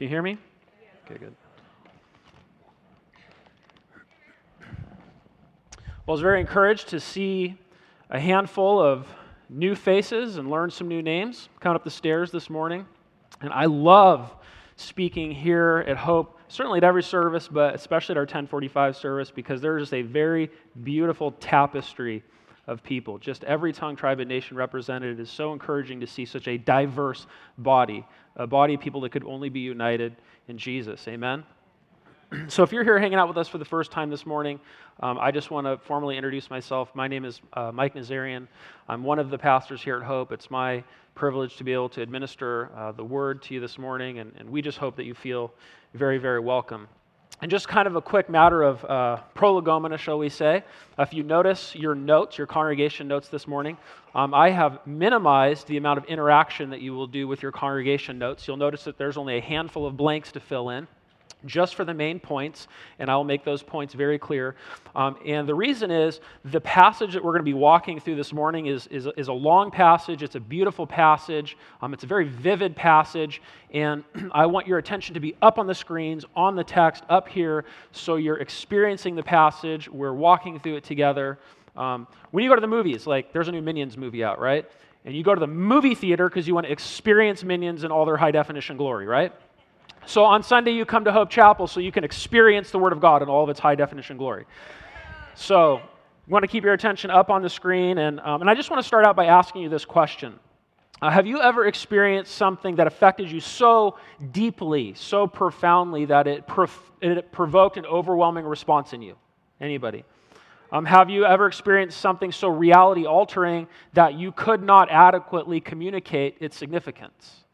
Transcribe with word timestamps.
Can 0.00 0.06
you 0.06 0.14
hear 0.14 0.22
me? 0.22 0.38
Okay, 1.04 1.18
good. 1.18 1.34
Well, 4.58 4.64
I 6.08 6.10
was 6.12 6.22
very 6.22 6.40
encouraged 6.40 6.88
to 6.88 7.00
see 7.00 7.58
a 8.08 8.18
handful 8.18 8.80
of 8.80 9.06
new 9.50 9.74
faces 9.74 10.38
and 10.38 10.48
learn 10.48 10.70
some 10.70 10.88
new 10.88 11.02
names 11.02 11.50
coming 11.60 11.76
up 11.76 11.84
the 11.84 11.90
stairs 11.90 12.30
this 12.30 12.48
morning. 12.48 12.86
And 13.42 13.52
I 13.52 13.66
love 13.66 14.34
speaking 14.76 15.32
here 15.32 15.84
at 15.86 15.98
Hope, 15.98 16.38
certainly 16.48 16.78
at 16.78 16.84
every 16.84 17.02
service, 17.02 17.46
but 17.46 17.74
especially 17.74 18.14
at 18.14 18.16
our 18.16 18.22
1045 18.22 18.96
service, 18.96 19.30
because 19.30 19.60
there's 19.60 19.82
just 19.82 19.92
a 19.92 20.00
very 20.00 20.50
beautiful 20.82 21.32
tapestry 21.32 22.22
of 22.66 22.82
people. 22.82 23.18
Just 23.18 23.44
every 23.44 23.72
tongue, 23.72 23.96
tribe, 23.96 24.20
and 24.20 24.28
nation 24.28 24.56
represented. 24.56 25.18
It 25.18 25.22
is 25.22 25.30
so 25.30 25.52
encouraging 25.52 26.00
to 26.00 26.06
see 26.06 26.24
such 26.24 26.48
a 26.48 26.56
diverse 26.58 27.26
body, 27.58 28.06
a 28.36 28.46
body 28.46 28.74
of 28.74 28.80
people 28.80 29.00
that 29.02 29.10
could 29.10 29.24
only 29.24 29.48
be 29.48 29.60
united 29.60 30.16
in 30.48 30.58
Jesus. 30.58 31.06
Amen? 31.08 31.44
So, 32.48 32.62
if 32.62 32.70
you're 32.70 32.84
here 32.84 32.98
hanging 32.98 33.18
out 33.18 33.26
with 33.26 33.36
us 33.38 33.48
for 33.48 33.58
the 33.58 33.64
first 33.64 33.90
time 33.90 34.08
this 34.08 34.24
morning, 34.24 34.60
um, 35.00 35.18
I 35.18 35.32
just 35.32 35.50
want 35.50 35.66
to 35.66 35.78
formally 35.78 36.16
introduce 36.16 36.48
myself. 36.48 36.94
My 36.94 37.08
name 37.08 37.24
is 37.24 37.40
uh, 37.54 37.72
Mike 37.72 37.94
Nazarian. 37.94 38.46
I'm 38.88 39.02
one 39.02 39.18
of 39.18 39.30
the 39.30 39.38
pastors 39.38 39.82
here 39.82 39.96
at 39.96 40.04
Hope. 40.04 40.30
It's 40.30 40.48
my 40.48 40.84
privilege 41.16 41.56
to 41.56 41.64
be 41.64 41.72
able 41.72 41.88
to 41.88 42.02
administer 42.02 42.70
uh, 42.76 42.92
the 42.92 43.04
word 43.04 43.42
to 43.42 43.54
you 43.54 43.60
this 43.60 43.78
morning, 43.78 44.20
and, 44.20 44.32
and, 44.38 44.48
we 44.48 44.62
just 44.62 44.78
hope 44.78 44.96
that 44.96 45.04
you 45.04 45.14
feel 45.14 45.52
very, 45.94 46.18
very 46.18 46.38
welcome. 46.38 46.86
And 47.42 47.50
just 47.50 47.68
kind 47.68 47.86
of 47.86 47.96
a 47.96 48.02
quick 48.02 48.28
matter 48.28 48.62
of 48.62 48.84
uh, 48.84 49.16
prolegomena, 49.34 49.96
shall 49.96 50.18
we 50.18 50.28
say. 50.28 50.62
If 50.98 51.14
you 51.14 51.22
notice 51.22 51.74
your 51.74 51.94
notes, 51.94 52.36
your 52.36 52.46
congregation 52.46 53.08
notes 53.08 53.28
this 53.28 53.46
morning, 53.46 53.78
um, 54.14 54.34
I 54.34 54.50
have 54.50 54.86
minimized 54.86 55.66
the 55.66 55.78
amount 55.78 55.98
of 55.98 56.04
interaction 56.04 56.68
that 56.70 56.82
you 56.82 56.92
will 56.92 57.06
do 57.06 57.26
with 57.26 57.42
your 57.42 57.52
congregation 57.52 58.18
notes. 58.18 58.46
You'll 58.46 58.58
notice 58.58 58.84
that 58.84 58.98
there's 58.98 59.16
only 59.16 59.38
a 59.38 59.40
handful 59.40 59.86
of 59.86 59.96
blanks 59.96 60.32
to 60.32 60.40
fill 60.40 60.68
in 60.68 60.86
just 61.46 61.74
for 61.74 61.84
the 61.84 61.94
main 61.94 62.20
points, 62.20 62.68
and 62.98 63.10
I 63.10 63.16
will 63.16 63.24
make 63.24 63.44
those 63.44 63.62
points 63.62 63.94
very 63.94 64.18
clear. 64.18 64.56
Um, 64.94 65.16
and 65.26 65.48
the 65.48 65.54
reason 65.54 65.90
is 65.90 66.20
the 66.44 66.60
passage 66.60 67.12
that 67.14 67.24
we're 67.24 67.32
going 67.32 67.40
to 67.40 67.44
be 67.44 67.54
walking 67.54 68.00
through 68.00 68.16
this 68.16 68.32
morning 68.32 68.66
is, 68.66 68.86
is, 68.88 69.08
is 69.16 69.28
a 69.28 69.32
long 69.32 69.70
passage. 69.70 70.22
It's 70.22 70.34
a 70.34 70.40
beautiful 70.40 70.86
passage. 70.86 71.56
Um, 71.80 71.94
it's 71.94 72.04
a 72.04 72.06
very 72.06 72.28
vivid 72.28 72.76
passage, 72.76 73.42
and 73.72 74.04
I 74.32 74.46
want 74.46 74.66
your 74.66 74.78
attention 74.78 75.14
to 75.14 75.20
be 75.20 75.36
up 75.42 75.58
on 75.58 75.66
the 75.66 75.74
screens, 75.74 76.24
on 76.36 76.56
the 76.56 76.64
text, 76.64 77.04
up 77.08 77.28
here, 77.28 77.64
so 77.92 78.16
you're 78.16 78.38
experiencing 78.38 79.14
the 79.14 79.22
passage. 79.22 79.88
We're 79.88 80.14
walking 80.14 80.58
through 80.58 80.76
it 80.76 80.84
together. 80.84 81.38
Um, 81.76 82.06
when 82.30 82.44
you 82.44 82.50
go 82.50 82.54
to 82.54 82.60
the 82.60 82.66
movies, 82.66 83.06
like 83.06 83.32
there's 83.32 83.48
a 83.48 83.52
new 83.52 83.62
Minions 83.62 83.96
movie 83.96 84.24
out, 84.24 84.40
right? 84.40 84.68
And 85.04 85.16
you 85.16 85.22
go 85.22 85.34
to 85.34 85.40
the 85.40 85.46
movie 85.46 85.94
theater 85.94 86.28
because 86.28 86.46
you 86.46 86.54
want 86.54 86.66
to 86.66 86.72
experience 86.72 87.42
Minions 87.42 87.84
in 87.84 87.90
all 87.90 88.04
their 88.04 88.16
high 88.16 88.32
definition 88.32 88.76
glory, 88.76 89.06
right? 89.06 89.32
So 90.06 90.24
on 90.24 90.42
Sunday, 90.42 90.72
you 90.72 90.84
come 90.84 91.04
to 91.04 91.12
Hope 91.12 91.30
Chapel 91.30 91.66
so 91.66 91.80
you 91.80 91.92
can 91.92 92.04
experience 92.04 92.70
the 92.70 92.78
Word 92.78 92.92
of 92.92 93.00
God 93.00 93.22
in 93.22 93.28
all 93.28 93.44
of 93.44 93.50
its 93.50 93.60
high 93.60 93.74
definition 93.74 94.16
glory. 94.16 94.44
So 95.34 95.80
you 96.26 96.32
want 96.32 96.42
to 96.42 96.48
keep 96.48 96.64
your 96.64 96.74
attention 96.74 97.10
up 97.10 97.30
on 97.30 97.42
the 97.42 97.50
screen. 97.50 97.98
And, 97.98 98.20
um, 98.20 98.40
and 98.40 98.50
I 98.50 98.54
just 98.54 98.70
want 98.70 98.82
to 98.82 98.86
start 98.86 99.04
out 99.04 99.16
by 99.16 99.26
asking 99.26 99.62
you 99.62 99.68
this 99.68 99.84
question 99.84 100.38
uh, 101.02 101.10
Have 101.10 101.26
you 101.26 101.40
ever 101.40 101.66
experienced 101.66 102.34
something 102.34 102.76
that 102.76 102.86
affected 102.86 103.30
you 103.30 103.40
so 103.40 103.98
deeply, 104.32 104.94
so 104.94 105.26
profoundly, 105.26 106.06
that 106.06 106.26
it, 106.26 106.46
prof- 106.46 106.92
it 107.00 107.30
provoked 107.32 107.76
an 107.76 107.86
overwhelming 107.86 108.44
response 108.44 108.92
in 108.92 109.02
you? 109.02 109.16
Anybody? 109.60 110.04
Um, 110.72 110.84
have 110.84 111.10
you 111.10 111.24
ever 111.24 111.46
experienced 111.46 112.00
something 112.00 112.30
so 112.30 112.48
reality 112.48 113.04
altering 113.04 113.66
that 113.94 114.14
you 114.14 114.30
could 114.30 114.62
not 114.62 114.88
adequately 114.90 115.60
communicate 115.60 116.36
its 116.40 116.56
significance? 116.56 117.44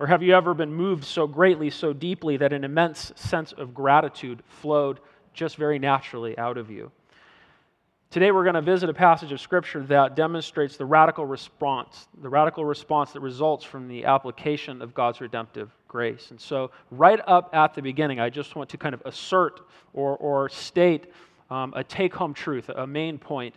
Or 0.00 0.06
have 0.06 0.22
you 0.22 0.34
ever 0.34 0.54
been 0.54 0.74
moved 0.74 1.04
so 1.04 1.26
greatly, 1.26 1.70
so 1.70 1.92
deeply, 1.92 2.36
that 2.38 2.52
an 2.52 2.64
immense 2.64 3.12
sense 3.14 3.52
of 3.52 3.74
gratitude 3.74 4.42
flowed 4.46 5.00
just 5.32 5.56
very 5.56 5.78
naturally 5.78 6.36
out 6.36 6.58
of 6.58 6.70
you? 6.70 6.90
Today, 8.10 8.30
we're 8.30 8.44
going 8.44 8.54
to 8.54 8.62
visit 8.62 8.88
a 8.88 8.94
passage 8.94 9.32
of 9.32 9.40
Scripture 9.40 9.82
that 9.84 10.14
demonstrates 10.14 10.76
the 10.76 10.84
radical 10.84 11.26
response, 11.26 12.06
the 12.22 12.28
radical 12.28 12.64
response 12.64 13.12
that 13.12 13.20
results 13.20 13.64
from 13.64 13.88
the 13.88 14.04
application 14.04 14.82
of 14.82 14.94
God's 14.94 15.20
redemptive 15.20 15.70
grace. 15.88 16.30
And 16.30 16.40
so, 16.40 16.70
right 16.92 17.20
up 17.26 17.50
at 17.52 17.74
the 17.74 17.82
beginning, 17.82 18.20
I 18.20 18.30
just 18.30 18.54
want 18.54 18.70
to 18.70 18.78
kind 18.78 18.94
of 18.94 19.02
assert 19.04 19.62
or, 19.92 20.16
or 20.18 20.48
state 20.48 21.06
um, 21.50 21.72
a 21.76 21.82
take 21.82 22.14
home 22.14 22.34
truth, 22.34 22.68
a 22.68 22.86
main 22.86 23.18
point 23.18 23.54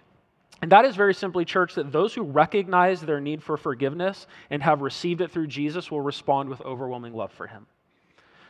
and 0.61 0.71
that 0.71 0.85
is 0.85 0.95
very 0.95 1.13
simply, 1.13 1.45
church, 1.45 1.75
that 1.75 1.91
those 1.91 2.13
who 2.13 2.23
recognize 2.23 3.01
their 3.01 3.21
need 3.21 3.43
for 3.43 3.57
forgiveness 3.57 4.25
and 4.49 4.63
have 4.63 4.81
received 4.81 5.21
it 5.21 5.31
through 5.31 5.47
Jesus 5.47 5.91
will 5.91 6.01
respond 6.01 6.49
with 6.49 6.61
overwhelming 6.61 7.13
love 7.13 7.31
for 7.31 7.47
him. 7.47 7.67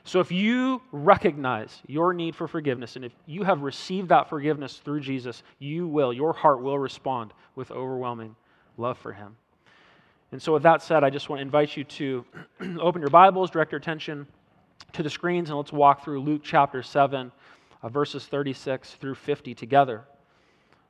So 0.05 0.21
if 0.21 0.31
you 0.31 0.81
recognize 0.93 1.81
your 1.85 2.13
need 2.13 2.33
for 2.33 2.47
forgiveness 2.47 2.95
and 2.95 3.03
if 3.03 3.11
you 3.25 3.43
have 3.43 3.61
received 3.61 4.07
that 4.07 4.29
forgiveness 4.29 4.77
through 4.77 5.01
Jesus, 5.01 5.43
you 5.59 5.85
will, 5.85 6.13
your 6.13 6.31
heart 6.31 6.61
will 6.61 6.79
respond 6.79 7.33
with 7.55 7.71
overwhelming 7.71 8.33
love 8.77 8.97
for 8.97 9.11
him. 9.11 9.35
And 10.31 10.41
so, 10.41 10.53
with 10.53 10.63
that 10.63 10.81
said, 10.81 11.03
I 11.03 11.09
just 11.09 11.29
want 11.29 11.39
to 11.39 11.41
invite 11.41 11.77
you 11.77 11.83
to 11.85 12.25
open 12.79 13.01
your 13.01 13.09
Bibles, 13.09 13.49
direct 13.49 13.71
your 13.71 13.79
attention 13.79 14.27
to 14.93 15.03
the 15.03 15.09
screens, 15.09 15.49
and 15.49 15.57
let's 15.57 15.71
walk 15.71 16.03
through 16.03 16.21
Luke 16.21 16.41
chapter 16.43 16.83
7, 16.83 17.31
uh, 17.81 17.89
verses 17.89 18.25
36 18.25 18.95
through 18.95 19.15
50 19.15 19.55
together. 19.55 20.03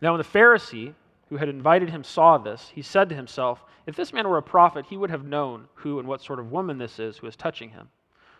Now, 0.00 0.12
when 0.12 0.18
the 0.18 0.38
Pharisee 0.38 0.94
who 1.28 1.36
had 1.36 1.48
invited 1.48 1.90
him 1.90 2.04
saw 2.04 2.38
this, 2.38 2.70
he 2.74 2.82
said 2.82 3.08
to 3.08 3.14
himself, 3.14 3.64
If 3.86 3.96
this 3.96 4.12
man 4.12 4.28
were 4.28 4.38
a 4.38 4.42
prophet, 4.42 4.86
he 4.86 4.96
would 4.96 5.10
have 5.10 5.24
known 5.24 5.68
who 5.74 5.98
and 5.98 6.08
what 6.08 6.22
sort 6.22 6.38
of 6.38 6.50
woman 6.50 6.78
this 6.78 6.98
is 6.98 7.18
who 7.18 7.26
is 7.26 7.36
touching 7.36 7.70
him, 7.70 7.88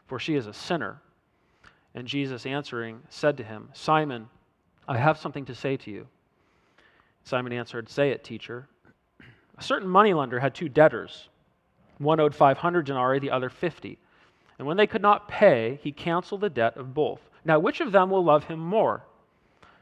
for 0.06 0.18
she 0.18 0.34
is 0.34 0.46
a 0.46 0.52
sinner. 0.52 1.00
And 1.94 2.06
Jesus 2.06 2.46
answering 2.46 3.02
said 3.08 3.36
to 3.36 3.44
him, 3.44 3.68
Simon, 3.72 4.28
I 4.86 4.96
have 4.96 5.18
something 5.18 5.44
to 5.46 5.54
say 5.54 5.76
to 5.78 5.90
you. 5.90 6.06
Simon 7.24 7.52
answered, 7.52 7.88
Say 7.88 8.10
it, 8.10 8.24
teacher. 8.24 8.68
A 9.58 9.62
certain 9.62 9.88
moneylender 9.88 10.38
had 10.38 10.54
two 10.54 10.68
debtors. 10.68 11.28
One 11.98 12.20
owed 12.20 12.34
500 12.34 12.86
denarii, 12.86 13.18
the 13.18 13.30
other 13.30 13.50
50. 13.50 13.98
And 14.58 14.66
when 14.66 14.76
they 14.76 14.86
could 14.86 15.02
not 15.02 15.28
pay, 15.28 15.78
he 15.82 15.92
canceled 15.92 16.40
the 16.40 16.50
debt 16.50 16.76
of 16.76 16.94
both. 16.94 17.20
Now, 17.44 17.58
which 17.58 17.80
of 17.80 17.92
them 17.92 18.10
will 18.10 18.24
love 18.24 18.44
him 18.44 18.60
more? 18.60 19.04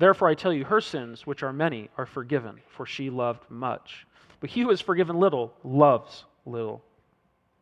Therefore, 0.00 0.28
I 0.28 0.34
tell 0.34 0.50
you, 0.50 0.64
her 0.64 0.80
sins, 0.80 1.26
which 1.26 1.42
are 1.42 1.52
many, 1.52 1.90
are 1.98 2.06
forgiven, 2.06 2.58
for 2.68 2.86
she 2.86 3.10
loved 3.10 3.44
much. 3.50 4.06
But 4.40 4.48
he 4.48 4.62
who 4.62 4.70
is 4.70 4.80
forgiven 4.80 5.20
little 5.20 5.52
loves 5.62 6.24
little. 6.46 6.82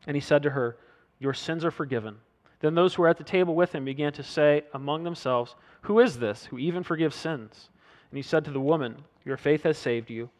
And 0.06 0.17
he 0.17 0.20
said 0.20 0.44
to 0.44 0.50
her, 0.50 0.76
Your 1.19 1.35
sins 1.35 1.64
are 1.64 1.73
forgiven. 1.73 2.17
Then 2.61 2.76
those 2.76 2.94
who 2.94 3.02
were 3.02 3.08
at 3.08 3.19
the 3.19 3.25
table 3.25 3.56
with 3.56 3.75
him 3.75 3.85
began 3.85 4.12
to 4.12 4.23
say 4.23 4.62
among 4.73 5.02
themselves, 5.02 5.56
Who 5.82 5.99
is 5.99 6.17
this 6.17 6.44
who 6.44 6.58
even 6.58 6.85
forgives 6.85 7.17
sins? 7.17 7.70
And 8.12 8.17
he 8.17 8.23
said 8.23 8.44
to 8.44 8.52
the 8.52 8.61
woman, 8.61 9.02
Your 9.25 9.37
faith 9.37 9.64
has 9.64 9.76
saved 9.76 10.08
you. 10.08 10.31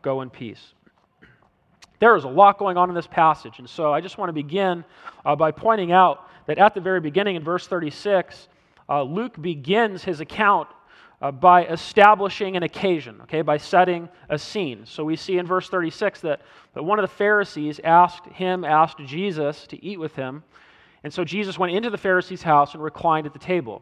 Go 0.00 0.22
in 0.22 0.30
peace. 0.30 0.72
There 1.98 2.16
is 2.16 2.24
a 2.24 2.28
lot 2.28 2.56
going 2.56 2.78
on 2.78 2.88
in 2.88 2.94
this 2.94 3.06
passage. 3.06 3.58
And 3.58 3.68
so 3.68 3.92
I 3.92 4.00
just 4.00 4.16
want 4.16 4.30
to 4.30 4.32
begin 4.32 4.82
uh, 5.26 5.36
by 5.36 5.50
pointing 5.50 5.92
out 5.92 6.26
that 6.46 6.56
at 6.56 6.72
the 6.72 6.80
very 6.80 7.00
beginning 7.00 7.36
in 7.36 7.44
verse 7.44 7.66
36, 7.66 8.48
uh, 8.88 9.02
Luke 9.02 9.40
begins 9.42 10.02
his 10.02 10.20
account 10.20 10.68
uh, 11.24 11.30
by 11.30 11.64
establishing 11.64 12.54
an 12.54 12.62
occasion, 12.62 13.18
okay, 13.22 13.40
by 13.40 13.56
setting 13.56 14.10
a 14.28 14.38
scene. 14.38 14.84
So 14.84 15.04
we 15.04 15.16
see 15.16 15.38
in 15.38 15.46
verse 15.46 15.70
36 15.70 16.20
that, 16.20 16.42
that 16.74 16.82
one 16.82 16.98
of 16.98 17.02
the 17.02 17.16
Pharisees 17.16 17.80
asked 17.82 18.26
him, 18.26 18.62
asked 18.62 18.98
Jesus 18.98 19.66
to 19.68 19.82
eat 19.82 19.98
with 19.98 20.14
him. 20.16 20.44
And 21.02 21.10
so 21.10 21.24
Jesus 21.24 21.58
went 21.58 21.74
into 21.74 21.88
the 21.88 21.96
Pharisee's 21.96 22.42
house 22.42 22.74
and 22.74 22.82
reclined 22.82 23.26
at 23.26 23.32
the 23.32 23.38
table. 23.38 23.80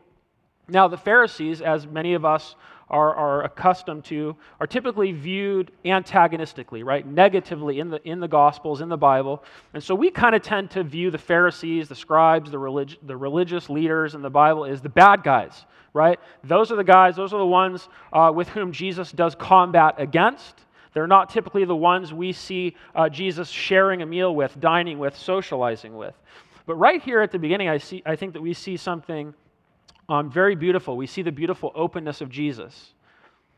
Now, 0.68 0.86
the 0.86 0.96
Pharisees, 0.96 1.60
as 1.60 1.84
many 1.84 2.14
of 2.14 2.24
us 2.24 2.54
are, 2.92 3.14
are 3.14 3.42
accustomed 3.44 4.04
to, 4.04 4.36
are 4.60 4.66
typically 4.66 5.12
viewed 5.12 5.72
antagonistically, 5.84 6.82
right? 6.82 7.06
Negatively 7.06 7.80
in 7.80 7.88
the, 7.88 8.06
in 8.06 8.20
the 8.20 8.28
Gospels, 8.28 8.82
in 8.82 8.90
the 8.90 8.98
Bible. 8.98 9.42
And 9.72 9.82
so 9.82 9.94
we 9.94 10.10
kind 10.10 10.34
of 10.34 10.42
tend 10.42 10.70
to 10.72 10.84
view 10.84 11.10
the 11.10 11.18
Pharisees, 11.18 11.88
the 11.88 11.94
scribes, 11.94 12.50
the, 12.50 12.58
relig- 12.58 12.98
the 13.02 13.16
religious 13.16 13.70
leaders 13.70 14.14
in 14.14 14.20
the 14.20 14.30
Bible 14.30 14.66
as 14.66 14.82
the 14.82 14.90
bad 14.90 15.22
guys, 15.22 15.64
right? 15.94 16.20
Those 16.44 16.70
are 16.70 16.76
the 16.76 16.84
guys, 16.84 17.16
those 17.16 17.32
are 17.32 17.38
the 17.38 17.46
ones 17.46 17.88
uh, 18.12 18.30
with 18.34 18.48
whom 18.48 18.72
Jesus 18.72 19.10
does 19.10 19.34
combat 19.34 19.94
against. 19.96 20.54
They're 20.92 21.06
not 21.06 21.30
typically 21.30 21.64
the 21.64 21.74
ones 21.74 22.12
we 22.12 22.32
see 22.32 22.76
uh, 22.94 23.08
Jesus 23.08 23.48
sharing 23.48 24.02
a 24.02 24.06
meal 24.06 24.34
with, 24.34 24.60
dining 24.60 24.98
with, 24.98 25.16
socializing 25.16 25.96
with. 25.96 26.14
But 26.66 26.74
right 26.76 27.02
here 27.02 27.22
at 27.22 27.32
the 27.32 27.38
beginning, 27.38 27.70
I, 27.70 27.78
see, 27.78 28.02
I 28.04 28.16
think 28.16 28.34
that 28.34 28.42
we 28.42 28.52
see 28.52 28.76
something 28.76 29.34
um, 30.12 30.30
very 30.30 30.54
beautiful. 30.54 30.94
We 30.98 31.06
see 31.06 31.22
the 31.22 31.32
beautiful 31.32 31.72
openness 31.74 32.20
of 32.20 32.28
Jesus. 32.28 32.92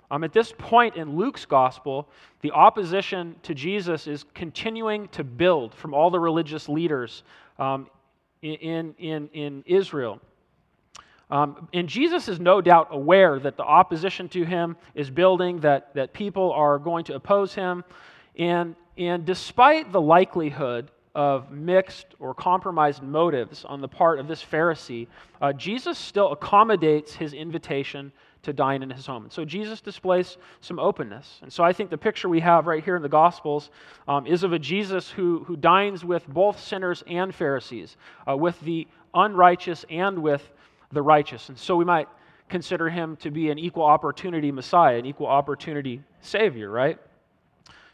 Um, 0.09 0.23
at 0.23 0.33
this 0.33 0.53
point 0.57 0.95
in 0.95 1.17
Luke's 1.17 1.45
gospel, 1.45 2.09
the 2.43 2.53
opposition 2.53 3.35
to 3.43 3.55
Jesus 3.55 4.07
is 4.07 4.25
continuing 4.35 5.09
to 5.09 5.25
build 5.25 5.75
from 5.75 5.93
all 5.93 6.11
the 6.11 6.21
religious 6.21 6.69
leaders 6.69 7.25
um, 7.59 7.89
in, 8.43 8.95
in, 8.99 9.29
in 9.33 9.65
Israel. 9.67 10.21
Um, 11.29 11.69
and 11.73 11.89
Jesus 11.89 12.29
is 12.29 12.39
no 12.39 12.61
doubt 12.61 12.87
aware 12.93 13.41
that 13.41 13.57
the 13.57 13.65
opposition 13.65 14.29
to 14.29 14.45
him 14.45 14.77
is 14.95 15.11
building, 15.11 15.59
that, 15.61 15.93
that 15.95 16.13
people 16.13 16.53
are 16.53 16.79
going 16.79 17.05
to 17.07 17.17
oppose 17.17 17.53
him. 17.53 17.83
And, 18.39 18.77
and 18.97 19.25
despite 19.25 19.91
the 19.91 20.01
likelihood 20.01 20.93
of 21.15 21.51
mixed 21.51 22.07
or 22.19 22.35
compromised 22.35 23.03
motives 23.03 23.65
on 23.65 23.81
the 23.81 23.89
part 23.89 24.19
of 24.19 24.27
this 24.27 24.45
Pharisee, 24.45 25.07
uh, 25.41 25.53
Jesus 25.53 25.97
still 25.97 26.33
accommodates 26.33 27.15
his 27.15 27.33
invitation 27.33 28.13
to 28.43 28.53
dine 28.53 28.83
in 28.83 28.91
his 28.91 29.07
home. 29.07 29.25
And 29.25 29.33
so 29.33 29.45
Jesus 29.45 29.81
displays 29.81 30.37
some 30.61 30.79
openness. 30.79 31.39
And 31.43 31.53
so 31.53 31.65
I 31.65 31.73
think 31.73 31.91
the 31.91 31.99
picture 31.99 32.29
we 32.29 32.41
have 32.41 32.67
right 32.67 32.85
here 32.85 32.97
in 32.97 33.03
the 33.03 33.09
Gospels 33.09 33.71
um, 34.07 34.27
is 34.27 34.43
of 34.43 34.53
a 34.53 34.59
Jesus 34.59 35.11
who, 35.11 35.45
who 35.45 35.57
dines 35.57 36.05
with 36.05 36.27
both 36.29 36.61
sinners 36.61 37.03
and 37.07 37.35
Pharisees, 37.35 37.97
uh, 38.29 38.37
with 38.37 38.61
the 38.61 38.87
unrighteous 39.15 39.85
and 39.89 40.19
with 40.19 40.51
the 40.93 41.03
righteous. 41.03 41.49
And 41.49 41.59
so 41.59 41.77
we 41.77 41.85
might 41.85 42.09
consider 42.49 42.91
him 42.91 43.17
to 43.17 43.31
be 43.31 43.51
an 43.51 43.59
equal 43.59 43.85
opportunity 43.85 44.53
Messiah, 44.53 44.99
an 44.99 45.07
equal 45.07 45.27
opportunity 45.27 46.03
Savior, 46.21 46.71
right? 46.71 46.99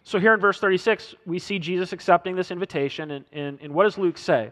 So 0.05 0.19
here 0.19 0.35
in 0.35 0.41
verse 0.41 0.59
36, 0.59 1.15
we 1.27 1.39
see 1.39 1.59
Jesus 1.59 1.93
accepting 1.93 2.35
this 2.35 2.51
invitation. 2.51 3.11
And, 3.11 3.25
and, 3.33 3.59
and 3.61 3.75
what 3.75 3.85
does 3.85 3.99
Luke 3.99 4.19
say? 4.19 4.51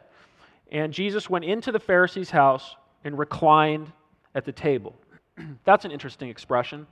And 0.71 0.93
Jesus 0.93 1.31
went 1.31 1.45
into 1.45 1.73
the 1.73 1.81
Pharisee's 1.81 2.31
house 2.31 2.77
and 3.05 3.19
reclined 3.19 3.91
at 4.35 4.45
the 4.45 4.53
table. 4.53 4.95
That's 5.65 5.85
an 5.85 5.91
interesting 5.91 6.29
expression. 6.29 6.87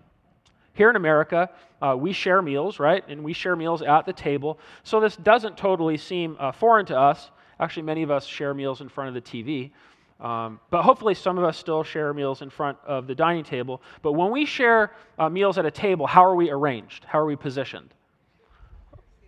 Here 0.73 0.91
in 0.91 0.97
America, 0.97 1.51
uh, 1.81 1.97
we 1.99 2.13
share 2.13 2.43
meals, 2.43 2.79
right? 2.79 3.03
And 3.09 3.25
we 3.25 3.33
share 3.33 3.57
meals 3.57 3.83
at 3.83 4.05
the 4.05 4.13
table. 4.13 4.59
So 4.85 5.01
this 5.01 5.17
doesn't 5.17 5.57
totally 5.57 5.97
seem 5.97 6.37
uh, 6.39 6.53
foreign 6.53 6.87
to 6.87 6.99
us. 6.99 7.31
Actually, 7.59 7.85
many 7.85 8.03
of 8.03 8.11
us 8.11 8.27
share 8.27 8.53
meals 8.53 8.83
in 8.83 8.89
front 8.89 9.09
of 9.09 9.15
the 9.15 9.23
TV. 9.23 9.71
Um, 10.21 10.61
but 10.71 10.83
hopefully, 10.83 11.15
some 11.15 11.39
of 11.39 11.45
us 11.45 11.57
still 11.57 11.83
share 11.83 12.13
meals 12.15 12.43
in 12.43 12.51
front 12.51 12.79
of 12.87 13.07
the 13.07 13.15
dining 13.15 13.45
table. 13.45 13.83
But 14.03 14.13
when 14.13 14.31
we 14.31 14.45
share 14.47 14.93
uh, 15.19 15.29
meals 15.29 15.59
at 15.59 15.67
a 15.67 15.71
table, 15.71 16.07
how 16.07 16.25
are 16.25 16.35
we 16.35 16.51
arranged? 16.51 17.05
How 17.05 17.21
are 17.21 17.27
we 17.27 17.37
positioned? 17.37 17.95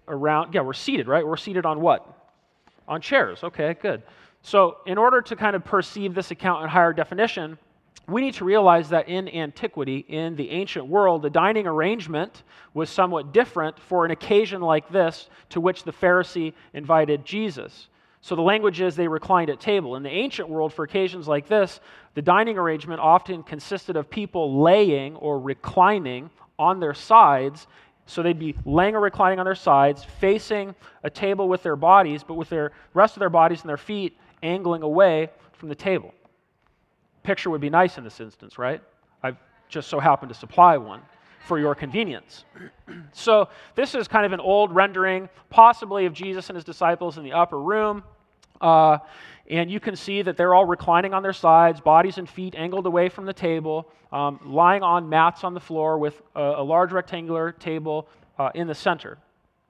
Around, 0.09 0.55
yeah, 0.55 0.61
we're 0.61 0.73
seated, 0.73 1.09
right? 1.09 1.27
We're 1.27 1.37
seated 1.37 1.67
on 1.67 1.81
what? 1.81 2.07
On 2.87 3.01
chairs. 3.01 3.43
Okay, 3.43 3.77
good. 3.81 4.03
So, 4.43 4.79
in 4.87 4.99
order 4.99 5.21
to 5.21 5.37
kind 5.37 5.57
of 5.57 5.65
perceive 5.65 6.15
this 6.15 6.31
account 6.31 6.63
in 6.63 6.69
higher 6.69 6.93
definition, 6.93 7.59
we 8.09 8.23
need 8.23 8.35
to 8.35 8.45
realize 8.45 8.89
that 8.89 9.09
in 9.09 9.29
antiquity, 9.29 9.99
in 10.09 10.35
the 10.35 10.51
ancient 10.51 10.87
world, 10.87 11.21
the 11.21 11.31
dining 11.31 11.67
arrangement 11.67 12.43
was 12.73 12.89
somewhat 12.89 13.33
different 13.33 13.79
for 13.79 14.07
an 14.07 14.11
occasion 14.11 14.63
like 14.63 14.89
this 14.89 15.29
to 15.51 15.61
which 15.61 15.85
the 15.85 15.93
Pharisee 15.93 16.55
invited 16.73 17.25
Jesus. 17.25 17.89
So 18.23 18.35
the 18.35 18.43
language 18.43 18.81
is 18.81 18.97
they 18.97 19.09
reclined 19.09 19.51
at 19.51 19.61
table. 19.61 19.95
In 19.97 20.03
the 20.03 20.11
ancient 20.11 20.49
world, 20.49 20.73
for 20.73 20.85
occasions 20.85 21.29
like 21.29 21.49
this, 21.49 21.81
the 22.15 22.23
dining 22.23 22.59
arrangement 22.59 23.01
often 23.01 23.43
consisted 23.43 23.97
of 23.97 24.09
people 24.09 24.63
laying 24.63 25.15
or 25.17 25.39
reclining 25.39 26.31
on 26.59 26.81
their 26.81 26.95
sides 26.95 27.67
so 28.09 28.23
they'd 28.23 28.39
be 28.39 28.55
laying 28.65 28.97
or 28.97 29.01
reclining 29.01 29.39
on 29.39 29.45
their 29.45 29.55
sides, 29.55 30.03
facing 30.19 30.75
a 31.05 31.11
table 31.11 31.47
with 31.47 31.63
their 31.63 31.77
bodies, 31.77 32.25
but 32.27 32.35
with 32.35 32.49
their 32.49 32.73
rest 32.95 33.17
of 33.17 33.21
their 33.21 33.29
bodies 33.29 33.61
and 33.61 33.69
their 33.69 33.77
feet 33.77 34.17
angling 34.43 34.83
away 34.83 35.29
from 35.53 35.69
the 35.69 35.75
table. 35.75 36.15
Picture 37.23 37.51
would 37.51 37.61
be 37.61 37.69
nice 37.69 37.99
in 37.99 38.05
this 38.05 38.19
instance, 38.19 38.59
right? 38.59 38.81
I've 39.23 39.37
just 39.69 39.89
so 39.89 40.01
happened 40.01 40.31
to 40.31 40.35
supply 40.35 40.79
one 40.79 41.03
for 41.47 41.59
your 41.59 41.75
convenience. 41.75 42.47
so 43.13 43.51
this 43.75 43.95
is 43.95 44.09
kind 44.09 44.25
of 44.25 44.33
an 44.33 44.41
old 44.41 44.75
rendering, 44.75 45.29
possibly 45.51 46.07
of 46.07 46.15
Jesus 46.15 46.49
and 46.49 46.57
his 46.57 46.65
disciples 46.65 47.19
in 47.19 47.25
the 47.25 47.35
upper 47.35 47.61
room. 47.61 48.03
Uh, 48.59 48.99
and 49.49 49.71
you 49.71 49.81
can 49.81 49.97
see 49.97 50.21
that 50.23 50.37
they're 50.37 50.55
all 50.55 50.67
reclining 50.67 51.15
on 51.15 51.23
their 51.23 51.33
sides, 51.33 51.81
bodies 51.81 52.19
and 52.19 52.29
feet 52.29 52.55
angled 52.57 52.87
away 52.87 53.09
from 53.09 53.25
the 53.25 53.33
table, 53.33 53.91
um, 54.13 54.39
lying 54.45 54.83
on 54.83 55.09
mats 55.09 55.43
on 55.43 55.55
the 55.55 55.61
floor 55.61 55.99
with 55.99 56.21
a, 56.37 56.41
a 56.41 56.63
large 56.63 56.93
rectangular 56.93 57.53
table 57.53 58.09
uh, 58.39 58.51
in 58.55 58.67
the 58.67 58.75
center. 58.75 59.19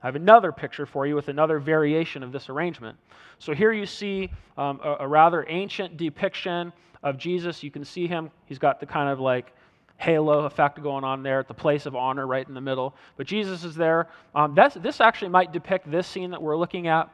I 0.02 0.06
have 0.06 0.16
another 0.16 0.52
picture 0.52 0.86
for 0.86 1.06
you 1.06 1.14
with 1.14 1.28
another 1.28 1.58
variation 1.58 2.22
of 2.22 2.32
this 2.32 2.48
arrangement. 2.48 2.96
So 3.38 3.54
here 3.54 3.72
you 3.72 3.86
see 3.86 4.30
um, 4.56 4.80
a, 4.82 4.96
a, 5.00 5.08
rather 5.08 5.44
ancient 5.48 5.96
depiction 5.96 6.72
of 7.02 7.18
Jesus. 7.18 7.62
You 7.62 7.70
can 7.70 7.84
see 7.84 8.06
him, 8.06 8.30
he's 8.46 8.58
got 8.58 8.80
the 8.80 8.86
kind 8.86 9.08
of 9.08 9.20
like 9.20 9.52
halo 9.96 10.44
effect 10.44 10.80
going 10.82 11.02
on 11.02 11.24
there 11.24 11.40
at 11.40 11.48
the 11.48 11.54
place 11.54 11.86
of 11.86 11.96
honor 11.96 12.26
right 12.26 12.46
in 12.46 12.54
the 12.54 12.60
middle. 12.60 12.94
But 13.16 13.26
Jesus 13.26 13.64
is 13.64 13.74
there. 13.74 14.08
Um, 14.34 14.56
this 14.80 15.00
actually 15.00 15.30
might 15.30 15.52
depict 15.52 15.90
this 15.90 16.06
scene 16.06 16.30
that 16.30 16.42
we're 16.42 16.56
looking 16.56 16.86
at. 16.86 17.08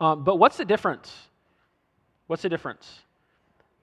Um, 0.00 0.24
but 0.24 0.36
what's 0.36 0.58
the 0.58 0.64
difference? 0.64 1.29
What's 2.30 2.42
the 2.42 2.48
difference? 2.48 3.00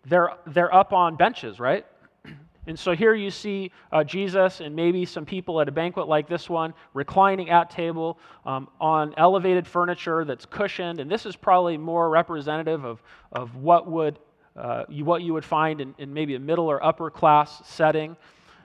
They're, 0.06 0.30
they're 0.46 0.74
up 0.74 0.94
on 0.94 1.18
benches, 1.18 1.60
right? 1.60 1.86
And 2.66 2.80
so 2.80 2.94
here 2.94 3.14
you 3.14 3.30
see 3.30 3.72
uh, 3.92 4.04
Jesus 4.06 4.60
and 4.62 4.76
maybe 4.76 5.06
some 5.06 5.26
people 5.26 5.60
at 5.62 5.70
a 5.70 5.72
banquet 5.72 6.08
like 6.08 6.28
this 6.30 6.50
one 6.50 6.74
reclining 6.94 7.50
at 7.50 7.70
table 7.70 8.20
um, 8.46 8.70
on 8.80 9.14
elevated 9.18 9.66
furniture 9.66 10.26
that's 10.26 10.46
cushioned. 10.46 11.00
And 11.00 11.12
this 11.12 11.26
is 11.26 11.36
probably 11.36 11.78
more 11.78 12.10
representative 12.10 12.86
of, 12.86 13.02
of 13.32 13.56
what, 13.56 13.90
would, 13.90 14.20
uh, 14.56 14.84
you, 14.88 15.04
what 15.04 15.22
you 15.22 15.34
would 15.34 15.46
find 15.46 15.80
in, 15.82 15.96
in, 15.98 16.14
maybe 16.14 16.36
a 16.36 16.40
middle 16.40 16.68
or 16.68 16.84
upper 16.84 17.10
class 17.10 17.62
setting. 17.66 18.16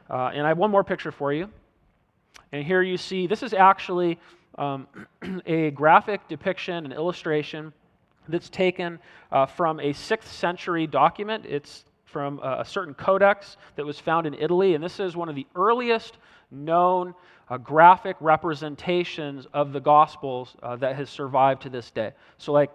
Uh, 0.08 0.30
and 0.32 0.44
I 0.44 0.48
have 0.48 0.58
one 0.58 0.70
more 0.70 0.84
picture 0.84 1.12
for 1.12 1.32
you. 1.32 1.48
And 2.52 2.64
here 2.64 2.82
you 2.82 2.96
see 2.96 3.26
this 3.26 3.42
is 3.42 3.52
actually 3.52 4.18
um, 4.58 4.86
a 5.46 5.70
graphic 5.72 6.26
depiction, 6.28 6.86
an 6.86 6.92
illustration 6.92 7.72
that's 8.28 8.48
taken 8.48 8.98
uh, 9.30 9.46
from 9.46 9.80
a 9.80 9.92
6th 9.92 10.24
century 10.24 10.86
document. 10.86 11.44
It's 11.46 11.84
from 12.04 12.40
a, 12.42 12.60
a 12.60 12.64
certain 12.64 12.94
codex 12.94 13.56
that 13.76 13.84
was 13.84 13.98
found 13.98 14.26
in 14.26 14.34
Italy, 14.34 14.74
and 14.74 14.84
this 14.84 15.00
is 15.00 15.16
one 15.16 15.28
of 15.28 15.34
the 15.34 15.46
earliest 15.54 16.18
known 16.50 17.14
uh, 17.48 17.56
graphic 17.58 18.16
representations 18.20 19.46
of 19.52 19.72
the 19.72 19.80
Gospels 19.80 20.54
uh, 20.62 20.76
that 20.76 20.96
has 20.96 21.10
survived 21.10 21.62
to 21.62 21.70
this 21.70 21.90
day. 21.90 22.12
So, 22.38 22.52
like, 22.52 22.70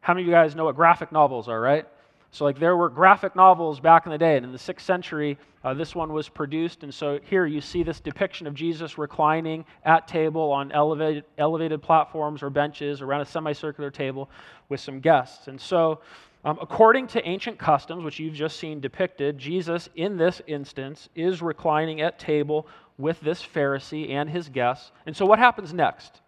how 0.00 0.14
many 0.14 0.22
of 0.24 0.28
you 0.28 0.32
guys 0.32 0.54
know 0.54 0.66
what 0.66 0.76
graphic 0.76 1.12
novels 1.12 1.48
are, 1.48 1.60
right? 1.60 1.86
So, 2.34 2.44
like, 2.44 2.58
there 2.58 2.76
were 2.76 2.88
graphic 2.88 3.36
novels 3.36 3.78
back 3.78 4.06
in 4.06 4.10
the 4.10 4.18
day, 4.18 4.36
and 4.36 4.44
in 4.44 4.50
the 4.50 4.58
sixth 4.58 4.84
century, 4.84 5.38
uh, 5.62 5.72
this 5.72 5.94
one 5.94 6.12
was 6.12 6.28
produced. 6.28 6.82
And 6.82 6.92
so, 6.92 7.20
here 7.22 7.46
you 7.46 7.60
see 7.60 7.84
this 7.84 8.00
depiction 8.00 8.48
of 8.48 8.54
Jesus 8.54 8.98
reclining 8.98 9.64
at 9.84 10.08
table 10.08 10.50
on 10.50 10.72
elevated, 10.72 11.22
elevated 11.38 11.80
platforms 11.80 12.42
or 12.42 12.50
benches 12.50 13.00
around 13.00 13.20
a 13.20 13.24
semicircular 13.24 13.92
table 13.92 14.28
with 14.68 14.80
some 14.80 14.98
guests. 14.98 15.46
And 15.46 15.60
so, 15.60 16.00
um, 16.44 16.58
according 16.60 17.06
to 17.08 17.24
ancient 17.24 17.56
customs, 17.56 18.02
which 18.02 18.18
you've 18.18 18.34
just 18.34 18.58
seen 18.58 18.80
depicted, 18.80 19.38
Jesus, 19.38 19.88
in 19.94 20.16
this 20.16 20.42
instance, 20.48 21.08
is 21.14 21.40
reclining 21.40 22.00
at 22.00 22.18
table 22.18 22.66
with 22.98 23.20
this 23.20 23.40
Pharisee 23.46 24.10
and 24.10 24.28
his 24.28 24.48
guests. 24.48 24.90
And 25.06 25.16
so, 25.16 25.24
what 25.24 25.38
happens 25.38 25.72
next? 25.72 26.20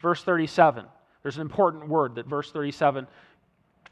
Verse 0.00 0.24
37. 0.24 0.84
There's 1.22 1.36
an 1.36 1.42
important 1.42 1.86
word 1.86 2.16
that 2.16 2.26
verse 2.26 2.50
37 2.50 3.06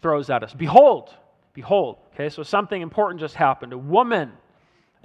throws 0.02 0.28
at 0.28 0.42
us 0.42 0.52
Behold, 0.54 1.14
Behold, 1.54 1.99
okay, 2.14 2.28
so 2.28 2.42
something 2.42 2.80
important 2.80 3.21
just 3.21 3.35
happened. 3.35 3.73
A 3.73 3.78
woman 3.78 4.32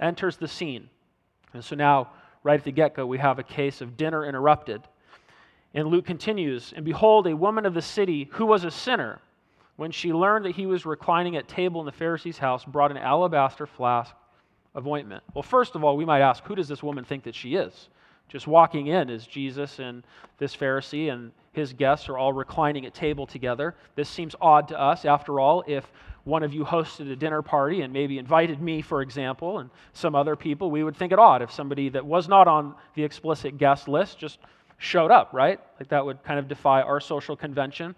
enters 0.00 0.36
the 0.36 0.48
scene. 0.48 0.88
And 1.52 1.62
so 1.64 1.76
now, 1.76 2.10
right 2.42 2.58
at 2.58 2.64
the 2.64 2.72
get 2.72 2.94
go, 2.94 3.06
we 3.06 3.18
have 3.18 3.38
a 3.38 3.42
case 3.42 3.80
of 3.80 3.96
dinner 3.96 4.24
interrupted. 4.24 4.82
And 5.74 5.88
Luke 5.88 6.06
continues 6.06 6.72
And 6.74 6.84
behold, 6.84 7.26
a 7.26 7.36
woman 7.36 7.66
of 7.66 7.74
the 7.74 7.82
city 7.82 8.28
who 8.32 8.46
was 8.46 8.64
a 8.64 8.70
sinner, 8.70 9.20
when 9.76 9.90
she 9.90 10.12
learned 10.12 10.44
that 10.44 10.56
he 10.56 10.66
was 10.66 10.86
reclining 10.86 11.36
at 11.36 11.48
table 11.48 11.80
in 11.80 11.86
the 11.86 11.92
Pharisee's 11.92 12.38
house, 12.38 12.64
brought 12.64 12.90
an 12.90 12.96
alabaster 12.96 13.66
flask 13.66 14.14
of 14.74 14.86
ointment. 14.86 15.22
Well, 15.34 15.42
first 15.42 15.74
of 15.74 15.84
all, 15.84 15.96
we 15.96 16.04
might 16.04 16.20
ask, 16.20 16.44
who 16.44 16.54
does 16.54 16.68
this 16.68 16.82
woman 16.82 17.04
think 17.04 17.24
that 17.24 17.34
she 17.34 17.54
is? 17.54 17.88
Just 18.28 18.46
walking 18.46 18.88
in 18.88 19.08
is 19.08 19.26
Jesus 19.26 19.78
and 19.78 20.04
this 20.38 20.54
Pharisee 20.54 21.12
and 21.12 21.32
his 21.52 21.72
guests 21.72 22.08
are 22.08 22.18
all 22.18 22.32
reclining 22.32 22.86
at 22.86 22.94
table 22.94 23.26
together. 23.26 23.74
This 23.94 24.08
seems 24.08 24.34
odd 24.40 24.68
to 24.68 24.80
us. 24.80 25.04
After 25.04 25.40
all, 25.40 25.64
if 25.66 25.90
one 26.24 26.42
of 26.42 26.52
you 26.52 26.64
hosted 26.64 27.10
a 27.10 27.16
dinner 27.16 27.42
party 27.42 27.82
and 27.82 27.92
maybe 27.92 28.18
invited 28.18 28.60
me, 28.60 28.82
for 28.82 29.02
example, 29.02 29.58
and 29.58 29.70
some 29.92 30.14
other 30.14 30.36
people, 30.36 30.70
we 30.70 30.84
would 30.84 30.96
think 30.96 31.12
it 31.12 31.18
odd 31.18 31.42
if 31.42 31.50
somebody 31.50 31.88
that 31.90 32.04
was 32.04 32.28
not 32.28 32.46
on 32.46 32.74
the 32.94 33.02
explicit 33.02 33.58
guest 33.58 33.88
list 33.88 34.18
just 34.18 34.38
showed 34.78 35.10
up, 35.10 35.30
right? 35.32 35.60
Like 35.78 35.88
that 35.88 36.04
would 36.04 36.22
kind 36.22 36.38
of 36.38 36.48
defy 36.48 36.82
our 36.82 37.00
social 37.00 37.36
convention. 37.36 37.94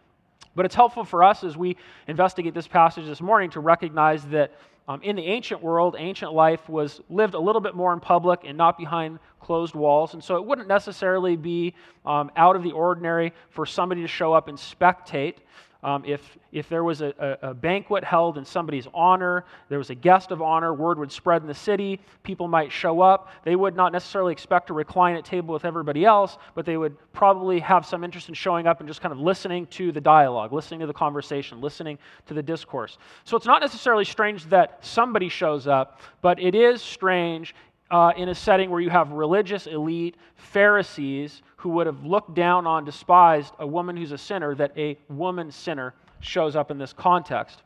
But 0.55 0.65
it's 0.67 0.75
helpful 0.75 1.05
for 1.05 1.23
us 1.23 1.45
as 1.45 1.57
we 1.57 1.77
investigate 2.09 2.55
this 2.55 2.67
passage 2.67 3.07
this 3.07 3.21
morning 3.21 3.51
to 3.51 3.61
recognize 3.61 4.25
that 4.27 4.53
um, 4.89 5.01
in 5.03 5.15
the 5.15 5.25
ancient 5.25 5.63
world, 5.63 5.95
ancient 5.97 6.33
life 6.33 6.69
was 6.69 7.01
lived 7.09 7.35
a 7.35 7.39
little 7.39 7.61
bit 7.61 7.77
more 7.77 7.93
in 7.93 8.01
public 8.01 8.41
and 8.45 8.59
not 8.59 8.77
behind 8.77 9.21
closed 9.41 9.75
walls. 9.75 10.15
And 10.15 10.25
so 10.25 10.35
it 10.35 10.45
wouldn't 10.45 10.67
necessarily 10.67 11.37
be 11.37 11.75
um, 12.05 12.31
out 12.35 12.57
of 12.57 12.65
the 12.65 12.73
ordinary 12.73 13.33
for 13.51 13.65
somebody 13.65 14.03
to 14.03 14.09
show 14.09 14.33
up 14.33 14.49
and 14.49 14.59
spectate. 14.59 15.37
Um, 15.83 16.05
if, 16.05 16.37
if 16.53 16.69
there 16.69 16.85
was 16.85 17.01
a, 17.01 17.15
a, 17.19 17.51
a, 17.51 17.55
banquet 17.55 18.05
held 18.05 18.37
in 18.37 18.45
somebody's 18.45 18.87
honor, 18.93 19.47
there 19.71 19.79
was 19.79 19.89
a 19.89 19.95
guest 19.95 20.31
of 20.31 20.43
honor, 20.43 20.75
word 20.75 20.99
would 20.99 21.11
spread 21.11 21.41
in 21.41 21.49
the 21.49 21.55
city, 21.55 22.01
people 22.23 22.49
might 22.49 22.71
show 22.71 23.01
up. 23.01 23.31
They 23.45 23.57
would 23.57 23.75
not 23.75 23.91
necessarily 23.91 24.33
expect 24.33 24.67
to 24.67 24.75
recline 24.75 25.17
at 25.17 25.25
table 25.25 25.55
with 25.55 25.65
everybody 25.65 26.05
else, 26.05 26.37
but 26.55 26.67
they 26.67 26.77
would 26.77 26.97
probably 27.15 27.61
have 27.61 27.87
some 27.87 28.05
interest 28.05 28.29
in 28.29 28.35
showing 28.35 28.67
up 28.67 28.81
and 28.81 28.89
just 28.89 29.01
kind 29.01 29.13
of 29.13 29.21
listening 29.21 29.67
to 29.69 29.91
the 29.91 30.03
dialogue, 30.03 30.53
listening 30.53 30.81
to 30.81 30.87
the 30.87 30.93
conversation, 30.93 31.63
listening 31.63 31.99
to 32.27 32.35
the 32.35 32.43
discourse. 32.43 32.99
So 33.25 33.39
it's 33.39 33.47
not 33.47 33.63
necessarily 33.63 34.05
strange 34.05 34.45
that 34.51 34.79
somebody 34.83 35.31
shows 35.31 35.67
up, 35.67 36.01
but 36.21 36.39
it 36.39 36.55
is 36.55 36.83
strange 36.83 37.55
uh, 37.91 38.13
in 38.17 38.29
a 38.29 38.35
setting 38.35 38.71
where 38.71 38.81
you 38.81 38.91
have 38.91 39.11
religious 39.11 39.67
elite 39.67 40.17
Pharisees 40.37 41.43
who 41.57 41.71
would 41.71 41.87
have 41.87 42.05
looked 42.05 42.35
down 42.35 42.67
on, 42.67 42.85
despised 42.85 43.53
a 43.59 43.67
woman 43.67 43.97
who's 43.97 44.13
a 44.13 44.19
sinner, 44.19 44.55
that 44.55 44.73
a 44.77 44.97
woman 45.09 45.51
sinner 45.51 45.95
shows 46.21 46.57
up 46.57 46.71
in 46.71 46.79
this 46.79 46.93
context. 46.93 47.63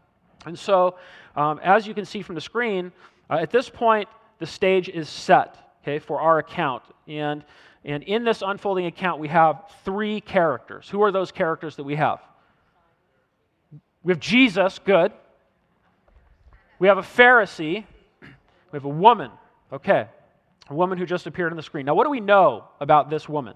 And 0.47 0.59
so, 0.59 0.97
um, 1.37 1.61
as 1.63 1.87
you 1.87 1.95
can 1.95 2.05
see 2.05 2.23
from 2.23 2.35
the 2.35 2.41
screen, 2.41 2.93
uh, 3.31 3.35
at 3.35 3.51
this 3.51 3.69
point, 3.69 4.09
the 4.39 4.47
stage 4.47 4.89
is 4.89 5.09
set 5.09 5.57
okay, 5.85 5.99
for 5.99 6.21
our 6.21 6.39
account. 6.39 6.83
And, 7.07 7.45
and 7.85 8.03
in 8.05 8.25
this 8.25 8.43
unfolding 8.43 8.87
account, 8.87 9.21
we 9.21 9.29
have 9.29 9.71
three 9.85 10.21
characters. 10.21 10.89
Who 10.89 11.03
are 11.03 11.13
those 11.13 11.31
characters 11.31 11.77
that 11.77 11.85
we 11.85 11.97
have? 11.97 12.21
We 14.03 14.13
have 14.13 14.21
Jesus, 14.21 14.79
good. 14.85 15.13
We 16.79 16.89
have 16.89 16.99
a 16.99 17.03
Pharisee. 17.03 17.85
We 18.21 18.77
have 18.77 18.85
a 18.85 18.89
woman, 18.89 19.31
Okay, 19.73 20.07
a 20.69 20.75
woman 20.75 20.99
who 20.99 21.07
just 21.07 21.27
appeared 21.27 21.53
on 21.53 21.57
the 21.57 21.63
screen. 21.63 21.87
Now, 21.87 21.95
what 21.95 22.05
do 22.05 22.11
we 22.11 22.21
know 22.21 22.65
about 22.81 23.11
this 23.11 23.29
woman? 23.29 23.55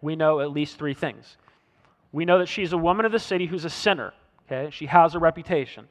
We 0.00 0.16
know 0.16 0.40
at 0.40 0.50
least 0.50 0.78
three 0.78 0.94
things. 0.94 1.36
We 2.12 2.24
know 2.24 2.38
that 2.38 2.48
she's 2.48 2.72
a 2.72 2.78
woman 2.78 3.06
of 3.06 3.12
the 3.12 3.18
city 3.18 3.46
who's 3.46 3.64
a 3.64 3.70
sinner. 3.70 4.12
Okay, 4.46 4.70
she 4.70 4.86
has 4.86 5.14
a 5.14 5.18
reputation. 5.18 5.86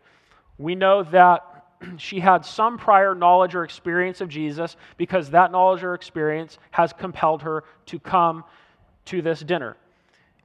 We 0.57 0.75
know 0.75 1.03
that 1.03 1.65
she 1.97 2.19
had 2.19 2.45
some 2.45 2.77
prior 2.77 3.15
knowledge 3.15 3.55
or 3.55 3.63
experience 3.63 4.21
of 4.21 4.29
Jesus 4.29 4.75
because 4.97 5.29
that 5.29 5.51
knowledge 5.51 5.83
or 5.83 5.93
experience 5.93 6.57
has 6.71 6.91
compelled 6.91 7.41
her 7.43 7.63
to 7.87 7.99
come 7.99 8.43
to 9.05 9.21
this 9.21 9.39
dinner. 9.39 9.77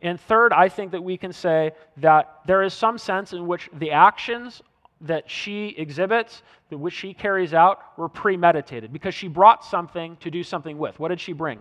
And 0.01 0.21
third, 0.21 0.53
I 0.53 0.69
think 0.69 0.93
that 0.93 1.03
we 1.03 1.17
can 1.17 1.33
say 1.33 1.73
that 1.97 2.41
there 2.47 2.63
is 2.63 2.75
some 2.75 2.99
sense 2.99 3.33
in 3.33 3.47
which 3.47 3.71
the 3.73 3.91
actions 3.91 4.63
that 5.01 5.29
she 5.29 5.69
exhibits, 5.77 6.43
that 6.71 6.79
which 6.79 6.95
she 6.95 7.15
carries 7.15 7.53
out, 7.53 7.99
were 7.99 8.09
premeditated 8.09 8.93
because 8.93 9.15
she 9.15 9.29
brought 9.29 9.65
something 9.65 10.17
to 10.19 10.31
do 10.31 10.43
something 10.43 10.79
with. 10.79 10.99
What 10.99 11.09
did 11.09 11.21
she 11.21 11.33
bring? 11.33 11.61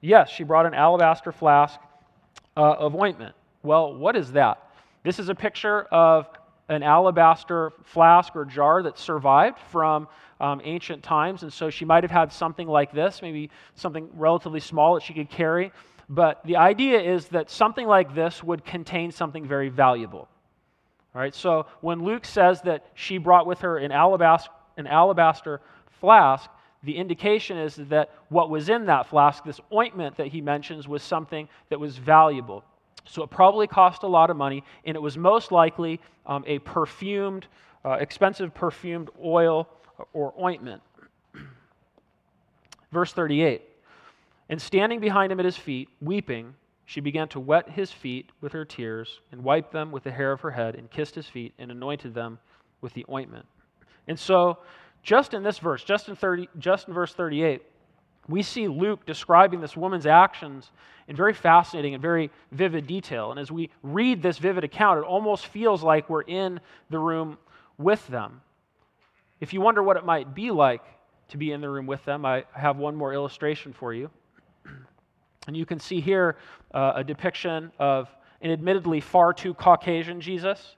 Yes, 0.00 0.30
she 0.30 0.44
brought 0.44 0.66
an 0.66 0.74
alabaster 0.74 1.32
flask 1.32 1.78
uh, 2.56 2.60
of 2.60 2.94
ointment. 2.94 3.34
Well, 3.62 3.94
what 3.94 4.16
is 4.16 4.32
that? 4.32 4.70
This 5.04 5.18
is 5.18 5.28
a 5.28 5.34
picture 5.34 5.82
of 5.82 6.28
an 6.68 6.82
alabaster 6.82 7.72
flask 7.84 8.34
or 8.34 8.44
jar 8.44 8.82
that 8.82 8.98
survived 8.98 9.58
from 9.70 10.08
um, 10.40 10.60
ancient 10.64 11.02
times. 11.02 11.42
And 11.42 11.52
so 11.52 11.70
she 11.70 11.84
might 11.84 12.02
have 12.04 12.10
had 12.10 12.32
something 12.32 12.66
like 12.66 12.92
this, 12.92 13.22
maybe 13.22 13.50
something 13.74 14.08
relatively 14.14 14.60
small 14.60 14.94
that 14.94 15.02
she 15.02 15.14
could 15.14 15.30
carry. 15.30 15.72
But 16.08 16.44
the 16.44 16.56
idea 16.56 17.00
is 17.00 17.26
that 17.28 17.50
something 17.50 17.86
like 17.86 18.14
this 18.14 18.42
would 18.42 18.64
contain 18.64 19.12
something 19.12 19.46
very 19.46 19.68
valuable. 19.68 20.28
All 21.14 21.20
right, 21.20 21.34
so 21.34 21.66
when 21.80 22.02
Luke 22.02 22.24
says 22.24 22.62
that 22.62 22.86
she 22.94 23.18
brought 23.18 23.46
with 23.46 23.60
her 23.60 23.76
an 23.76 23.92
alabaster, 23.92 24.50
an 24.78 24.86
alabaster 24.86 25.60
flask, 26.00 26.48
the 26.82 26.96
indication 26.96 27.58
is 27.58 27.76
that 27.76 28.10
what 28.28 28.48
was 28.50 28.68
in 28.68 28.86
that 28.86 29.06
flask, 29.06 29.44
this 29.44 29.60
ointment 29.72 30.16
that 30.16 30.28
he 30.28 30.40
mentions, 30.40 30.88
was 30.88 31.02
something 31.02 31.48
that 31.68 31.78
was 31.78 31.98
valuable. 31.98 32.64
So 33.04 33.22
it 33.22 33.30
probably 33.30 33.66
cost 33.66 34.02
a 34.02 34.06
lot 34.06 34.30
of 34.30 34.36
money, 34.36 34.64
and 34.84 34.96
it 34.96 35.00
was 35.00 35.18
most 35.18 35.52
likely 35.52 36.00
um, 36.26 36.44
a 36.46 36.58
perfumed, 36.60 37.46
uh, 37.84 37.92
expensive 37.92 38.54
perfumed 38.54 39.10
oil 39.22 39.68
or 40.12 40.32
ointment. 40.40 40.82
Verse 42.92 43.12
38 43.12 43.62
And 44.48 44.60
standing 44.60 44.98
behind 44.98 45.30
him 45.30 45.38
at 45.38 45.44
his 45.44 45.56
feet, 45.56 45.88
weeping, 46.00 46.54
she 46.92 47.00
began 47.00 47.26
to 47.26 47.40
wet 47.40 47.70
his 47.70 47.90
feet 47.90 48.28
with 48.42 48.52
her 48.52 48.66
tears 48.66 49.20
and 49.32 49.42
wiped 49.42 49.72
them 49.72 49.92
with 49.92 50.02
the 50.02 50.10
hair 50.10 50.30
of 50.30 50.42
her 50.42 50.50
head 50.50 50.74
and 50.74 50.90
kissed 50.90 51.14
his 51.14 51.26
feet 51.26 51.54
and 51.58 51.70
anointed 51.70 52.12
them 52.12 52.38
with 52.82 52.92
the 52.92 53.06
ointment. 53.10 53.46
And 54.06 54.18
so, 54.18 54.58
just 55.02 55.32
in 55.32 55.42
this 55.42 55.58
verse, 55.58 55.82
just 55.82 56.10
in, 56.10 56.16
30, 56.16 56.50
just 56.58 56.88
in 56.88 56.92
verse 56.92 57.14
38, 57.14 57.62
we 58.28 58.42
see 58.42 58.68
Luke 58.68 59.06
describing 59.06 59.62
this 59.62 59.74
woman's 59.74 60.04
actions 60.04 60.70
in 61.08 61.16
very 61.16 61.32
fascinating 61.32 61.94
and 61.94 62.02
very 62.02 62.30
vivid 62.50 62.86
detail. 62.86 63.30
And 63.30 63.40
as 63.40 63.50
we 63.50 63.70
read 63.82 64.22
this 64.22 64.36
vivid 64.36 64.62
account, 64.62 64.98
it 64.98 65.06
almost 65.06 65.46
feels 65.46 65.82
like 65.82 66.10
we're 66.10 66.20
in 66.20 66.60
the 66.90 66.98
room 66.98 67.38
with 67.78 68.06
them. 68.08 68.42
If 69.40 69.54
you 69.54 69.62
wonder 69.62 69.82
what 69.82 69.96
it 69.96 70.04
might 70.04 70.34
be 70.34 70.50
like 70.50 70.84
to 71.28 71.38
be 71.38 71.52
in 71.52 71.62
the 71.62 71.70
room 71.70 71.86
with 71.86 72.04
them, 72.04 72.26
I 72.26 72.44
have 72.52 72.76
one 72.76 72.96
more 72.96 73.14
illustration 73.14 73.72
for 73.72 73.94
you. 73.94 74.10
And 75.46 75.56
you 75.56 75.66
can 75.66 75.80
see 75.80 76.00
here 76.00 76.36
uh, 76.72 76.92
a 76.96 77.04
depiction 77.04 77.72
of 77.78 78.08
an 78.40 78.50
admittedly 78.50 79.00
far 79.00 79.32
too 79.32 79.54
Caucasian 79.54 80.20
Jesus. 80.20 80.76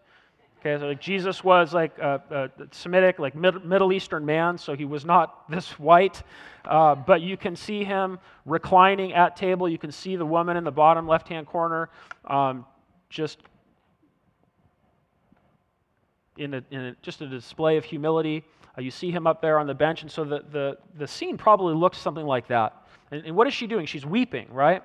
Okay, 0.60 0.80
so 0.80 0.86
like 0.86 1.00
Jesus 1.00 1.44
was 1.44 1.74
like 1.74 1.98
a, 1.98 2.50
a 2.58 2.66
Semitic, 2.72 3.18
like 3.18 3.34
Mid- 3.34 3.66
Middle 3.66 3.92
Eastern 3.92 4.24
man, 4.24 4.56
so 4.56 4.74
he 4.74 4.86
was 4.86 5.04
not 5.04 5.50
this 5.50 5.78
white. 5.78 6.22
Uh, 6.64 6.94
but 6.94 7.20
you 7.20 7.36
can 7.36 7.54
see 7.54 7.84
him 7.84 8.18
reclining 8.46 9.12
at 9.12 9.36
table. 9.36 9.68
You 9.68 9.76
can 9.76 9.92
see 9.92 10.16
the 10.16 10.24
woman 10.24 10.56
in 10.56 10.64
the 10.64 10.72
bottom 10.72 11.06
left 11.06 11.28
hand 11.28 11.46
corner, 11.46 11.90
um, 12.24 12.64
just 13.10 13.40
in, 16.38 16.54
a, 16.54 16.64
in 16.70 16.80
a, 16.80 16.96
just 17.02 17.20
a 17.20 17.26
display 17.26 17.76
of 17.76 17.84
humility. 17.84 18.42
Uh, 18.76 18.80
you 18.80 18.90
see 18.90 19.10
him 19.10 19.26
up 19.26 19.42
there 19.42 19.58
on 19.58 19.66
the 19.66 19.74
bench, 19.74 20.00
and 20.00 20.10
so 20.10 20.24
the, 20.24 20.42
the, 20.50 20.78
the 20.96 21.06
scene 21.06 21.36
probably 21.36 21.74
looks 21.74 21.98
something 21.98 22.24
like 22.24 22.48
that. 22.48 22.83
And, 23.10 23.26
and 23.26 23.36
what 23.36 23.46
is 23.46 23.54
she 23.54 23.66
doing? 23.66 23.86
She's 23.86 24.06
weeping, 24.06 24.48
right? 24.52 24.82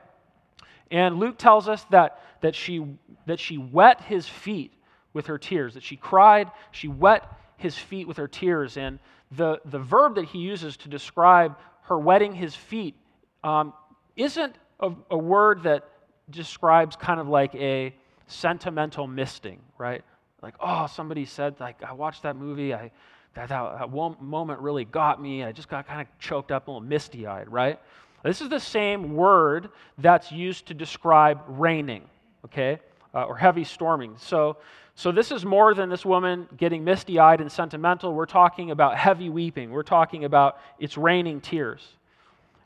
And 0.91 1.19
Luke 1.19 1.37
tells 1.37 1.67
us 1.67 1.85
that, 1.91 2.21
that, 2.41 2.55
she, 2.55 2.85
that 3.25 3.39
she 3.39 3.57
wet 3.57 4.01
his 4.01 4.27
feet 4.27 4.73
with 5.13 5.27
her 5.27 5.37
tears, 5.37 5.73
that 5.73 5.83
she 5.83 5.95
cried, 5.95 6.51
she 6.71 6.87
wet 6.87 7.23
his 7.57 7.77
feet 7.77 8.07
with 8.07 8.17
her 8.17 8.27
tears. 8.27 8.77
And 8.77 8.99
the, 9.31 9.59
the 9.65 9.79
verb 9.79 10.15
that 10.15 10.25
he 10.25 10.39
uses 10.39 10.77
to 10.77 10.89
describe 10.89 11.57
her 11.83 11.97
wetting 11.97 12.33
his 12.33 12.55
feet 12.55 12.95
um, 13.43 13.73
isn't 14.15 14.55
a, 14.79 14.91
a 15.11 15.17
word 15.17 15.63
that 15.63 15.87
describes 16.29 16.95
kind 16.95 17.19
of 17.19 17.27
like 17.27 17.53
a 17.55 17.93
sentimental 18.27 19.07
misting, 19.07 19.59
right? 19.77 20.03
Like, 20.41 20.55
oh, 20.59 20.87
somebody 20.87 21.25
said, 21.25 21.59
like, 21.59 21.83
I 21.83 21.93
watched 21.93 22.23
that 22.23 22.35
movie, 22.35 22.73
I, 22.73 22.91
that, 23.33 23.49
that, 23.49 23.79
that 23.79 24.21
moment 24.21 24.59
really 24.61 24.85
got 24.85 25.21
me, 25.21 25.43
I 25.43 25.51
just 25.51 25.67
got 25.67 25.87
kind 25.87 26.01
of 26.01 26.07
choked 26.19 26.51
up, 26.51 26.67
a 26.67 26.71
little 26.71 26.87
misty 26.87 27.27
eyed, 27.27 27.49
right? 27.49 27.79
This 28.23 28.41
is 28.41 28.49
the 28.49 28.59
same 28.59 29.15
word 29.15 29.69
that's 29.97 30.31
used 30.31 30.67
to 30.67 30.73
describe 30.73 31.41
raining, 31.47 32.03
okay, 32.45 32.79
uh, 33.13 33.23
or 33.23 33.37
heavy 33.37 33.63
storming. 33.63 34.15
So, 34.17 34.57
so 34.95 35.11
this 35.11 35.31
is 35.31 35.45
more 35.45 35.73
than 35.73 35.89
this 35.89 36.05
woman 36.05 36.47
getting 36.57 36.83
misty 36.83 37.19
eyed 37.19 37.39
and 37.39 37.51
sentimental. 37.51 38.13
We're 38.13 38.25
talking 38.25 38.71
about 38.71 38.97
heavy 38.97 39.29
weeping. 39.29 39.71
We're 39.71 39.83
talking 39.83 40.25
about 40.25 40.59
it's 40.79 40.97
raining 40.97 41.39
tears. 41.39 41.87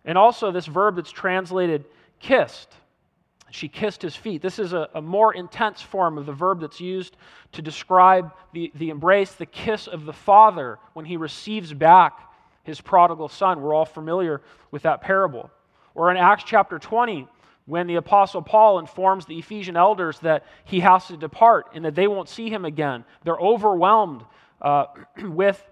And 0.06 0.18
also, 0.18 0.52
this 0.52 0.66
verb 0.66 0.96
that's 0.96 1.12
translated 1.12 1.86
kissed. 2.20 2.70
She 3.52 3.68
kissed 3.68 4.02
his 4.02 4.16
feet. 4.16 4.42
This 4.42 4.58
is 4.58 4.74
a, 4.74 4.90
a 4.96 5.02
more 5.02 5.32
intense 5.32 5.80
form 5.80 6.18
of 6.18 6.26
the 6.26 6.34
verb 6.34 6.60
that's 6.60 6.82
used 6.82 7.16
to 7.52 7.62
describe 7.62 8.32
the, 8.52 8.72
the 8.74 8.90
embrace, 8.90 9.34
the 9.34 9.46
kiss 9.46 9.86
of 9.86 10.06
the 10.06 10.14
father 10.14 10.80
when 10.94 11.06
he 11.06 11.18
receives 11.18 11.72
back 11.72 12.33
his 12.64 12.82
prodigal 12.82 13.30
son. 13.30 13.62
We're 13.62 13.74
all 13.74 13.86
familiar 13.86 14.42
with 14.72 14.84
that 14.84 15.02
parable. 15.02 15.52
Or 15.96 16.10
in 16.10 16.18
Acts 16.18 16.44
chapter 16.46 16.80
20, 16.80 17.28
when 17.66 17.88
the 17.88 17.96
apostle 17.96 18.42
Paul 18.42 18.80
informs 18.80 19.26
the 19.26 19.38
Ephesian 19.38 19.78
elders 19.78 20.20
that 20.20 20.46
he 20.66 20.80
has 20.82 21.08
to 21.08 21.18
depart 21.18 21.68
and 21.74 21.86
that 21.86 21.96
they 21.96 22.08
won't 22.08 22.28
see 22.28 22.50
him 22.50 22.66
again, 22.66 23.06
they're 23.24 23.40
overwhelmed 23.40 24.24
uh, 24.62 24.86
with 25.24 25.64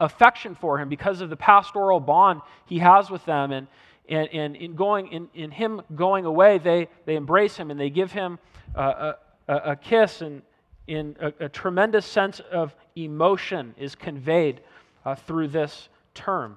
affection 0.00 0.54
for 0.54 0.78
him 0.78 0.88
because 0.88 1.20
of 1.20 1.30
the 1.30 1.36
pastoral 1.36 2.00
bond 2.00 2.40
he 2.66 2.78
has 2.78 3.10
with 3.10 3.24
them. 3.24 3.52
And, 3.52 3.66
and, 4.08 4.28
and 4.32 4.56
in, 4.56 4.74
going, 4.74 5.08
in, 5.08 5.28
in 5.34 5.50
him 5.50 5.82
going 5.94 6.24
away, 6.24 6.58
they, 6.58 6.88
they 7.04 7.14
embrace 7.14 7.56
him 7.56 7.70
and 7.70 7.78
they 7.78 7.90
give 7.90 8.10
him 8.10 8.38
uh, 8.74 9.12
a, 9.46 9.54
a, 9.54 9.76
kiss 9.76 10.22
and 10.22 10.42
in 10.86 11.16
a, 11.20 11.44
a 11.44 11.48
tremendous 11.48 12.04
sense 12.04 12.40
of 12.50 12.74
emotion 12.96 13.74
is 13.78 13.94
conveyed 13.94 14.60
uh, 15.04 15.14
through 15.14 15.48
this 15.48 15.88
term. 16.14 16.56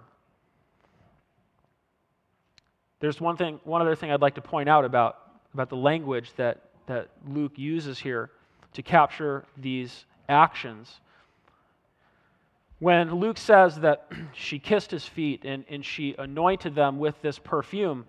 There's 2.99 3.19
one 3.21 3.37
thing, 3.37 3.59
one 3.63 3.81
other 3.81 3.95
thing 3.95 4.11
I'd 4.11 4.21
like 4.21 4.35
to 4.35 4.41
point 4.41 4.69
out 4.69 4.85
about, 4.85 5.17
about 5.53 5.69
the 5.69 5.75
language 5.75 6.31
that, 6.37 6.61
that 6.87 7.09
Luke 7.27 7.53
uses 7.55 7.99
here 7.99 8.31
to 8.73 8.81
capture 8.81 9.45
these 9.57 10.05
actions. 10.27 10.99
When 12.79 13.15
Luke 13.15 13.37
says 13.37 13.79
that 13.81 14.11
she 14.33 14.59
kissed 14.59 14.91
his 14.91 15.05
feet 15.05 15.43
and, 15.45 15.65
and 15.69 15.85
she 15.85 16.15
anointed 16.17 16.75
them 16.75 16.99
with 16.99 17.21
this 17.21 17.39
perfume, 17.39 18.05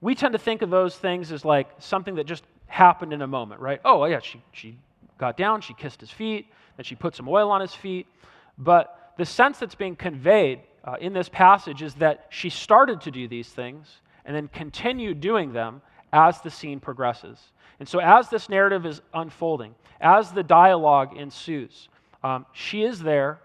we 0.00 0.14
tend 0.14 0.32
to 0.32 0.38
think 0.38 0.62
of 0.62 0.70
those 0.70 0.96
things 0.96 1.32
as 1.32 1.44
like 1.44 1.68
something 1.78 2.14
that 2.16 2.24
just 2.24 2.44
happened 2.66 3.12
in 3.12 3.22
a 3.22 3.26
moment, 3.26 3.60
right? 3.60 3.80
Oh, 3.84 4.04
yeah, 4.04 4.20
she, 4.20 4.42
she 4.52 4.78
got 5.18 5.36
down, 5.36 5.60
she 5.60 5.74
kissed 5.74 6.00
his 6.00 6.10
feet, 6.10 6.46
then 6.76 6.84
she 6.84 6.94
put 6.94 7.14
some 7.14 7.28
oil 7.28 7.50
on 7.50 7.60
his 7.60 7.74
feet. 7.74 8.06
But 8.58 9.05
the 9.16 9.24
sense 9.24 9.58
that's 9.58 9.74
being 9.74 9.96
conveyed 9.96 10.60
uh, 10.84 10.96
in 11.00 11.12
this 11.12 11.28
passage 11.28 11.82
is 11.82 11.94
that 11.96 12.26
she 12.30 12.50
started 12.50 13.00
to 13.02 13.10
do 13.10 13.26
these 13.26 13.48
things 13.48 14.00
and 14.24 14.34
then 14.34 14.48
continued 14.48 15.20
doing 15.20 15.52
them 15.52 15.80
as 16.12 16.40
the 16.40 16.50
scene 16.50 16.80
progresses. 16.80 17.38
And 17.78 17.88
so, 17.88 17.98
as 17.98 18.28
this 18.28 18.48
narrative 18.48 18.86
is 18.86 19.02
unfolding, 19.12 19.74
as 20.00 20.32
the 20.32 20.42
dialogue 20.42 21.16
ensues, 21.16 21.88
um, 22.22 22.46
she 22.52 22.82
is 22.82 23.00
there 23.00 23.40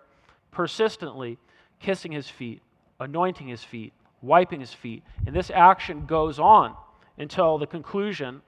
persistently 0.52 1.38
kissing 1.80 2.12
his 2.12 2.30
feet, 2.30 2.62
anointing 3.00 3.48
his 3.48 3.64
feet, 3.64 3.94
wiping 4.22 4.60
his 4.60 4.74
feet. 4.74 5.04
And 5.26 5.36
this 5.36 5.52
action 5.54 6.06
goes 6.06 6.40
on 6.40 6.76
until 7.18 7.58
the 7.58 7.68
conclusion 7.68 8.42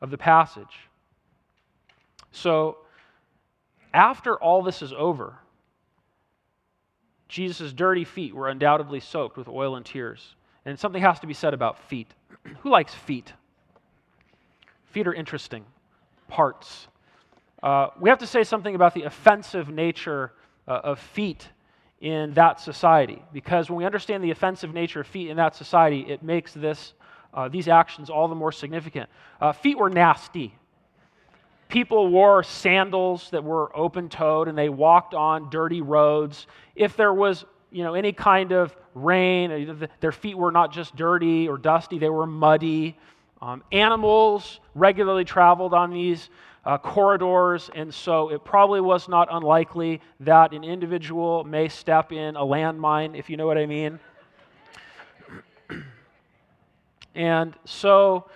of 0.00 0.10
the 0.10 0.18
passage. 0.18 0.88
So, 2.32 2.78
after 3.94 4.36
all 4.36 4.62
this 4.62 4.82
is 4.82 4.92
over, 4.92 5.38
Jesus' 7.28 7.72
dirty 7.72 8.04
feet 8.04 8.34
were 8.34 8.48
undoubtedly 8.48 9.00
soaked 9.00 9.36
with 9.36 9.48
oil 9.48 9.76
and 9.76 9.84
tears. 9.84 10.34
And 10.64 10.78
something 10.78 11.02
has 11.02 11.20
to 11.20 11.26
be 11.26 11.34
said 11.34 11.54
about 11.54 11.78
feet. 11.88 12.08
Who 12.60 12.70
likes 12.70 12.94
feet? 12.94 13.32
Feet 14.86 15.06
are 15.06 15.14
interesting 15.14 15.64
parts. 16.28 16.88
Uh, 17.62 17.88
we 17.98 18.08
have 18.08 18.18
to 18.18 18.26
say 18.26 18.44
something 18.44 18.74
about 18.74 18.94
the 18.94 19.02
offensive 19.02 19.68
nature 19.68 20.32
uh, 20.66 20.80
of 20.84 21.00
feet 21.00 21.48
in 22.00 22.32
that 22.34 22.60
society 22.60 23.20
because 23.32 23.68
when 23.68 23.78
we 23.78 23.84
understand 23.84 24.22
the 24.22 24.30
offensive 24.30 24.72
nature 24.72 25.00
of 25.00 25.06
feet 25.06 25.30
in 25.30 25.36
that 25.36 25.56
society, 25.56 26.00
it 26.08 26.22
makes 26.22 26.52
this, 26.52 26.94
uh, 27.34 27.48
these 27.48 27.66
actions 27.66 28.08
all 28.10 28.28
the 28.28 28.34
more 28.34 28.52
significant. 28.52 29.08
Uh, 29.40 29.52
feet 29.52 29.76
were 29.76 29.90
nasty. 29.90 30.54
People 31.68 32.08
wore 32.08 32.42
sandals 32.42 33.28
that 33.30 33.44
were 33.44 33.76
open 33.76 34.08
toed 34.08 34.48
and 34.48 34.56
they 34.56 34.68
walked 34.68 35.14
on 35.14 35.50
dirty 35.50 35.82
roads. 35.82 36.46
If 36.74 36.96
there 36.96 37.12
was 37.12 37.44
you 37.70 37.84
know, 37.84 37.94
any 37.94 38.12
kind 38.12 38.52
of 38.52 38.74
rain, 38.94 39.70
uh, 39.82 39.86
their 40.00 40.12
feet 40.12 40.36
were 40.36 40.50
not 40.50 40.72
just 40.72 40.96
dirty 40.96 41.48
or 41.48 41.58
dusty, 41.58 41.98
they 41.98 42.08
were 42.08 42.26
muddy. 42.26 42.96
Um, 43.40 43.62
animals 43.70 44.60
regularly 44.74 45.24
traveled 45.24 45.74
on 45.74 45.90
these 45.90 46.30
uh, 46.64 46.78
corridors, 46.78 47.70
and 47.74 47.92
so 47.94 48.30
it 48.30 48.44
probably 48.44 48.80
was 48.80 49.08
not 49.08 49.28
unlikely 49.30 50.00
that 50.20 50.52
an 50.52 50.64
individual 50.64 51.44
may 51.44 51.68
step 51.68 52.12
in 52.12 52.36
a 52.36 52.42
landmine, 52.42 53.16
if 53.16 53.30
you 53.30 53.36
know 53.36 53.46
what 53.46 53.58
I 53.58 53.66
mean. 53.66 54.00
and 57.14 57.54
so 57.64 58.28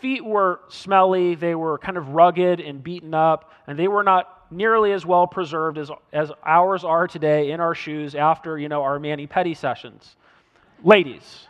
feet 0.00 0.24
were 0.24 0.60
smelly, 0.68 1.34
they 1.34 1.54
were 1.54 1.78
kind 1.78 1.96
of 1.96 2.10
rugged 2.10 2.60
and 2.60 2.82
beaten 2.82 3.14
up, 3.14 3.52
and 3.66 3.78
they 3.78 3.88
were 3.88 4.02
not 4.02 4.46
nearly 4.50 4.92
as 4.92 5.04
well 5.04 5.26
preserved 5.26 5.78
as, 5.78 5.90
as 6.12 6.32
ours 6.42 6.84
are 6.84 7.06
today 7.06 7.50
in 7.50 7.60
our 7.60 7.74
shoes 7.74 8.14
after, 8.14 8.58
you 8.58 8.68
know, 8.68 8.82
our 8.82 8.98
mani 8.98 9.26
pedi 9.26 9.56
sessions. 9.56 10.16
Ladies, 10.82 11.48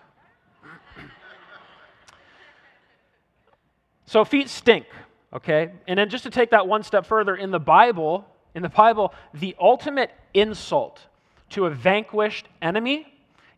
So 4.09 4.25
feet 4.25 4.49
stink, 4.49 4.87
okay? 5.35 5.71
And 5.87 5.99
then 5.99 6.09
just 6.09 6.25
to 6.25 6.31
take 6.31 6.53
that 6.53 6.67
one 6.67 6.83
step 6.83 7.05
further, 7.05 7.37
in 7.37 7.51
the 7.51 7.61
Bible, 7.61 8.27
in 8.55 8.63
the 8.63 8.71
Bible, 8.71 9.13
the 9.35 9.55
ultimate 9.61 10.11
insult 10.33 11.07
to 11.51 11.67
a 11.67 11.71
vanquished 11.71 12.49
enemy 12.63 13.13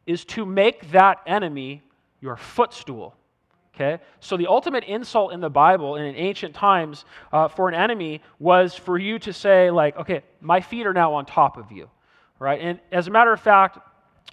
is 0.07 0.25
to 0.25 0.45
make 0.45 0.91
that 0.91 1.19
enemy 1.25 1.85
your 2.21 2.37
footstool. 2.37 3.15
Okay? 3.81 4.03
So 4.21 4.37
the 4.37 4.47
ultimate 4.47 4.85
insult 4.85 5.33
in 5.33 5.41
the 5.41 5.49
Bible 5.49 5.97
and 5.97 6.07
in 6.07 6.15
ancient 6.17 6.55
times 6.55 7.05
uh, 7.33 7.49
for 7.49 7.69
an 7.69 7.75
enemy 7.75 8.21
was 8.39 8.75
for 8.75 8.99
you 8.99 9.19
to 9.21 9.33
say, 9.33 9.71
like, 9.71 9.97
okay, 9.97 10.23
my 10.41 10.61
feet 10.61 10.87
are 10.87 10.93
now 10.93 11.15
on 11.15 11.25
top 11.25 11.57
of 11.57 11.73
you. 11.73 11.89
Right? 12.39 12.61
And 12.61 12.81
as 12.93 13.07
a 13.09 13.11
matter 13.11 13.33
of 13.33 13.41
fact, 13.41 13.79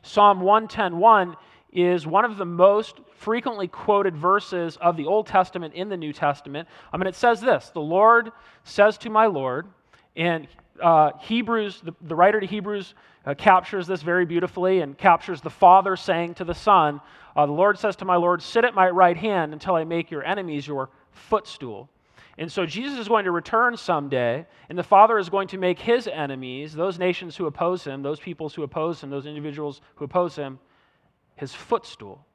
Psalm 0.03 0.41
110.1 0.41 1.35
is 1.71 2.07
one 2.07 2.25
of 2.25 2.37
the 2.37 2.45
most 2.45 2.99
frequently 3.17 3.67
quoted 3.67 4.15
verses 4.15 4.77
of 4.77 4.97
the 4.97 5.05
Old 5.05 5.27
Testament 5.27 5.73
in 5.73 5.89
the 5.89 5.97
New 5.97 6.13
Testament. 6.13 6.67
I 6.91 6.97
mean, 6.97 7.07
it 7.07 7.15
says 7.15 7.41
this 7.41 7.69
The 7.69 7.81
Lord 7.81 8.31
says 8.63 8.97
to 8.99 9.09
my 9.09 9.25
Lord, 9.27 9.67
and 10.15 10.47
uh, 10.81 11.11
Hebrews, 11.21 11.81
the, 11.83 11.93
the, 12.01 12.15
writer 12.15 12.39
to 12.39 12.45
Hebrews 12.45 12.93
uh, 13.27 13.33
captures 13.33 13.87
this 13.87 14.01
very 14.01 14.25
beautifully 14.25 14.79
and 14.79 14.97
captures 14.97 15.41
the 15.41 15.49
Father 15.49 15.97
saying 15.97 16.33
to 16.35 16.45
the 16.45 16.53
Son, 16.53 17.01
uh, 17.35 17.45
The 17.45 17.51
Lord 17.51 17.77
says 17.77 17.97
to 17.97 18.05
my 18.05 18.15
Lord, 18.15 18.41
Sit 18.41 18.63
at 18.63 18.73
my 18.73 18.89
right 18.89 19.17
hand 19.17 19.51
until 19.51 19.75
I 19.75 19.83
make 19.83 20.09
your 20.09 20.23
enemies 20.23 20.65
your 20.65 20.89
footstool. 21.11 21.89
And 22.37 22.49
so 22.49 22.65
Jesus 22.65 22.97
is 22.99 23.09
going 23.09 23.25
to 23.25 23.31
return 23.31 23.75
someday, 23.75 24.45
and 24.69 24.77
the 24.77 24.83
Father 24.83 25.17
is 25.17 25.27
going 25.27 25.49
to 25.49 25.57
make 25.57 25.77
his 25.77 26.07
enemies, 26.07 26.73
those 26.73 26.97
nations 26.97 27.35
who 27.35 27.47
oppose 27.47 27.83
him, 27.83 28.01
those 28.01 28.19
peoples 28.19 28.53
who 28.53 28.63
oppose 28.63 29.03
him, 29.03 29.09
those 29.09 29.25
individuals 29.25 29.81
who 29.95 30.05
oppose 30.05 30.35
him, 30.37 30.59
his 31.35 31.53
footstool. 31.53 32.25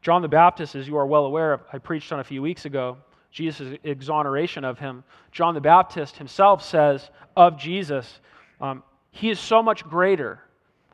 John 0.00 0.22
the 0.22 0.28
Baptist, 0.28 0.76
as 0.76 0.86
you 0.86 0.96
are 0.96 1.06
well 1.06 1.24
aware, 1.24 1.60
I 1.72 1.78
preached 1.78 2.12
on 2.12 2.20
a 2.20 2.24
few 2.24 2.40
weeks 2.40 2.66
ago, 2.66 2.98
Jesus' 3.32 3.78
exoneration 3.82 4.64
of 4.64 4.78
him. 4.78 5.02
John 5.32 5.54
the 5.54 5.60
Baptist 5.60 6.16
himself 6.18 6.62
says 6.62 7.10
of 7.36 7.58
Jesus, 7.58 8.20
um, 8.60 8.82
He 9.10 9.30
is 9.30 9.40
so 9.40 9.62
much 9.62 9.84
greater. 9.84 10.40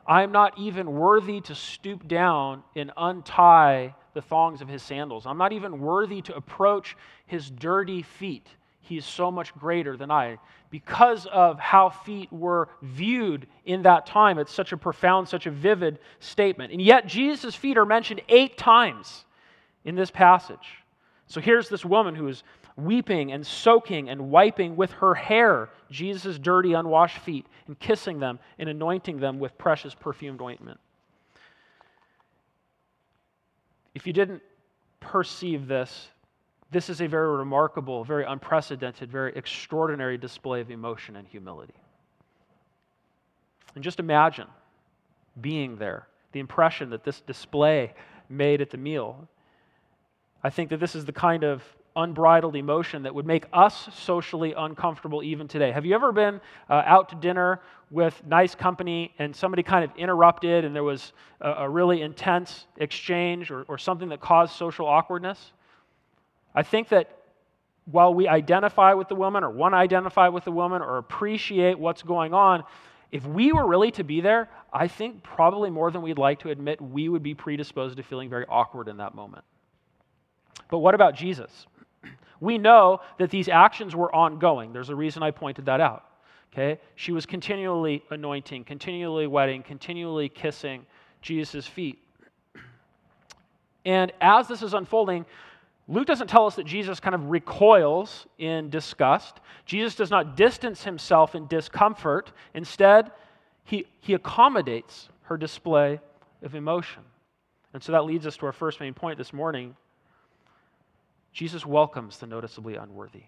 I 0.07 0.23
am 0.23 0.31
not 0.31 0.57
even 0.57 0.91
worthy 0.93 1.41
to 1.41 1.53
stoop 1.53 2.07
down 2.07 2.63
and 2.75 2.91
untie 2.97 3.93
the 4.13 4.21
thongs 4.21 4.61
of 4.61 4.67
his 4.67 4.81
sandals. 4.81 5.27
I'm 5.27 5.37
not 5.37 5.53
even 5.53 5.79
worthy 5.79 6.21
to 6.23 6.35
approach 6.35 6.97
his 7.27 7.49
dirty 7.49 8.01
feet. 8.01 8.47
He 8.81 8.97
is 8.97 9.05
so 9.05 9.29
much 9.29 9.53
greater 9.53 9.95
than 9.95 10.09
I. 10.09 10.39
Because 10.71 11.27
of 11.27 11.59
how 11.59 11.89
feet 11.89 12.31
were 12.33 12.69
viewed 12.81 13.47
in 13.65 13.83
that 13.83 14.07
time, 14.07 14.39
it's 14.39 14.53
such 14.53 14.71
a 14.71 14.77
profound, 14.77 15.27
such 15.27 15.45
a 15.45 15.51
vivid 15.51 15.99
statement. 16.19 16.71
And 16.71 16.81
yet, 16.81 17.05
Jesus' 17.05 17.53
feet 17.53 17.77
are 17.77 17.85
mentioned 17.85 18.21
eight 18.29 18.57
times 18.57 19.25
in 19.85 19.95
this 19.95 20.09
passage. 20.09 20.79
So 21.29 21.39
here's 21.39 21.69
this 21.69 21.85
woman 21.85 22.15
who 22.15 22.27
is 22.27 22.43
weeping 22.75 23.31
and 23.31 23.45
soaking 23.45 24.09
and 24.09 24.31
wiping 24.31 24.75
with 24.75 24.91
her 24.93 25.13
hair 25.13 25.69
Jesus' 25.91 26.39
dirty, 26.39 26.73
unwashed 26.73 27.19
feet 27.19 27.45
and 27.67 27.79
kissing 27.79 28.19
them 28.19 28.39
and 28.57 28.67
anointing 28.67 29.19
them 29.19 29.39
with 29.39 29.57
precious 29.57 29.93
perfumed 29.93 30.41
ointment. 30.41 30.79
If 33.93 34.07
you 34.07 34.13
didn't 34.13 34.41
perceive 34.99 35.67
this, 35.67 36.09
this 36.71 36.89
is 36.89 37.01
a 37.01 37.07
very 37.07 37.37
remarkable, 37.37 38.03
very 38.03 38.25
unprecedented, 38.25 39.11
very 39.11 39.33
extraordinary 39.35 40.17
display 40.17 40.61
of 40.61 40.71
emotion 40.71 41.15
and 41.15 41.27
humility. 41.27 41.73
And 43.75 43.83
just 43.83 43.99
imagine 43.99 44.47
being 45.41 45.77
there, 45.77 46.07
the 46.31 46.39
impression 46.39 46.89
that 46.89 47.03
this 47.03 47.21
display 47.21 47.93
made 48.29 48.61
at 48.61 48.69
the 48.71 48.77
meal. 48.77 49.27
I 50.43 50.49
think 50.49 50.69
that 50.69 50.79
this 50.79 50.95
is 50.95 51.05
the 51.05 51.11
kind 51.11 51.43
of 51.43 51.63
unbridled 51.95 52.55
emotion 52.55 53.03
that 53.03 53.13
would 53.13 53.25
make 53.25 53.45
us 53.51 53.89
socially 53.93 54.53
uncomfortable 54.53 55.21
even 55.23 55.47
today. 55.47 55.71
Have 55.71 55.85
you 55.85 55.95
ever 55.95 56.11
been 56.11 56.39
uh, 56.69 56.83
out 56.85 57.09
to 57.09 57.15
dinner 57.15 57.61
with 57.91 58.21
nice 58.25 58.55
company 58.55 59.13
and 59.19 59.35
somebody 59.35 59.63
kind 59.63 59.83
of 59.83 59.91
interrupted 59.97 60.63
and 60.63 60.75
there 60.75 60.83
was 60.83 61.13
a, 61.41 61.51
a 61.51 61.69
really 61.69 62.01
intense 62.01 62.67
exchange 62.77 63.51
or, 63.51 63.63
or 63.63 63.77
something 63.77 64.09
that 64.09 64.21
caused 64.21 64.55
social 64.55 64.85
awkwardness? 64.85 65.51
I 66.55 66.63
think 66.63 66.89
that 66.89 67.17
while 67.85 68.13
we 68.13 68.27
identify 68.27 68.93
with 68.93 69.07
the 69.07 69.15
woman 69.15 69.43
or 69.43 69.49
want 69.49 69.73
to 69.73 69.77
identify 69.77 70.29
with 70.29 70.45
the 70.45 70.51
woman 70.51 70.81
or 70.81 70.97
appreciate 70.97 71.77
what's 71.77 72.03
going 72.03 72.33
on, 72.33 72.63
if 73.11 73.25
we 73.25 73.51
were 73.51 73.67
really 73.67 73.91
to 73.91 74.03
be 74.03 74.21
there, 74.21 74.47
I 74.71 74.87
think 74.87 75.23
probably 75.23 75.71
more 75.71 75.89
than 75.89 76.03
we'd 76.03 76.19
like 76.19 76.39
to 76.41 76.51
admit, 76.51 76.79
we 76.79 77.09
would 77.09 77.23
be 77.23 77.33
predisposed 77.33 77.97
to 77.97 78.03
feeling 78.03 78.29
very 78.29 78.45
awkward 78.47 78.87
in 78.87 78.97
that 78.97 79.15
moment. 79.15 79.43
But 80.69 80.79
what 80.79 80.95
about 80.95 81.15
Jesus? 81.15 81.67
We 82.39 82.57
know 82.57 83.01
that 83.17 83.29
these 83.29 83.49
actions 83.49 83.95
were 83.95 84.13
ongoing. 84.15 84.71
There's 84.71 84.89
a 84.89 84.95
reason 84.95 85.23
I 85.23 85.31
pointed 85.31 85.65
that 85.65 85.81
out. 85.81 86.05
Okay? 86.53 86.79
She 86.95 87.11
was 87.11 87.25
continually 87.25 88.03
anointing, 88.09 88.63
continually 88.63 89.27
wetting, 89.27 89.61
continually 89.61 90.29
kissing 90.29 90.85
Jesus' 91.21 91.67
feet. 91.67 91.99
And 93.85 94.11
as 94.21 94.47
this 94.47 94.61
is 94.61 94.73
unfolding, 94.73 95.25
Luke 95.87 96.05
doesn't 96.05 96.27
tell 96.27 96.45
us 96.45 96.55
that 96.55 96.65
Jesus 96.65 96.99
kind 96.99 97.15
of 97.15 97.29
recoils 97.29 98.27
in 98.37 98.69
disgust. 98.69 99.39
Jesus 99.65 99.95
does 99.95 100.11
not 100.11 100.37
distance 100.37 100.83
himself 100.83 101.33
in 101.33 101.47
discomfort. 101.47 102.31
Instead, 102.53 103.11
he, 103.63 103.87
he 103.99 104.13
accommodates 104.13 105.09
her 105.23 105.37
display 105.37 105.99
of 106.43 106.55
emotion. 106.55 107.01
And 107.73 107.81
so 107.81 107.91
that 107.91 108.05
leads 108.05 108.27
us 108.27 108.37
to 108.37 108.45
our 108.45 108.51
first 108.51 108.79
main 108.79 108.93
point 108.93 109.17
this 109.17 109.33
morning. 109.33 109.75
Jesus 111.31 111.65
welcomes 111.65 112.17
the 112.17 112.27
noticeably 112.27 112.75
unworthy. 112.75 113.23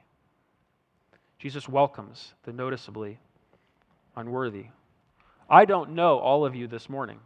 Jesus 1.39 1.67
welcomes 1.67 2.33
the 2.43 2.53
noticeably 2.53 3.19
unworthy. 4.15 4.65
I 5.49 5.65
don't 5.65 5.91
know 5.91 6.19
all 6.19 6.45
of 6.45 6.55
you 6.55 6.67
this 6.67 6.89
morning, 6.89 7.19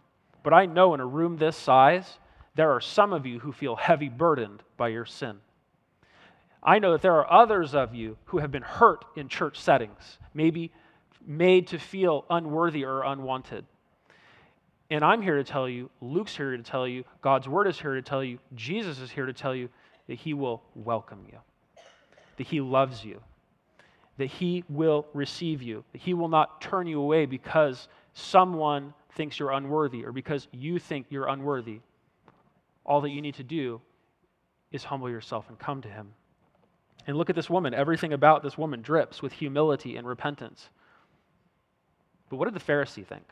but 0.44 0.54
I 0.54 0.66
know 0.66 0.94
in 0.94 1.00
a 1.00 1.06
room 1.06 1.38
this 1.38 1.58
size, 1.58 2.18
there 2.56 2.72
are 2.72 2.82
some 2.82 3.14
of 3.14 3.26
you 3.26 3.40
who 3.40 3.52
feel 3.52 3.76
heavy 3.76 4.10
burdened 4.10 4.64
by 4.78 4.88
your 4.90 5.06
sin. 5.06 5.38
I 6.64 6.80
know 6.80 6.94
that 6.94 7.02
there 7.02 7.16
are 7.16 7.32
others 7.32 7.76
of 7.76 7.94
you 7.94 8.18
who 8.26 8.40
have 8.40 8.52
been 8.52 8.64
hurt 8.64 9.06
in 9.16 9.28
church 9.28 9.60
settings, 9.60 10.18
maybe 10.34 10.72
made 11.26 11.68
to 11.68 11.78
feel 11.78 12.26
unworthy 12.30 12.86
or 12.86 13.04
unwanted. 13.04 13.66
And 14.90 15.04
I'm 15.04 15.22
here 15.22 15.38
to 15.38 15.44
tell 15.44 15.68
you, 15.68 15.90
Luke's 16.02 16.36
here 16.36 16.56
to 16.56 16.64
tell 16.64 16.88
you, 16.88 17.04
God's 17.22 17.48
word 17.48 17.68
is 17.68 17.80
here 17.80 17.96
to 17.96 18.02
tell 18.02 18.24
you, 18.24 18.40
Jesus 18.56 19.00
is 19.00 19.12
here 19.12 19.26
to 19.26 19.34
tell 19.34 19.56
you 19.56 19.70
that 20.08 20.16
he 20.16 20.34
will 20.34 20.62
welcome 20.76 21.26
you, 21.32 21.38
that 22.38 22.48
he 22.48 22.62
loves 22.62 23.04
you, 23.04 23.22
that 24.18 24.28
he 24.28 24.64
will 24.70 25.06
receive 25.14 25.62
you, 25.62 25.84
that 25.92 26.02
he 26.02 26.14
will 26.14 26.28
not 26.28 26.62
turn 26.62 26.88
you 26.88 27.02
away 27.02 27.26
because 27.26 27.88
someone 28.14 28.94
thinks 29.12 29.40
you're 29.40 29.52
unworthy 29.52 30.06
or 30.06 30.12
because 30.12 30.48
you 30.52 30.80
think 30.80 31.08
you're 31.10 31.28
unworthy. 31.28 31.80
All 32.86 33.02
that 33.02 33.10
you 33.10 33.22
need 33.22 33.36
to 33.36 33.44
do 33.44 33.82
is 34.72 34.84
humble 34.84 35.10
yourself 35.10 35.46
and 35.50 35.58
come 35.58 35.82
to 35.82 35.90
him. 35.90 36.14
And 37.08 37.18
look 37.18 37.30
at 37.30 37.36
this 37.36 37.50
woman. 37.50 37.74
Everything 37.74 38.14
about 38.14 38.44
this 38.44 38.58
woman 38.58 38.82
drips 38.82 39.22
with 39.22 39.34
humility 39.34 39.96
and 39.96 40.08
repentance. 40.08 40.70
But 42.30 42.38
what 42.38 42.46
did 42.46 42.54
the 42.54 42.72
Pharisee 42.72 43.06
think? 43.06 43.24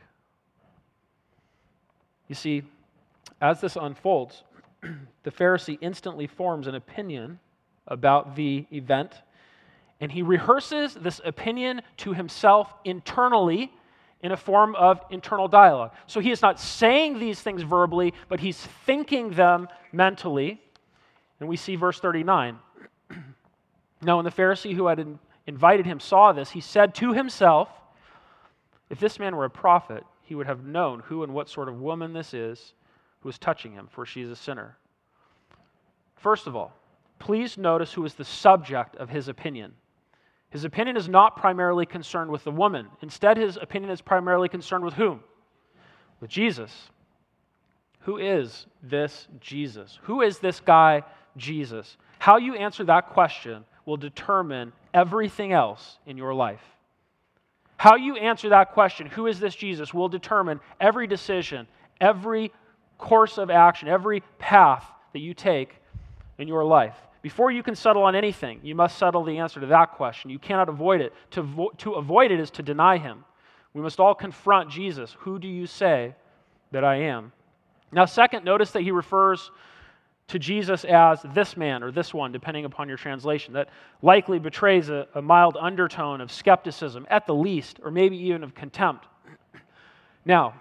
You 2.28 2.36
see, 2.36 2.64
as 3.42 3.62
this 3.62 3.76
unfolds, 3.76 4.44
the 5.24 5.32
Pharisee 5.32 5.78
instantly 5.82 6.28
forms 6.28 6.68
an 6.68 6.76
opinion 6.76 7.40
about 7.88 8.36
the 8.36 8.66
event, 8.72 9.22
and 10.00 10.12
he 10.12 10.22
rehearses 10.22 10.94
this 10.96 11.22
opinion 11.24 11.82
to 11.98 12.14
himself 12.14 12.74
internally 12.84 13.72
in 14.22 14.32
a 14.32 14.38
form 14.38 14.74
of 14.76 15.02
internal 15.10 15.48
dialogue. 15.48 15.92
So 16.08 16.20
he 16.20 16.32
is 16.32 16.42
not 16.42 16.60
saying 16.60 17.20
these 17.20 17.42
things 17.42 17.62
verbally, 17.62 18.14
but 18.30 18.40
he's 18.40 18.58
thinking 18.86 19.32
them 19.32 19.68
mentally. 19.92 20.62
And 21.40 21.50
we 21.50 21.58
see 21.58 21.76
verse 21.76 22.00
39. 22.00 22.58
now, 24.02 24.16
when 24.16 24.26
the 24.26 24.32
Pharisee 24.32 24.74
who 24.74 24.88
had 24.88 25.20
invited 25.46 25.86
him 25.86 26.00
saw 26.00 26.32
this, 26.32 26.52
he 26.52 26.62
said 26.62 26.96
to 26.96 27.14
himself, 27.14 27.70
If 28.90 29.00
this 29.00 29.20
man 29.20 29.36
were 29.36 29.46
a 29.46 29.50
prophet, 29.50 30.06
he 30.22 30.36
would 30.36 30.48
have 30.48 30.64
known 30.64 31.02
who 31.02 31.24
and 31.24 31.34
what 31.34 31.50
sort 31.50 31.68
of 31.68 31.82
woman 31.82 32.14
this 32.14 32.34
is 32.34 32.74
who 33.24 33.30
is 33.30 33.40
touching 33.40 33.72
him, 33.72 33.88
for 33.90 34.06
she 34.06 34.22
is 34.22 34.30
a 34.30 34.36
sinner. 34.36 34.78
First 36.16 36.46
of 36.46 36.56
all, 36.56 36.74
please 37.20 37.58
notice 37.58 37.94
who 37.94 38.06
is 38.06 38.14
the 38.14 38.26
subject 38.26 38.98
of 38.98 39.10
his 39.10 39.30
opinion. 39.30 39.74
His 40.50 40.66
opinion 40.66 40.98
is 40.98 41.10
not 41.10 41.38
primarily 41.38 41.86
concerned 41.86 42.30
with 42.30 42.44
the 42.44 42.52
woman. 42.52 42.88
Instead, 43.02 43.38
his 43.38 43.58
opinion 43.58 43.92
is 43.92 44.02
primarily 44.02 44.50
concerned 44.50 44.84
with 44.84 44.94
whom? 44.94 45.22
With 46.20 46.30
Jesus. 46.30 46.90
Who 48.02 48.18
is 48.18 48.68
this 48.84 49.28
Jesus? 49.40 49.98
Who 50.04 50.22
is 50.22 50.40
this 50.40 50.60
guy, 50.60 51.04
Jesus? 51.38 51.98
How 52.20 52.38
you 52.38 52.56
answer 52.56 52.84
that 52.84 53.10
question 53.10 53.64
will 53.86 53.98
determine 53.98 54.74
everything 54.94 55.54
else 55.54 55.98
in 56.06 56.18
your 56.18 56.34
life. 56.34 56.62
How 57.78 57.96
you 57.96 58.16
answer 58.16 58.50
that 58.50 58.74
question, 58.74 59.08
who 59.08 59.28
is 59.28 59.40
this 59.40 59.56
Jesus, 59.56 59.94
will 59.94 60.08
determine 60.08 60.60
every 60.80 61.08
decision, 61.08 61.68
every 62.00 62.52
course 62.98 63.38
of 63.38 63.50
action, 63.50 63.88
every 63.88 64.22
path 64.40 64.86
that 65.14 65.20
you 65.20 65.34
take 65.34 65.76
in 66.38 66.48
your 66.48 66.64
life. 66.64 66.96
Before 67.22 67.52
you 67.52 67.64
can 67.64 67.76
settle 67.76 68.04
on 68.04 68.16
anything, 68.16 68.60
you 68.64 68.76
must 68.76 68.98
settle 68.98 69.24
the 69.24 69.38
answer 69.38 69.60
to 69.62 69.68
that 69.68 69.92
question. 69.92 70.30
You 70.30 70.40
cannot 70.40 70.68
avoid 70.68 71.00
it. 71.02 71.14
To, 71.32 71.42
vo- 71.42 71.72
to 71.78 71.94
avoid 71.94 72.32
it 72.32 72.40
is 72.40 72.52
to 72.52 72.64
deny 72.64 72.98
him. 72.98 73.24
We 73.74 73.82
must 73.82 74.00
all 74.00 74.14
confront 74.14 74.70
Jesus. 74.70 75.16
Who 75.20 75.40
do 75.40 75.48
you 75.48 75.66
say 75.66 76.16
that 76.72 76.84
I 76.84 76.96
am? 76.96 77.32
Now, 77.92 78.06
second, 78.06 78.44
notice 78.44 78.72
that 78.72 78.82
he 78.82 78.92
refers 78.92 79.52
to 80.28 80.40
Jesus 80.40 80.84
as 80.84 81.22
this 81.34 81.56
man 81.56 81.84
or 81.84 81.92
this 81.92 82.14
one, 82.14 82.32
depending 82.32 82.66
upon 82.66 82.88
your 82.88 82.98
translation. 82.98 83.54
That 83.54 83.70
likely 84.02 84.40
betrays 84.40 84.90
a, 84.90 85.08
a 85.16 85.22
mild 85.22 85.58
undertone 85.60 86.22
of 86.22 86.32
skepticism, 86.32 87.06
at 87.10 87.26
the 87.26 87.36
least, 87.36 87.80
or 87.84 87.92
maybe 87.92 88.18
even 88.18 88.44
of 88.44 88.54
contempt. 88.56 89.06
Now, 90.26 90.56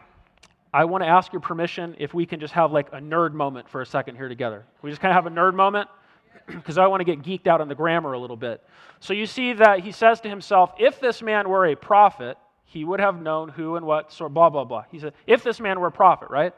I 0.72 0.86
want 0.86 1.04
to 1.04 1.08
ask 1.08 1.32
your 1.32 1.40
permission 1.40 1.94
if 1.98 2.14
we 2.14 2.24
can 2.24 2.40
just 2.40 2.54
have 2.54 2.72
like 2.72 2.88
a 2.92 2.98
nerd 2.98 3.34
moment 3.34 3.68
for 3.68 3.82
a 3.82 3.86
second 3.86 4.16
here 4.16 4.28
together. 4.28 4.64
We 4.80 4.90
just 4.90 5.02
kind 5.02 5.16
of 5.16 5.22
have 5.22 5.30
a 5.30 5.34
nerd 5.34 5.54
moment 5.54 5.88
because 6.46 6.78
I 6.78 6.86
want 6.86 7.00
to 7.00 7.04
get 7.04 7.22
geeked 7.22 7.46
out 7.46 7.60
on 7.60 7.68
the 7.68 7.74
grammar 7.74 8.14
a 8.14 8.18
little 8.18 8.36
bit. 8.36 8.62
So 9.00 9.12
you 9.12 9.26
see 9.26 9.52
that 9.54 9.80
he 9.80 9.92
says 9.92 10.20
to 10.22 10.30
himself, 10.30 10.72
if 10.78 10.98
this 10.98 11.20
man 11.20 11.48
were 11.48 11.66
a 11.66 11.76
prophet, 11.76 12.38
he 12.64 12.84
would 12.84 13.00
have 13.00 13.20
known 13.20 13.50
who 13.50 13.76
and 13.76 13.84
what, 13.84 14.12
sort 14.12 14.32
blah, 14.32 14.48
blah, 14.48 14.64
blah. 14.64 14.84
He 14.90 14.98
said, 14.98 15.12
if 15.26 15.42
this 15.42 15.60
man 15.60 15.78
were 15.78 15.88
a 15.88 15.92
prophet, 15.92 16.30
right? 16.30 16.54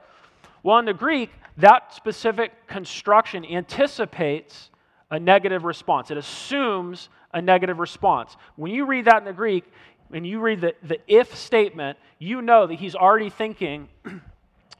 Well, 0.63 0.79
in 0.79 0.85
the 0.85 0.95
Greek, 0.95 1.31
that 1.57 1.93
specific 1.93 2.69
construction 2.69 3.45
anticipates 3.45 4.71
a 5.11 5.19
negative 5.19 5.65
response. 5.65 6.11
It 6.11 6.17
assumes 6.17 7.09
a 7.33 7.43
negative 7.43 7.79
response. 7.79 8.37
When 8.57 8.73
you 8.73 8.87
read 8.87 9.07
that 9.07 9.19
in 9.19 9.25
the 9.25 9.33
Greek, 9.33 9.65
and 10.13 10.27
you 10.27 10.41
read 10.41 10.61
the, 10.61 10.75
the 10.83 11.01
if 11.07 11.37
statement, 11.37 11.99
you 12.19 12.43
know 12.43 12.67
that 12.67 12.75
he's 12.75 12.95
already 12.95 13.31
thinking 13.31 13.89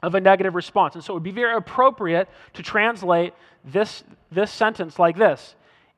of 0.03 0.15
a 0.15 0.21
negative 0.21 0.55
response. 0.55 0.95
And 0.95 1.03
so 1.03 1.13
it 1.13 1.17
would 1.17 1.23
be 1.23 1.31
very 1.31 1.57
appropriate 1.57 2.29
to 2.55 2.63
translate 2.63 3.33
this, 3.65 4.05
this 4.31 4.51
sentence 4.51 4.99
like 4.99 5.17
this 5.17 5.55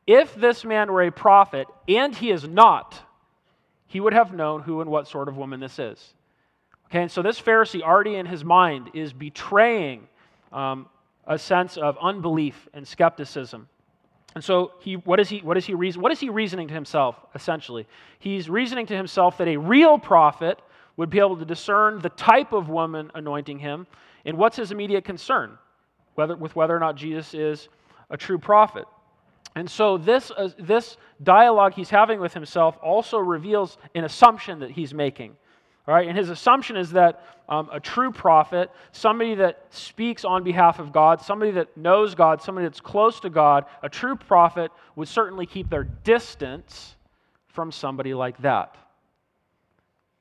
If 0.07 0.35
this 0.35 0.65
man 0.65 0.93
were 0.93 1.03
a 1.03 1.12
prophet, 1.12 1.67
and 1.89 2.15
he 2.15 2.31
is 2.31 2.47
not, 2.47 3.01
he 3.87 4.01
would 4.01 4.12
have 4.12 4.33
known 4.33 4.62
who 4.62 4.81
and 4.81 4.91
what 4.91 5.09
sort 5.09 5.29
of 5.29 5.37
woman 5.37 5.61
this 5.61 5.79
is. 5.79 6.15
Okay, 6.87 7.03
and 7.03 7.11
so 7.11 7.21
this 7.21 7.41
Pharisee 7.41 7.83
already 7.83 8.15
in 8.15 8.27
his 8.27 8.45
mind 8.45 8.91
is 8.95 9.12
betraying 9.12 10.07
um, 10.53 10.87
a 11.27 11.39
sense 11.39 11.77
of 11.77 11.99
unbelief 12.01 12.69
and 12.73 12.87
skepticism. 12.87 13.69
And 14.37 14.44
so 14.44 14.72
he, 14.81 14.96
what, 14.96 15.18
is 15.18 15.31
he, 15.31 15.38
what, 15.38 15.57
is 15.57 15.64
he 15.64 15.72
reason, 15.72 16.03
what 16.03 16.12
is 16.12 16.20
he 16.20 16.29
reasoning 16.29 16.68
to 16.68 16.75
himself, 16.75 17.16
essentially? 17.35 17.87
He's 18.18 18.51
reasoning 18.51 18.85
to 18.88 18.94
himself 18.94 19.38
that 19.38 19.49
a 19.49 19.57
real 19.57 19.99
prophet 19.99 20.61
would 20.99 21.09
be 21.09 21.20
able 21.20 21.38
to 21.38 21.46
discern 21.46 22.01
the 22.01 22.11
type 22.11 22.53
of 22.53 22.68
woman 22.68 23.11
anointing 23.14 23.59
him. 23.61 23.87
And 24.27 24.37
what's 24.37 24.59
his 24.59 24.72
immediate 24.72 25.07
concern? 25.07 25.57
Whether, 26.16 26.37
with 26.37 26.55
whether 26.55 26.77
or 26.77 26.79
not 26.79 26.96
Jesus 26.96 27.33
is 27.33 27.70
a 28.11 28.18
true 28.18 28.37
prophet. 28.37 28.85
And 29.55 29.70
so 29.70 29.96
this, 29.96 30.31
uh, 30.31 30.51
this 30.59 30.99
dialogue 31.22 31.72
he's 31.72 31.88
having 31.88 32.20
with 32.20 32.35
himself 32.35 32.77
also 32.83 33.16
reveals 33.16 33.79
an 33.94 34.05
assumption 34.05 34.59
that 34.59 34.70
he's 34.70 34.92
making. 34.92 35.35
All 35.88 35.94
right, 35.94 36.09
and 36.09 36.18
his 36.18 36.31
assumption 36.31 36.77
is 36.77 36.90
that 36.92 37.25
um, 37.49 37.68
a 37.72 37.79
true 37.79 38.11
prophet, 38.11 38.70
somebody 38.90 39.37
that 39.37 39.66
speaks 39.70 40.25
on 40.25 40.42
behalf 40.42 40.81
of 40.81 40.92
God, 40.92 41.20
somebody 41.20 41.53
that 41.53 41.77
knows 41.77 42.16
God, 42.16 42.42
somebody 42.42 42.66
that's 42.66 42.81
close 42.81 43.20
to 43.20 43.31
God, 43.31 43.66
a 43.83 43.88
true 43.88 44.16
prophet 44.16 44.72
would 44.96 45.07
certainly 45.07 45.46
keep 45.46 45.70
their 45.70 45.85
distance 45.85 46.96
from 47.46 47.70
somebody 47.70 48.14
like 48.14 48.37
that. 48.38 48.77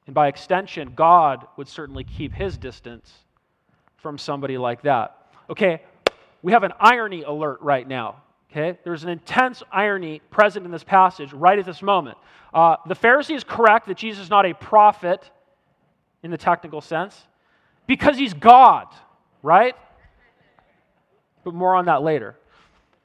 And 0.06 0.14
by 0.14 0.28
extension, 0.28 0.94
God 0.96 1.48
would 1.58 1.68
certainly 1.68 2.04
keep 2.04 2.32
his 2.32 2.58
distance 2.58 3.12
from 3.98 4.20
somebody 4.20 4.60
like 4.60 4.84
that. 4.84 5.18
Okay, 5.50 5.82
we 6.44 6.52
have 6.52 6.64
an 6.64 6.74
irony 6.80 7.24
alert 7.24 7.60
right 7.62 7.88
now. 7.88 8.22
Okay, 8.52 8.78
there's 8.84 9.04
an 9.04 9.10
intense 9.10 9.64
irony 9.72 10.22
present 10.30 10.64
in 10.64 10.72
this 10.72 10.84
passage 10.84 11.34
right 11.34 11.58
at 11.58 11.66
this 11.66 11.82
moment. 11.82 12.20
Uh, 12.54 12.76
the 12.88 12.94
Pharisee 12.96 13.36
is 13.36 13.44
correct 13.44 13.88
that 13.88 13.98
Jesus 13.98 14.26
is 14.26 14.30
not 14.30 14.46
a 14.46 14.54
prophet 14.54 15.30
in 16.26 16.32
the 16.32 16.38
technical 16.38 16.82
sense 16.82 17.16
because 17.86 18.18
he's 18.18 18.34
God, 18.34 18.88
right? 19.44 19.76
But 21.44 21.54
more 21.54 21.76
on 21.76 21.86
that 21.86 22.02
later. 22.02 22.36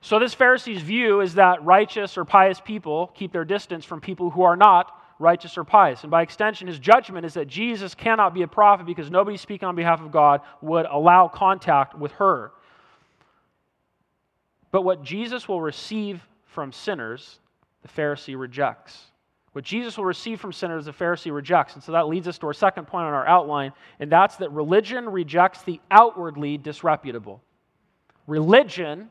So, 0.01 0.19
this 0.19 0.35
Pharisee's 0.35 0.81
view 0.81 1.21
is 1.21 1.35
that 1.35 1.63
righteous 1.63 2.17
or 2.17 2.25
pious 2.25 2.59
people 2.59 3.09
keep 3.09 3.31
their 3.31 3.45
distance 3.45 3.85
from 3.85 4.01
people 4.01 4.31
who 4.31 4.43
are 4.43 4.57
not 4.57 4.91
righteous 5.19 5.59
or 5.59 5.65
pious. 5.65 6.03
And 6.03 6.11
by 6.11 6.23
extension, 6.23 6.67
his 6.67 6.79
judgment 6.79 7.27
is 7.27 7.35
that 7.35 7.47
Jesus 7.47 7.95
cannot 7.95 8.33
be 8.33 8.41
a 8.41 8.49
prophet 8.49 8.87
because 8.87 9.11
nobody 9.11 9.37
speaking 9.37 9.69
on 9.69 9.77
behalf 9.77 10.01
of 10.01 10.11
God 10.11 10.41
would 10.63 10.87
allow 10.87 11.29
contact 11.29 11.97
with 11.97 12.13
her. 12.13 12.53
But 14.71 14.81
what 14.81 15.03
Jesus 15.03 15.47
will 15.47 15.61
receive 15.61 16.27
from 16.47 16.73
sinners, 16.73 17.39
the 17.83 17.89
Pharisee 17.89 18.39
rejects. 18.39 19.11
What 19.53 19.65
Jesus 19.65 19.97
will 19.97 20.05
receive 20.05 20.41
from 20.41 20.53
sinners, 20.53 20.85
the 20.85 20.93
Pharisee 20.93 21.35
rejects. 21.35 21.75
And 21.75 21.83
so 21.83 21.93
that 21.93 22.07
leads 22.07 22.29
us 22.29 22.39
to 22.39 22.47
our 22.47 22.53
second 22.53 22.87
point 22.87 23.07
on 23.07 23.13
our 23.13 23.27
outline, 23.27 23.73
and 23.99 24.11
that's 24.11 24.37
that 24.37 24.53
religion 24.53 25.09
rejects 25.09 25.63
the 25.63 25.81
outwardly 25.91 26.57
disreputable. 26.57 27.43
Religion 28.27 29.11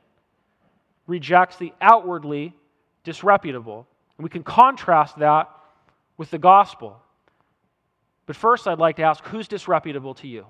rejects 1.08 1.58
the 1.58 1.74
outwardly 1.82 2.56
disreputable. 3.04 3.86
And 4.18 4.24
we 4.24 4.30
can 4.30 4.44
contrast 4.44 5.18
that 5.20 5.50
with 6.18 6.32
the 6.32 6.38
gospel. 6.38 7.02
But 8.26 8.36
first, 8.36 8.68
I'd 8.68 8.80
like 8.80 8.98
to 8.98 9.04
ask 9.04 9.26
who's 9.26 9.48
disreputable 9.48 10.14
to 10.16 10.28
you? 10.28 10.46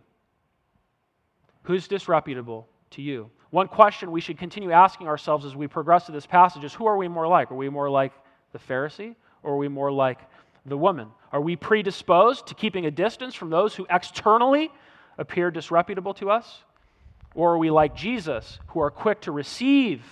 Who's 1.63 1.87
disreputable 1.87 2.67
to 2.91 3.01
you? 3.01 3.29
One 3.51 3.67
question 3.67 4.11
we 4.11 4.21
should 4.21 4.37
continue 4.37 4.71
asking 4.71 5.07
ourselves 5.07 5.45
as 5.45 5.55
we 5.55 5.67
progress 5.67 6.05
through 6.05 6.13
this 6.13 6.25
passage 6.25 6.63
is 6.63 6.73
who 6.73 6.85
are 6.85 6.97
we 6.97 7.07
more 7.07 7.27
like? 7.27 7.51
Are 7.51 7.55
we 7.55 7.69
more 7.69 7.89
like 7.89 8.13
the 8.51 8.59
Pharisee 8.59 9.15
or 9.43 9.53
are 9.53 9.57
we 9.57 9.67
more 9.67 9.91
like 9.91 10.19
the 10.65 10.77
woman? 10.77 11.07
Are 11.31 11.41
we 11.41 11.55
predisposed 11.55 12.47
to 12.47 12.55
keeping 12.55 12.85
a 12.85 12.91
distance 12.91 13.35
from 13.35 13.49
those 13.49 13.75
who 13.75 13.85
externally 13.89 14.71
appear 15.17 15.51
disreputable 15.51 16.13
to 16.15 16.31
us? 16.31 16.63
Or 17.35 17.53
are 17.53 17.57
we 17.57 17.69
like 17.69 17.95
Jesus, 17.95 18.59
who 18.67 18.81
are 18.81 18.89
quick 18.89 19.21
to 19.21 19.31
receive, 19.31 20.03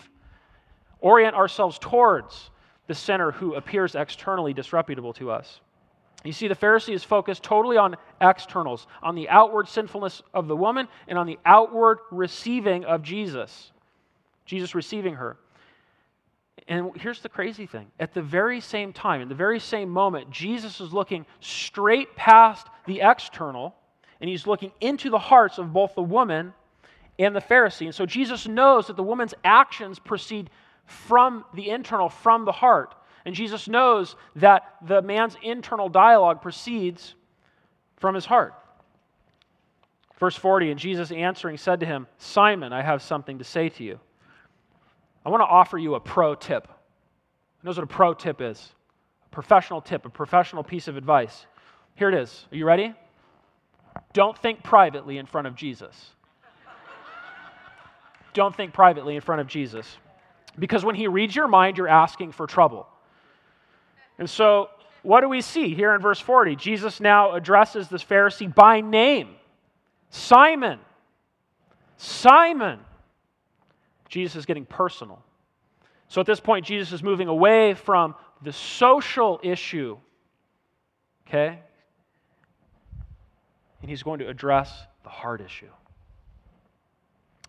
orient 1.00 1.36
ourselves 1.36 1.80
towards 1.80 2.52
the 2.88 2.94
sinner 2.94 3.32
who 3.32 3.56
appears 3.56 3.96
externally 3.96 4.54
disreputable 4.54 5.14
to 5.14 5.32
us? 5.32 5.60
You 6.24 6.34
see, 6.34 6.48
the 6.48 6.56
Pharisee 6.56 6.94
is 6.94 7.04
focused 7.04 7.44
totally 7.44 7.78
on 7.78 7.96
externals, 8.20 8.88
on 9.02 9.16
the 9.16 9.30
outward 9.30 9.68
sinfulness 9.68 10.22
of 10.34 10.48
the 10.48 10.56
woman, 10.56 10.88
and 11.08 11.18
on 11.18 11.28
the 11.28 11.40
outward 11.46 12.00
receiving 12.12 12.86
of 12.86 13.02
Jesus. 13.02 13.72
Jesus 14.46 14.76
receiving 14.76 15.16
her. 15.16 15.38
And 16.68 16.92
here's 17.00 17.22
the 17.22 17.30
crazy 17.30 17.66
thing 17.66 17.88
at 18.00 18.14
the 18.14 18.22
very 18.22 18.60
same 18.60 18.92
time, 18.92 19.22
in 19.22 19.30
the 19.30 19.36
very 19.36 19.60
same 19.60 19.90
moment, 19.90 20.30
Jesus 20.32 20.82
is 20.82 20.92
looking 20.92 21.26
straight 21.40 22.16
past 22.16 22.68
the 22.86 23.02
external, 23.02 23.74
and 24.20 24.30
he's 24.30 24.46
looking 24.46 24.72
into 24.82 25.10
the 25.10 25.20
hearts 25.20 25.58
of 25.58 25.72
both 25.72 25.96
the 25.96 26.02
woman 26.02 26.54
and 27.20 27.36
the 27.36 27.42
Pharisee. 27.42 27.86
And 27.86 27.96
so 27.96 28.06
Jesus 28.06 28.48
knows 28.48 28.88
that 28.88 28.98
the 28.98 29.04
woman's 29.04 29.34
actions 29.46 29.98
proceed 29.98 30.50
from 30.86 31.46
the 31.54 31.70
internal, 31.70 32.10
from 32.10 32.46
the 32.46 32.52
heart. 32.52 32.96
And 33.26 33.34
Jesus 33.34 33.68
knows 33.68 34.16
that 34.38 34.76
the 34.86 35.02
man's 35.02 35.36
internal 35.42 35.90
dialogue 35.90 36.42
proceeds 36.42 37.16
from 37.98 38.16
his 38.16 38.26
heart. 38.26 38.54
Verse 40.20 40.36
40 40.36 40.72
And 40.72 40.80
Jesus 40.80 41.12
answering 41.12 41.58
said 41.58 41.80
to 41.80 41.86
him, 41.86 42.08
Simon, 42.18 42.74
I 42.74 42.82
have 42.82 43.02
something 43.02 43.38
to 43.38 43.44
say 43.44 43.70
to 43.70 43.84
you. 43.84 44.00
I 45.28 45.30
want 45.30 45.42
to 45.42 45.48
offer 45.48 45.78
you 45.78 45.96
a 45.96 46.00
pro 46.00 46.36
tip. 46.36 46.68
Who 46.68 47.68
knows 47.68 47.76
what 47.76 47.84
a 47.84 47.88
pro 47.88 48.14
tip 48.14 48.40
is? 48.40 48.72
A 49.26 49.30
professional 49.30 49.82
tip, 49.82 50.06
a 50.06 50.10
professional 50.10 50.64
piece 50.64 50.88
of 50.88 50.96
advice. 50.96 51.46
Here 51.96 52.08
it 52.08 52.16
is. 52.16 52.48
Are 52.50 52.56
you 52.56 52.64
ready? 52.64 52.94
Don't 54.14 54.38
think 54.38 54.64
privately 54.64 55.18
in 55.18 55.26
front 55.26 55.46
of 55.46 55.54
Jesus. 55.54 56.12
Don't 58.34 58.56
think 58.56 58.72
privately 58.72 59.16
in 59.16 59.22
front 59.22 59.42
of 59.42 59.48
Jesus. 59.48 59.98
Because 60.58 60.86
when 60.86 60.96
he 60.96 61.10
reads 61.10 61.36
your 61.36 61.50
mind, 61.50 61.78
you're 61.78 61.90
asking 61.90 62.32
for 62.32 62.48
trouble. 62.48 62.88
And 64.18 64.30
so, 64.30 64.70
what 65.04 65.20
do 65.20 65.28
we 65.28 65.42
see 65.42 65.76
here 65.76 65.94
in 65.94 66.00
verse 66.00 66.22
40? 66.22 66.56
Jesus 66.56 67.02
now 67.02 67.34
addresses 67.34 67.90
this 67.90 68.02
Pharisee 68.02 68.56
by 68.56 68.80
name 68.80 69.36
Simon. 70.10 70.80
Simon. 71.98 72.80
Jesus 74.10 74.38
is 74.38 74.46
getting 74.46 74.66
personal. 74.66 75.24
So, 76.08 76.22
at 76.22 76.28
this 76.28 76.40
point, 76.40 76.66
Jesus 76.66 76.94
is 76.94 77.04
moving 77.04 77.28
away 77.28 77.74
from 77.74 78.16
the 78.42 78.54
social 78.54 79.40
issue, 79.44 79.98
okay? 81.28 81.60
And 83.82 83.90
he's 83.90 84.04
going 84.04 84.20
to 84.20 84.28
address 84.28 84.72
the 85.04 85.10
heart 85.10 85.42
issue. 85.42 85.70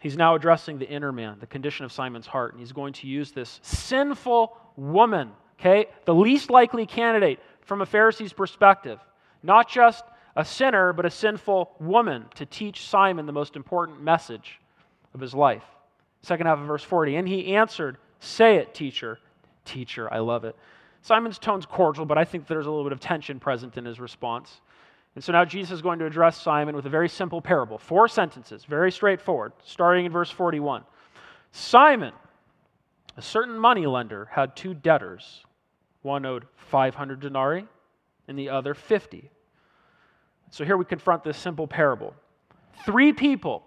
He's 0.01 0.17
now 0.17 0.35
addressing 0.35 0.79
the 0.79 0.89
inner 0.89 1.13
man, 1.13 1.39
the 1.41 1.47
condition 1.47 1.85
of 1.85 1.93
Simon's 1.93 2.27
heart, 2.27 2.53
and 2.53 2.61
he's 2.61 2.73
going 2.73 2.93
to 2.95 3.07
use 3.07 3.33
this 3.33 3.61
sinful 3.63 4.57
woman, 4.77 5.31
okay, 5.59 5.87
the 6.05 6.15
least 6.15 6.51
likely 6.51 6.87
candidate 6.87 7.41
from 7.63 7.83
a 7.83 7.87
Pharisee's 7.87 8.33
perspective, 8.33 9.01
not 9.43 9.69
just 9.69 10.05
a 10.37 10.45
sinner, 10.45 10.93
but 10.93 11.05
a 11.05 11.11
sinful 11.11 11.73
woman, 11.81 12.27
to 12.37 12.47
teach 12.47 12.87
Simon 12.87 13.27
the 13.27 13.33
most 13.33 13.57
important 13.57 14.01
message 14.01 14.61
of 15.15 15.21
his 15.21 15.35
life. 15.35 15.65
Second 16.23 16.47
half 16.47 16.59
of 16.59 16.67
verse 16.67 16.83
40. 16.83 17.17
And 17.17 17.29
he 17.29 17.55
answered, 17.55 17.97
Say 18.21 18.57
it, 18.57 18.75
teacher. 18.75 19.19
Teacher, 19.65 20.13
I 20.13 20.19
love 20.19 20.45
it. 20.45 20.57
Simon's 21.03 21.39
tone's 21.39 21.67
cordial, 21.67 22.05
but 22.05 22.19
I 22.19 22.25
think 22.25 22.47
there's 22.47 22.67
a 22.67 22.71
little 22.71 22.85
bit 22.85 22.93
of 22.93 23.01
tension 23.01 23.39
present 23.39 23.77
in 23.77 23.85
his 23.85 24.01
response. 24.01 24.61
And 25.15 25.23
so 25.23 25.33
now 25.33 25.45
Jesus 25.45 25.73
is 25.73 25.83
going 25.83 25.99
to 26.01 26.07
address 26.07 26.41
Simon 26.41 26.77
with 26.77 26.87
a 26.87 26.91
very 26.91 27.09
simple 27.09 27.41
parable. 27.41 27.79
Four 27.79 28.09
sentences, 28.09 28.65
very 28.65 28.93
straightforward, 28.93 29.53
starting 29.65 30.07
in 30.07 30.13
verse 30.13 30.31
41. 30.31 30.85
Simon, 31.53 32.13
a 33.17 33.23
certain 33.23 33.59
money 33.59 33.87
lender, 33.87 34.29
had 34.31 34.55
two 34.55 34.75
debtors. 34.75 35.45
One 36.03 36.25
owed 36.27 36.47
500 36.57 37.21
denarii 37.21 37.67
and 38.29 38.39
the 38.39 38.51
other 38.51 38.75
50. 38.75 39.31
So 40.51 40.65
here 40.65 40.77
we 40.77 40.85
confront 40.85 41.25
this 41.25 41.37
simple 41.37 41.67
parable. 41.67 42.15
Three 42.85 43.13
people, 43.13 43.65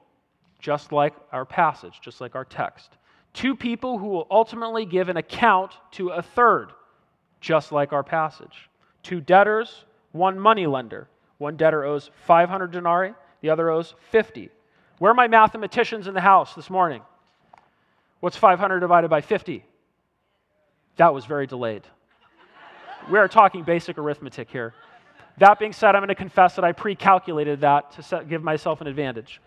just 0.62 0.92
like 0.92 1.14
our 1.32 1.44
passage, 1.44 2.00
just 2.02 2.22
like 2.22 2.36
our 2.36 2.46
text. 2.46 2.92
Two 3.34 3.56
people 3.56 3.98
who 3.98 4.08
will 4.08 4.28
ultimately 4.30 4.86
give 4.86 5.10
an 5.10 5.18
account 5.18 5.74
to 5.92 6.10
a 6.10 6.22
third, 6.22 6.72
just 7.42 7.72
like 7.72 7.92
our 7.92 8.04
passage. 8.04 8.70
Two 9.04 9.20
debtors, 9.20 9.86
one 10.12 10.40
money 10.40 10.68
lender. 10.68 11.08
One 11.40 11.58
debtor 11.58 11.84
owes 11.84 12.12
500 12.28 12.72
denarii, 12.72 13.14
the 13.42 13.50
other 13.50 13.72
owes 13.72 13.96
50. 14.12 14.52
Where 15.00 15.12
are 15.12 15.16
my 15.16 15.28
mathematicians 15.28 16.08
in 16.08 16.14
the 16.14 16.22
house 16.22 16.54
this 16.54 16.70
morning? 16.70 17.02
What's 18.20 18.38
500 18.38 18.80
divided 18.80 19.10
by 19.10 19.22
50? 19.22 19.66
That 20.98 21.14
was 21.14 21.26
very 21.26 21.48
delayed. 21.48 21.82
we 23.10 23.18
are 23.18 23.28
talking 23.28 23.64
basic 23.64 23.98
arithmetic 23.98 24.52
here. 24.52 24.76
That 25.40 25.58
being 25.58 25.74
said, 25.74 25.96
I'm 25.96 26.02
going 26.02 26.10
to 26.10 26.16
confess 26.16 26.56
that 26.56 26.64
I 26.64 26.74
pre 26.74 26.96
calculated 26.96 27.62
that 27.62 27.94
to 27.94 28.04
set, 28.04 28.30
give 28.30 28.44
myself 28.44 28.82
an 28.82 28.86
advantage. 28.86 29.42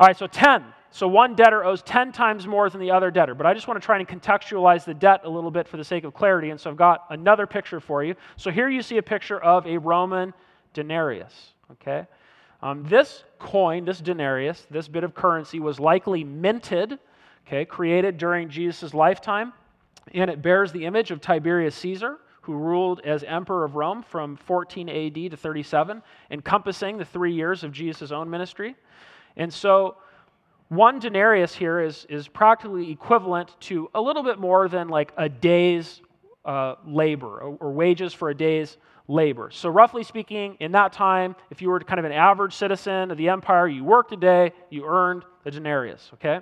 All 0.00 0.06
right, 0.06 0.16
so 0.16 0.26
10. 0.26 0.64
So 0.90 1.08
one 1.08 1.34
debtor 1.34 1.64
owes 1.64 1.82
10 1.82 2.12
times 2.12 2.46
more 2.46 2.70
than 2.70 2.80
the 2.80 2.90
other 2.90 3.10
debtor. 3.10 3.34
But 3.34 3.46
I 3.46 3.54
just 3.54 3.66
want 3.66 3.80
to 3.80 3.84
try 3.84 3.98
and 3.98 4.08
contextualize 4.08 4.84
the 4.84 4.94
debt 4.94 5.22
a 5.24 5.28
little 5.28 5.50
bit 5.50 5.66
for 5.66 5.76
the 5.76 5.84
sake 5.84 6.04
of 6.04 6.14
clarity. 6.14 6.50
And 6.50 6.60
so 6.60 6.70
I've 6.70 6.76
got 6.76 7.04
another 7.10 7.46
picture 7.46 7.80
for 7.80 8.04
you. 8.04 8.14
So 8.36 8.50
here 8.50 8.68
you 8.68 8.80
see 8.80 8.98
a 8.98 9.02
picture 9.02 9.38
of 9.38 9.66
a 9.66 9.76
Roman 9.76 10.32
denarius. 10.72 11.52
Okay? 11.72 12.06
Um, 12.62 12.84
this 12.88 13.24
coin, 13.38 13.84
this 13.84 14.00
denarius, 14.00 14.66
this 14.70 14.88
bit 14.88 15.04
of 15.04 15.14
currency 15.14 15.60
was 15.60 15.78
likely 15.78 16.24
minted, 16.24 16.98
okay, 17.46 17.64
created 17.64 18.18
during 18.18 18.48
Jesus' 18.48 18.94
lifetime, 18.94 19.52
and 20.12 20.28
it 20.30 20.42
bears 20.42 20.72
the 20.72 20.84
image 20.84 21.10
of 21.10 21.20
Tiberius 21.20 21.76
Caesar, 21.76 22.18
who 22.42 22.54
ruled 22.54 23.00
as 23.04 23.22
emperor 23.24 23.64
of 23.64 23.76
Rome 23.76 24.02
from 24.02 24.36
14 24.36 24.88
AD 24.88 25.30
to 25.30 25.36
37, 25.36 26.02
encompassing 26.30 26.98
the 26.98 27.04
three 27.04 27.32
years 27.32 27.62
of 27.62 27.70
Jesus' 27.72 28.10
own 28.10 28.28
ministry. 28.28 28.74
And 29.38 29.54
so, 29.54 29.96
one 30.68 30.98
denarius 30.98 31.54
here 31.54 31.80
is, 31.80 32.06
is 32.10 32.28
practically 32.28 32.90
equivalent 32.90 33.56
to 33.60 33.88
a 33.94 34.00
little 34.00 34.22
bit 34.22 34.38
more 34.38 34.68
than 34.68 34.88
like 34.88 35.12
a 35.16 35.28
day's 35.28 36.02
uh, 36.44 36.74
labor 36.86 37.38
or, 37.38 37.56
or 37.58 37.72
wages 37.72 38.12
for 38.12 38.28
a 38.28 38.34
day's 38.34 38.76
labor. 39.06 39.50
So, 39.50 39.70
roughly 39.70 40.02
speaking, 40.02 40.56
in 40.60 40.72
that 40.72 40.92
time, 40.92 41.36
if 41.50 41.62
you 41.62 41.70
were 41.70 41.80
kind 41.80 41.98
of 41.98 42.04
an 42.04 42.12
average 42.12 42.52
citizen 42.52 43.10
of 43.10 43.16
the 43.16 43.28
empire, 43.30 43.66
you 43.66 43.84
worked 43.84 44.12
a 44.12 44.16
day, 44.16 44.52
you 44.68 44.84
earned 44.84 45.24
a 45.46 45.50
denarius, 45.50 46.10
okay? 46.14 46.40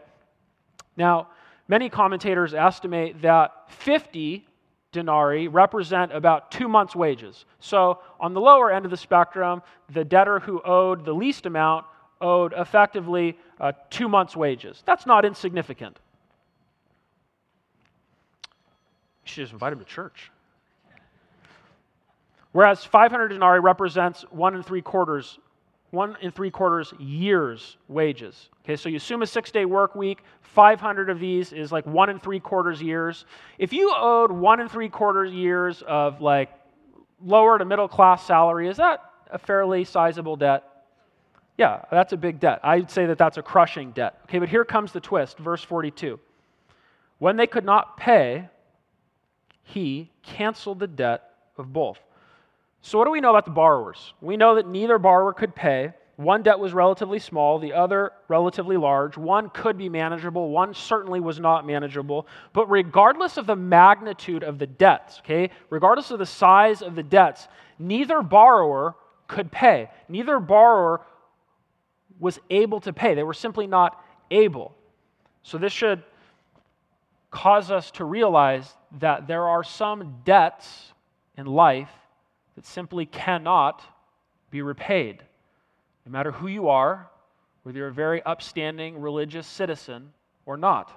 Now, 0.96 1.28
many 1.68 1.88
commentators 1.88 2.54
estimate 2.54 3.22
that 3.22 3.52
50 3.68 4.44
denarii 4.90 5.48
represent 5.48 6.12
about 6.12 6.50
two 6.50 6.68
months' 6.68 6.96
wages. 6.96 7.44
So, 7.60 8.00
on 8.18 8.32
the 8.32 8.40
lower 8.40 8.72
end 8.72 8.86
of 8.86 8.90
the 8.90 8.96
spectrum, 8.96 9.62
the 9.92 10.04
debtor 10.04 10.40
who 10.40 10.60
owed 10.62 11.04
the 11.04 11.12
least 11.12 11.46
amount 11.46 11.84
owed 12.20 12.52
effectively 12.56 13.38
uh, 13.60 13.72
two 13.90 14.08
months' 14.08 14.36
wages. 14.36 14.82
That's 14.86 15.06
not 15.06 15.24
insignificant. 15.24 15.98
Should 19.24 19.42
just 19.42 19.52
invite 19.52 19.72
him 19.72 19.80
to 19.80 19.84
church. 19.84 20.30
Whereas 22.52 22.84
500 22.84 23.28
denarii 23.28 23.60
represents 23.60 24.22
one 24.30 24.54
and 24.54 24.64
three 24.64 24.80
quarters, 24.80 25.38
one 25.90 26.16
and 26.22 26.34
three 26.34 26.50
quarters 26.50 26.94
years' 26.98 27.76
wages. 27.88 28.48
Okay, 28.64 28.76
so 28.76 28.88
you 28.88 28.96
assume 28.96 29.22
a 29.22 29.26
six 29.26 29.50
day 29.50 29.66
work 29.66 29.94
week, 29.94 30.22
500 30.40 31.10
of 31.10 31.20
these 31.20 31.52
is 31.52 31.70
like 31.70 31.84
one 31.84 32.08
and 32.08 32.22
three 32.22 32.40
quarters 32.40 32.80
years. 32.80 33.26
If 33.58 33.74
you 33.74 33.92
owed 33.94 34.32
one 34.32 34.60
and 34.60 34.70
three 34.70 34.88
quarters 34.88 35.32
years 35.32 35.82
of 35.86 36.22
like 36.22 36.50
lower 37.22 37.58
to 37.58 37.64
middle 37.64 37.88
class 37.88 38.26
salary, 38.26 38.68
is 38.68 38.78
that 38.78 39.02
a 39.30 39.38
fairly 39.38 39.84
sizable 39.84 40.36
debt? 40.36 40.75
Yeah, 41.58 41.82
that's 41.90 42.12
a 42.12 42.16
big 42.16 42.38
debt. 42.38 42.60
I'd 42.62 42.90
say 42.90 43.06
that 43.06 43.18
that's 43.18 43.38
a 43.38 43.42
crushing 43.42 43.92
debt. 43.92 44.18
Okay, 44.24 44.38
but 44.38 44.48
here 44.48 44.64
comes 44.64 44.92
the 44.92 45.00
twist, 45.00 45.38
verse 45.38 45.62
42. 45.62 46.20
When 47.18 47.36
they 47.36 47.46
could 47.46 47.64
not 47.64 47.96
pay, 47.96 48.48
he 49.62 50.10
canceled 50.22 50.80
the 50.80 50.86
debt 50.86 51.22
of 51.56 51.72
both. 51.72 51.98
So, 52.82 52.98
what 52.98 53.06
do 53.06 53.10
we 53.10 53.20
know 53.20 53.30
about 53.30 53.46
the 53.46 53.50
borrowers? 53.52 54.12
We 54.20 54.36
know 54.36 54.56
that 54.56 54.68
neither 54.68 54.98
borrower 54.98 55.32
could 55.32 55.54
pay, 55.54 55.94
One 56.16 56.42
debt 56.42 56.58
was 56.58 56.72
relatively 56.72 57.18
small, 57.18 57.58
the 57.58 57.74
other 57.74 58.12
relatively 58.28 58.78
large. 58.78 59.18
One 59.18 59.50
could 59.50 59.76
be 59.76 59.90
manageable, 59.90 60.48
one 60.48 60.72
certainly 60.72 61.20
was 61.20 61.38
not 61.38 61.66
manageable. 61.66 62.26
But 62.54 62.70
regardless 62.70 63.36
of 63.36 63.46
the 63.46 63.56
magnitude 63.56 64.42
of 64.42 64.58
the 64.58 64.66
debts, 64.66 65.18
okay, 65.20 65.50
regardless 65.68 66.10
of 66.10 66.18
the 66.18 66.26
size 66.26 66.80
of 66.80 66.94
the 66.94 67.02
debts, 67.02 67.48
neither 67.78 68.22
borrower 68.22 68.96
could 69.28 69.52
pay. 69.52 69.90
Neither 70.08 70.40
borrower 70.40 71.02
was 72.18 72.38
able 72.50 72.80
to 72.80 72.92
pay. 72.92 73.14
They 73.14 73.22
were 73.22 73.34
simply 73.34 73.66
not 73.66 74.02
able. 74.30 74.74
So 75.42 75.58
this 75.58 75.72
should 75.72 76.02
cause 77.30 77.70
us 77.70 77.90
to 77.92 78.04
realize 78.04 78.74
that 78.98 79.26
there 79.26 79.46
are 79.46 79.62
some 79.62 80.16
debts 80.24 80.92
in 81.36 81.46
life 81.46 81.90
that 82.54 82.64
simply 82.64 83.06
cannot 83.06 83.82
be 84.50 84.62
repaid. 84.62 85.22
No 86.06 86.12
matter 86.12 86.32
who 86.32 86.46
you 86.46 86.68
are, 86.68 87.10
whether 87.62 87.78
you're 87.78 87.88
a 87.88 87.92
very 87.92 88.22
upstanding 88.22 89.00
religious 89.00 89.46
citizen 89.46 90.12
or 90.46 90.56
not. 90.56 90.90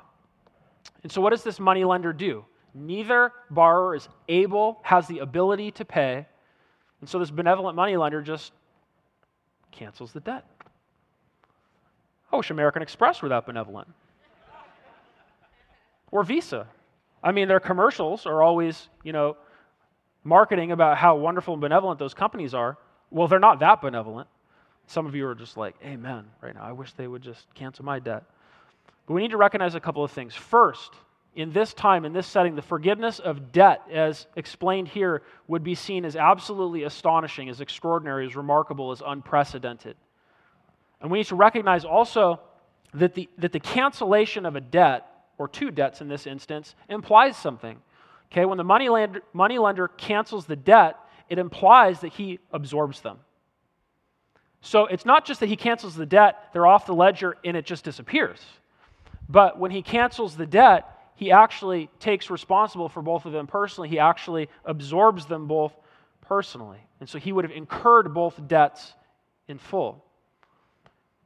And 1.03 1.11
so, 1.11 1.19
what 1.19 1.31
does 1.31 1.43
this 1.43 1.59
money 1.59 1.83
lender 1.83 2.13
do? 2.13 2.45
Neither 2.73 3.33
borrower 3.49 3.95
is 3.95 4.07
able, 4.27 4.79
has 4.83 5.07
the 5.07 5.19
ability 5.19 5.71
to 5.71 5.85
pay. 5.85 6.25
And 7.01 7.09
so, 7.09 7.19
this 7.19 7.31
benevolent 7.31 7.75
money 7.75 7.97
lender 7.97 8.21
just 8.21 8.53
cancels 9.71 10.13
the 10.13 10.19
debt. 10.19 10.45
Oh, 12.31 12.37
I 12.37 12.37
wish 12.37 12.51
American 12.51 12.81
Express 12.81 13.21
were 13.21 13.29
that 13.29 13.45
benevolent. 13.45 13.87
or 16.11 16.23
Visa. 16.23 16.67
I 17.23 17.31
mean, 17.31 17.47
their 17.47 17.59
commercials 17.59 18.25
are 18.25 18.41
always, 18.41 18.87
you 19.03 19.13
know, 19.13 19.35
marketing 20.23 20.71
about 20.71 20.97
how 20.97 21.15
wonderful 21.15 21.53
and 21.53 21.61
benevolent 21.61 21.99
those 21.99 22.13
companies 22.13 22.53
are. 22.53 22.77
Well, 23.11 23.27
they're 23.27 23.39
not 23.39 23.59
that 23.59 23.81
benevolent. 23.81 24.27
Some 24.87 25.05
of 25.05 25.15
you 25.15 25.27
are 25.27 25.35
just 25.35 25.57
like, 25.57 25.75
Amen, 25.83 26.25
right 26.41 26.53
now. 26.53 26.63
I 26.63 26.71
wish 26.71 26.93
they 26.93 27.07
would 27.07 27.21
just 27.21 27.53
cancel 27.55 27.85
my 27.85 27.99
debt. 27.99 28.23
But 29.07 29.13
we 29.13 29.21
need 29.21 29.31
to 29.31 29.37
recognize 29.37 29.75
a 29.75 29.79
couple 29.79 30.03
of 30.03 30.11
things. 30.11 30.35
First, 30.35 30.93
in 31.35 31.51
this 31.51 31.73
time, 31.73 32.05
in 32.05 32.13
this 32.13 32.27
setting, 32.27 32.55
the 32.55 32.61
forgiveness 32.61 33.19
of 33.19 33.51
debt, 33.51 33.81
as 33.91 34.27
explained 34.35 34.87
here, 34.87 35.21
would 35.47 35.63
be 35.63 35.75
seen 35.75 36.05
as 36.05 36.15
absolutely 36.15 36.83
astonishing, 36.83 37.49
as 37.49 37.61
extraordinary, 37.61 38.25
as 38.25 38.35
remarkable, 38.35 38.91
as 38.91 39.01
unprecedented. 39.05 39.95
And 41.01 41.09
we 41.09 41.19
need 41.19 41.27
to 41.27 41.35
recognize 41.35 41.85
also 41.85 42.39
that 42.93 43.13
the, 43.15 43.29
that 43.37 43.51
the 43.51 43.59
cancellation 43.59 44.45
of 44.45 44.55
a 44.55 44.61
debt, 44.61 45.05
or 45.37 45.47
two 45.47 45.71
debts 45.71 46.01
in 46.01 46.07
this 46.07 46.27
instance, 46.27 46.75
implies 46.89 47.37
something. 47.37 47.79
Okay, 48.31 48.45
when 48.45 48.57
the 48.57 48.63
money 48.63 48.89
lender, 48.89 49.21
money 49.33 49.57
lender 49.57 49.87
cancels 49.87 50.45
the 50.45 50.55
debt, 50.55 50.97
it 51.29 51.39
implies 51.39 52.01
that 52.01 52.13
he 52.13 52.39
absorbs 52.51 53.01
them. 53.01 53.19
So 54.61 54.87
it's 54.87 55.05
not 55.05 55.25
just 55.25 55.39
that 55.39 55.47
he 55.47 55.55
cancels 55.55 55.95
the 55.95 56.05
debt, 56.05 56.49
they're 56.51 56.67
off 56.67 56.85
the 56.85 56.93
ledger, 56.93 57.37
and 57.45 57.55
it 57.55 57.65
just 57.65 57.85
disappears. 57.85 58.39
But 59.29 59.57
when 59.57 59.71
he 59.71 59.81
cancels 59.81 60.35
the 60.35 60.45
debt, 60.45 60.85
he 61.15 61.31
actually 61.31 61.89
takes 61.99 62.29
responsible 62.29 62.89
for 62.89 63.01
both 63.01 63.25
of 63.25 63.31
them 63.31 63.47
personally. 63.47 63.89
He 63.89 63.99
actually 63.99 64.49
absorbs 64.65 65.25
them 65.27 65.47
both 65.47 65.73
personally. 66.21 66.79
And 66.99 67.07
so 67.07 67.19
he 67.19 67.31
would 67.31 67.45
have 67.45 67.55
incurred 67.55 68.13
both 68.13 68.47
debts 68.47 68.93
in 69.47 69.59
full. 69.59 70.03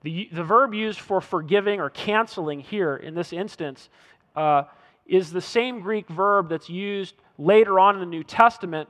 The, 0.04 0.30
the 0.32 0.44
verb 0.44 0.74
used 0.74 1.00
for 1.00 1.22
forgiving 1.22 1.80
or 1.80 1.90
canceling 1.90 2.60
here 2.60 2.96
in 2.98 3.16
this 3.16 3.34
instance 3.34 3.90
uh, 4.36 4.64
is 5.06 5.32
the 5.32 5.42
same 5.42 5.80
Greek 5.80 6.08
verb 6.10 6.50
that's 6.50 6.70
used 6.70 7.16
later 7.38 7.80
on 7.80 7.96
in 7.96 8.00
the 8.02 8.06
New 8.06 8.24
Testament 8.24 8.90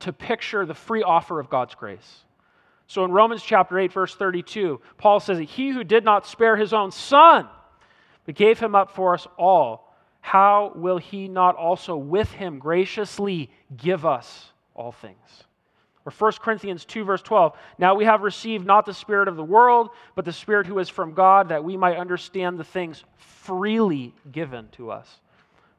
to 0.00 0.12
picture 0.12 0.66
the 0.66 0.74
free 0.74 1.02
offer 1.02 1.40
of 1.40 1.48
God's 1.48 1.74
grace. 1.74 2.24
So 2.86 3.04
in 3.04 3.12
Romans 3.12 3.42
chapter 3.42 3.78
8, 3.78 3.92
verse 3.92 4.14
32, 4.14 4.80
Paul 4.98 5.20
says 5.20 5.38
that 5.38 5.44
he 5.44 5.70
who 5.70 5.84
did 5.84 6.04
not 6.04 6.26
spare 6.26 6.56
his 6.56 6.72
own 6.72 6.90
son, 6.90 7.48
but 8.26 8.34
gave 8.34 8.58
him 8.58 8.74
up 8.74 8.90
for 8.90 9.14
us 9.14 9.26
all, 9.38 9.94
how 10.20 10.72
will 10.74 10.98
he 10.98 11.28
not 11.28 11.56
also 11.56 11.96
with 11.96 12.30
him 12.32 12.58
graciously 12.58 13.50
give 13.76 14.04
us 14.04 14.52
all 14.74 14.92
things? 14.92 15.44
Or 16.04 16.12
1 16.12 16.32
Corinthians 16.40 16.84
2, 16.84 17.04
verse 17.04 17.22
12. 17.22 17.56
Now 17.78 17.94
we 17.94 18.04
have 18.04 18.22
received 18.22 18.66
not 18.66 18.86
the 18.86 18.94
Spirit 18.94 19.28
of 19.28 19.36
the 19.36 19.44
world, 19.44 19.90
but 20.14 20.24
the 20.24 20.32
Spirit 20.32 20.66
who 20.66 20.78
is 20.78 20.88
from 20.88 21.14
God, 21.14 21.50
that 21.50 21.62
we 21.62 21.76
might 21.76 21.96
understand 21.96 22.58
the 22.58 22.64
things 22.64 23.04
freely 23.16 24.14
given 24.32 24.68
to 24.72 24.90
us 24.90 25.20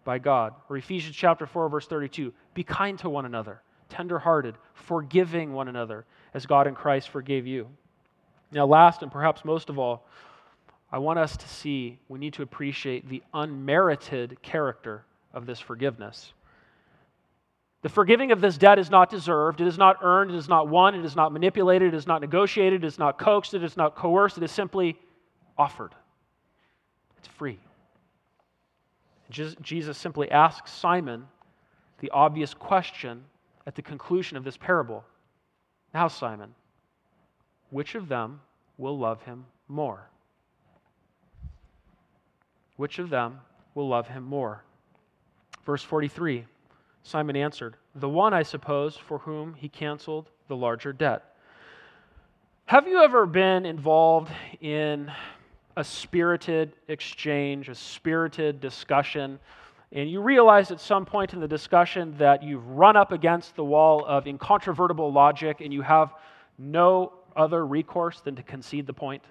by 0.05 0.19
God. 0.19 0.53
Or 0.69 0.77
Ephesians 0.77 1.15
chapter 1.15 1.45
4, 1.45 1.69
verse 1.69 1.87
32. 1.87 2.33
Be 2.53 2.63
kind 2.63 2.97
to 2.99 3.09
one 3.09 3.25
another, 3.25 3.61
tenderhearted, 3.89 4.55
forgiving 4.73 5.53
one 5.53 5.67
another 5.67 6.05
as 6.33 6.45
God 6.45 6.67
in 6.67 6.75
Christ 6.75 7.09
forgave 7.09 7.45
you. 7.45 7.67
Now, 8.51 8.65
last 8.65 9.01
and 9.01 9.11
perhaps 9.11 9.43
most 9.43 9.69
of 9.69 9.79
all, 9.79 10.05
I 10.91 10.99
want 10.99 11.19
us 11.19 11.35
to 11.35 11.47
see 11.49 11.97
we 12.07 12.19
need 12.19 12.33
to 12.33 12.43
appreciate 12.43 13.09
the 13.09 13.23
unmerited 13.33 14.41
character 14.41 15.03
of 15.33 15.45
this 15.45 15.59
forgiveness. 15.59 16.33
The 17.83 17.89
forgiving 17.89 18.31
of 18.31 18.39
this 18.39 18.57
debt 18.57 18.79
is 18.79 18.89
not 18.89 19.09
deserved, 19.09 19.59
it 19.59 19.67
is 19.67 19.77
not 19.77 19.97
earned, 20.01 20.31
it 20.31 20.37
is 20.37 20.47
not 20.47 20.69
won, 20.69 20.95
it 20.95 21.03
is 21.03 21.17
not 21.17 21.33
manipulated, 21.33 21.93
it 21.93 21.97
is 21.97 22.07
not 22.07 22.21
negotiated, 22.21 22.85
it 22.85 22.87
is 22.87 22.97
not 22.97 23.19
coaxed, 23.19 23.53
it 23.53 23.61
is 23.61 23.75
not 23.75 23.93
coerced, 23.93 24.37
it 24.37 24.43
is 24.43 24.51
simply 24.51 24.97
offered. 25.57 25.93
It's 27.17 27.27
free. 27.27 27.59
Jesus 29.29 29.97
simply 29.97 30.31
asks 30.31 30.71
Simon 30.71 31.27
the 31.99 32.09
obvious 32.11 32.53
question 32.53 33.25
at 33.67 33.75
the 33.75 33.81
conclusion 33.81 34.37
of 34.37 34.45
this 34.45 34.55
parable. 34.55 35.03
Now, 35.93 36.07
Simon, 36.07 36.55
which 37.69 37.95
of 37.95 38.07
them 38.07 38.39
will 38.77 38.97
love 38.97 39.21
him 39.23 39.45
more? 39.67 40.07
Which 42.77 42.97
of 42.99 43.09
them 43.09 43.41
will 43.75 43.89
love 43.89 44.07
him 44.07 44.23
more? 44.23 44.63
Verse 45.65 45.83
43 45.83 46.45
Simon 47.03 47.35
answered, 47.35 47.75
The 47.95 48.09
one, 48.09 48.33
I 48.33 48.43
suppose, 48.43 48.97
for 48.97 49.19
whom 49.19 49.53
he 49.53 49.69
canceled 49.69 50.29
the 50.47 50.55
larger 50.55 50.93
debt. 50.93 51.23
Have 52.65 52.87
you 52.87 53.03
ever 53.03 53.25
been 53.25 53.65
involved 53.65 54.31
in 54.61 55.11
a 55.75 55.83
spirited 55.83 56.73
exchange, 56.87 57.69
a 57.69 57.75
spirited 57.75 58.61
discussion 58.61 59.39
and 59.93 60.09
you 60.09 60.21
realize 60.21 60.71
at 60.71 60.81
some 60.81 61.05
point 61.05 61.33
in 61.33 61.39
the 61.39 61.47
discussion 61.47 62.15
that 62.17 62.41
you've 62.41 62.67
run 62.67 62.97
up 62.97 63.11
against 63.11 63.55
the 63.55 63.63
wall 63.63 64.03
of 64.05 64.25
incontrovertible 64.25 65.13
logic 65.13 65.61
and 65.61 65.71
you 65.71 65.83
have 65.83 66.15
no 66.57 67.13
other 67.35 67.65
recourse 67.65 68.19
than 68.19 68.35
to 68.35 68.41
concede 68.41 68.87
the 68.87 68.93
point. 68.93 69.21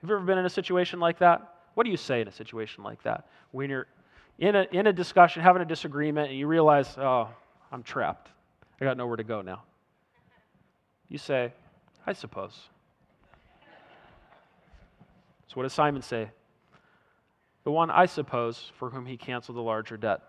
Have 0.00 0.10
you 0.10 0.16
ever 0.16 0.24
been 0.24 0.38
in 0.38 0.46
a 0.46 0.50
situation 0.50 0.98
like 0.98 1.20
that? 1.20 1.54
What 1.74 1.84
do 1.84 1.90
you 1.90 1.96
say 1.96 2.20
in 2.20 2.26
a 2.26 2.32
situation 2.32 2.82
like 2.82 3.04
that? 3.04 3.28
When 3.52 3.70
you're 3.70 3.86
in 4.38 4.56
a, 4.56 4.66
in 4.72 4.86
a 4.86 4.92
discussion, 4.92 5.42
having 5.42 5.62
a 5.62 5.66
disagreement, 5.66 6.30
and 6.30 6.38
you 6.38 6.46
realize, 6.46 6.96
oh, 6.98 7.28
I'm 7.70 7.82
trapped. 7.82 8.30
I 8.80 8.84
got 8.84 8.96
nowhere 8.96 9.16
to 9.16 9.24
go 9.24 9.42
now. 9.42 9.62
You 11.08 11.18
say, 11.18 11.52
I 12.06 12.12
suppose. 12.12 12.68
So, 15.46 15.54
what 15.54 15.62
does 15.62 15.72
Simon 15.72 16.02
say? 16.02 16.30
the 17.64 17.70
one, 17.70 17.90
I 17.90 18.06
suppose, 18.06 18.70
for 18.78 18.90
whom 18.90 19.06
he 19.06 19.16
canceled 19.16 19.56
the 19.56 19.62
larger 19.62 19.96
debt. 19.96 20.20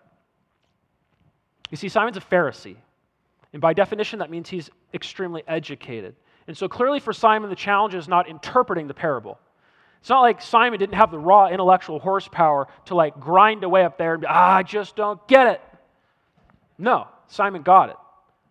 You 1.70 1.76
see, 1.76 1.88
Simon's 1.88 2.16
a 2.16 2.20
Pharisee. 2.20 2.76
And 3.52 3.60
by 3.60 3.74
definition, 3.74 4.18
that 4.18 4.30
means 4.30 4.48
he's 4.48 4.70
extremely 4.94 5.42
educated. 5.46 6.16
And 6.46 6.56
so 6.56 6.68
clearly 6.68 6.98
for 6.98 7.12
Simon, 7.12 7.50
the 7.50 7.56
challenge 7.56 7.94
is 7.94 8.08
not 8.08 8.28
interpreting 8.28 8.86
the 8.86 8.94
parable. 8.94 9.38
It's 10.06 10.10
not 10.10 10.20
like 10.20 10.40
Simon 10.40 10.78
didn't 10.78 10.94
have 10.94 11.10
the 11.10 11.18
raw 11.18 11.48
intellectual 11.48 11.98
horsepower 11.98 12.68
to 12.84 12.94
like 12.94 13.18
grind 13.18 13.64
away 13.64 13.82
up 13.82 13.98
there 13.98 14.12
and 14.12 14.20
be, 14.20 14.28
ah, 14.28 14.58
I 14.58 14.62
just 14.62 14.94
don't 14.94 15.18
get 15.26 15.48
it. 15.48 15.60
No, 16.78 17.08
Simon 17.26 17.62
got 17.62 17.88
it. 17.88 17.96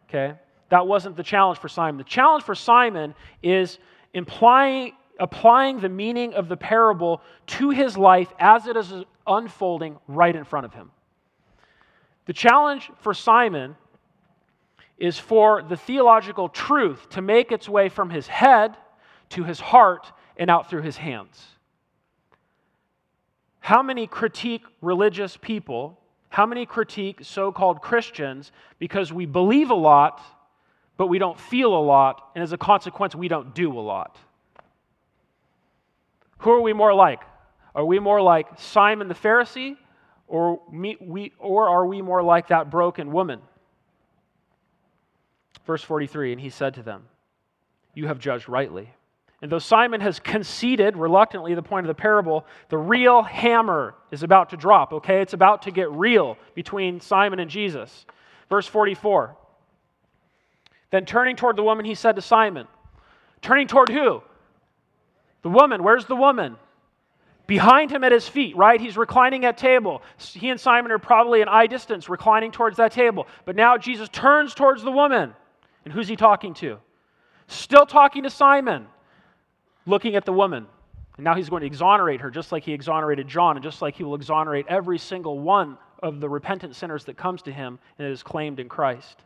Okay? 0.09 0.37
That 0.67 0.85
wasn't 0.85 1.15
the 1.15 1.23
challenge 1.23 1.59
for 1.59 1.69
Simon. 1.69 1.97
The 1.97 2.03
challenge 2.03 2.43
for 2.43 2.55
Simon 2.55 3.15
is 3.41 3.79
implying 4.13 4.95
applying 5.17 5.79
the 5.79 5.87
meaning 5.87 6.33
of 6.33 6.49
the 6.49 6.57
parable 6.57 7.21
to 7.47 7.69
his 7.69 7.97
life 7.97 8.33
as 8.37 8.67
it 8.67 8.75
is 8.75 8.93
unfolding 9.25 9.97
right 10.09 10.35
in 10.35 10.43
front 10.43 10.65
of 10.65 10.73
him. 10.73 10.91
The 12.25 12.33
challenge 12.33 12.91
for 12.99 13.13
Simon 13.13 13.77
is 14.97 15.17
for 15.17 15.63
the 15.63 15.77
theological 15.77 16.49
truth 16.49 17.07
to 17.11 17.21
make 17.21 17.53
its 17.53 17.69
way 17.69 17.87
from 17.87 18.09
his 18.09 18.27
head 18.27 18.75
to 19.29 19.45
his 19.45 19.61
heart 19.61 20.11
and 20.37 20.49
out 20.49 20.69
through 20.69 20.81
his 20.81 20.97
hands. 20.97 21.45
How 23.59 23.81
many 23.81 24.05
critique 24.05 24.63
religious 24.81 25.37
people? 25.37 25.99
How 26.29 26.45
many 26.45 26.65
critique 26.65 27.19
so 27.23 27.51
called 27.51 27.81
Christians 27.81 28.51
because 28.77 29.11
we 29.11 29.25
believe 29.25 29.69
a 29.69 29.75
lot, 29.75 30.21
but 30.97 31.07
we 31.07 31.17
don't 31.17 31.39
feel 31.39 31.75
a 31.75 31.79
lot, 31.81 32.29
and 32.35 32.43
as 32.43 32.51
a 32.51 32.57
consequence, 32.57 33.15
we 33.15 33.27
don't 33.27 33.55
do 33.55 33.71
a 33.71 33.81
lot? 33.81 34.17
Who 36.39 36.51
are 36.51 36.61
we 36.61 36.73
more 36.73 36.93
like? 36.93 37.21
Are 37.73 37.85
we 37.85 37.99
more 37.99 38.21
like 38.21 38.47
Simon 38.59 39.07
the 39.07 39.15
Pharisee, 39.15 39.77
or, 40.27 40.61
me, 40.71 40.97
we, 40.99 41.33
or 41.39 41.69
are 41.69 41.85
we 41.85 42.01
more 42.01 42.21
like 42.21 42.49
that 42.49 42.69
broken 42.69 43.11
woman? 43.11 43.41
Verse 45.65 45.83
43 45.83 46.33
And 46.33 46.41
he 46.41 46.49
said 46.49 46.75
to 46.75 46.83
them, 46.83 47.05
You 47.93 48.07
have 48.07 48.19
judged 48.19 48.47
rightly. 48.47 48.93
And 49.41 49.51
though 49.51 49.59
Simon 49.59 50.01
has 50.01 50.19
conceded 50.19 50.95
reluctantly 50.95 51.53
the 51.55 51.61
point 51.61 51.85
of 51.85 51.87
the 51.89 52.01
parable, 52.01 52.45
the 52.69 52.77
real 52.77 53.21
hammer 53.21 53.95
is 54.11 54.23
about 54.23 54.51
to 54.51 54.57
drop, 54.57 54.93
okay? 54.93 55.21
It's 55.21 55.33
about 55.33 55.63
to 55.63 55.71
get 55.71 55.91
real 55.91 56.37
between 56.53 57.01
Simon 57.01 57.39
and 57.39 57.49
Jesus. 57.49 58.05
Verse 58.49 58.65
44. 58.67 59.35
Then 60.91 61.05
turning 61.05 61.35
toward 61.35 61.57
the 61.57 61.63
woman, 61.63 61.85
he 61.85 61.95
said 61.95 62.15
to 62.15 62.21
Simon, 62.21 62.67
Turning 63.41 63.67
toward 63.67 63.89
who? 63.89 64.23
The 65.41 65.49
woman. 65.49 65.83
Where's 65.83 66.05
the 66.05 66.15
woman? 66.15 66.55
Behind 67.45 67.91
him 67.91 68.03
at 68.03 68.11
his 68.11 68.27
feet, 68.27 68.55
right? 68.55 68.81
He's 68.81 68.97
reclining 68.97 69.45
at 69.45 69.57
table. 69.57 70.01
He 70.17 70.49
and 70.49 70.59
Simon 70.59 70.91
are 70.91 70.97
probably 70.97 71.41
an 71.41 71.47
eye 71.47 71.67
distance, 71.67 72.09
reclining 72.09 72.51
towards 72.51 72.77
that 72.77 72.91
table. 72.91 73.27
But 73.43 73.55
now 73.55 73.77
Jesus 73.77 74.09
turns 74.09 74.55
towards 74.55 74.81
the 74.81 74.91
woman. 74.91 75.35
And 75.83 75.93
who's 75.93 76.07
he 76.07 76.15
talking 76.15 76.55
to? 76.55 76.79
Still 77.47 77.85
talking 77.85 78.23
to 78.23 78.31
Simon 78.31 78.87
looking 79.85 80.15
at 80.15 80.25
the 80.25 80.33
woman. 80.33 80.67
And 81.17 81.23
now 81.23 81.35
he's 81.35 81.49
going 81.49 81.61
to 81.61 81.67
exonerate 81.67 82.21
her, 82.21 82.29
just 82.29 82.51
like 82.51 82.63
he 82.63 82.73
exonerated 82.73 83.27
John, 83.27 83.55
and 83.55 83.63
just 83.63 83.81
like 83.81 83.95
he 83.95 84.03
will 84.03 84.15
exonerate 84.15 84.65
every 84.67 84.97
single 84.97 85.39
one 85.39 85.77
of 86.03 86.19
the 86.19 86.27
repentant 86.27 86.75
sinners 86.75 87.05
that 87.05 87.17
comes 87.17 87.41
to 87.43 87.51
him 87.51 87.79
and 87.97 88.07
is 88.07 88.21
claimed 88.21 88.59
in 88.59 88.67
Christ. 88.67 89.21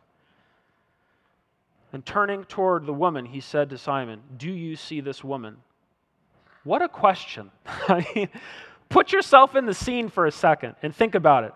And 1.92 2.06
turning 2.06 2.44
toward 2.44 2.86
the 2.86 2.92
woman, 2.92 3.26
he 3.26 3.40
said 3.40 3.70
to 3.70 3.78
Simon, 3.78 4.20
Do 4.36 4.50
you 4.50 4.76
see 4.76 5.00
this 5.00 5.24
woman? 5.24 5.56
What 6.62 6.82
a 6.82 6.88
question. 6.88 7.50
Put 8.88 9.12
yourself 9.12 9.56
in 9.56 9.66
the 9.66 9.74
scene 9.74 10.08
for 10.08 10.26
a 10.26 10.32
second 10.32 10.76
and 10.82 10.94
think 10.94 11.14
about 11.14 11.44
it. 11.44 11.54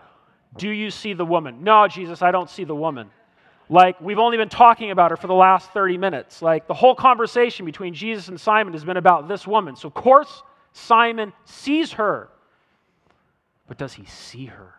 Do 0.57 0.69
you 0.69 0.89
see 0.89 1.13
the 1.13 1.25
woman? 1.25 1.63
No, 1.63 1.87
Jesus, 1.87 2.21
I 2.21 2.31
don't 2.31 2.49
see 2.49 2.63
the 2.63 2.75
woman. 2.75 3.09
Like, 3.69 3.99
we've 3.99 4.19
only 4.19 4.37
been 4.37 4.49
talking 4.49 4.91
about 4.91 5.11
her 5.11 5.17
for 5.17 5.27
the 5.27 5.33
last 5.33 5.71
30 5.71 5.97
minutes. 5.97 6.41
Like, 6.41 6.67
the 6.67 6.73
whole 6.73 6.95
conversation 6.95 7.65
between 7.65 7.93
Jesus 7.93 8.27
and 8.27 8.39
Simon 8.39 8.73
has 8.73 8.83
been 8.83 8.97
about 8.97 9.27
this 9.27 9.47
woman. 9.47 9.75
So, 9.75 9.87
of 9.87 9.93
course, 9.93 10.43
Simon 10.73 11.33
sees 11.45 11.93
her. 11.93 12.29
But 13.67 13.77
does 13.77 13.93
he 13.93 14.05
see 14.05 14.45
her? 14.45 14.75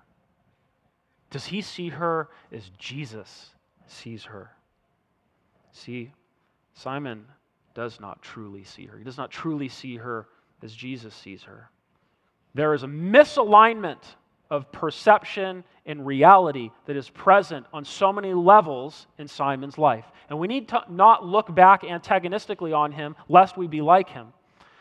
Does 1.30 1.46
he 1.46 1.60
see 1.60 1.88
her 1.88 2.28
as 2.52 2.70
Jesus 2.78 3.50
sees 3.88 4.24
her? 4.24 4.50
See, 5.72 6.12
Simon 6.74 7.26
does 7.74 8.00
not 8.00 8.22
truly 8.22 8.64
see 8.64 8.86
her. 8.86 8.96
He 8.96 9.04
does 9.04 9.18
not 9.18 9.30
truly 9.30 9.68
see 9.68 9.96
her 9.96 10.28
as 10.62 10.72
Jesus 10.72 11.14
sees 11.14 11.42
her. 11.42 11.70
There 12.54 12.72
is 12.72 12.84
a 12.84 12.86
misalignment 12.86 14.02
of 14.50 14.70
perception 14.72 15.64
and 15.84 16.06
reality 16.06 16.70
that 16.86 16.96
is 16.96 17.08
present 17.10 17.66
on 17.72 17.84
so 17.84 18.12
many 18.12 18.34
levels 18.34 19.06
in 19.18 19.28
Simon's 19.28 19.78
life. 19.78 20.04
And 20.28 20.38
we 20.38 20.48
need 20.48 20.68
to 20.68 20.82
not 20.88 21.24
look 21.24 21.54
back 21.54 21.84
antagonistically 21.84 22.72
on 22.72 22.92
him 22.92 23.16
lest 23.28 23.56
we 23.56 23.66
be 23.66 23.80
like 23.80 24.08
him. 24.08 24.28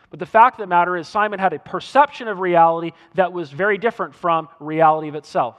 But 0.09 0.19
the 0.19 0.25
fact 0.25 0.55
of 0.55 0.63
the 0.63 0.67
matter 0.67 0.95
is, 0.97 1.07
Simon 1.07 1.39
had 1.39 1.53
a 1.53 1.59
perception 1.59 2.27
of 2.27 2.39
reality 2.39 2.91
that 3.15 3.33
was 3.33 3.51
very 3.51 3.77
different 3.77 4.15
from 4.15 4.47
reality 4.59 5.07
of 5.07 5.15
itself. 5.15 5.57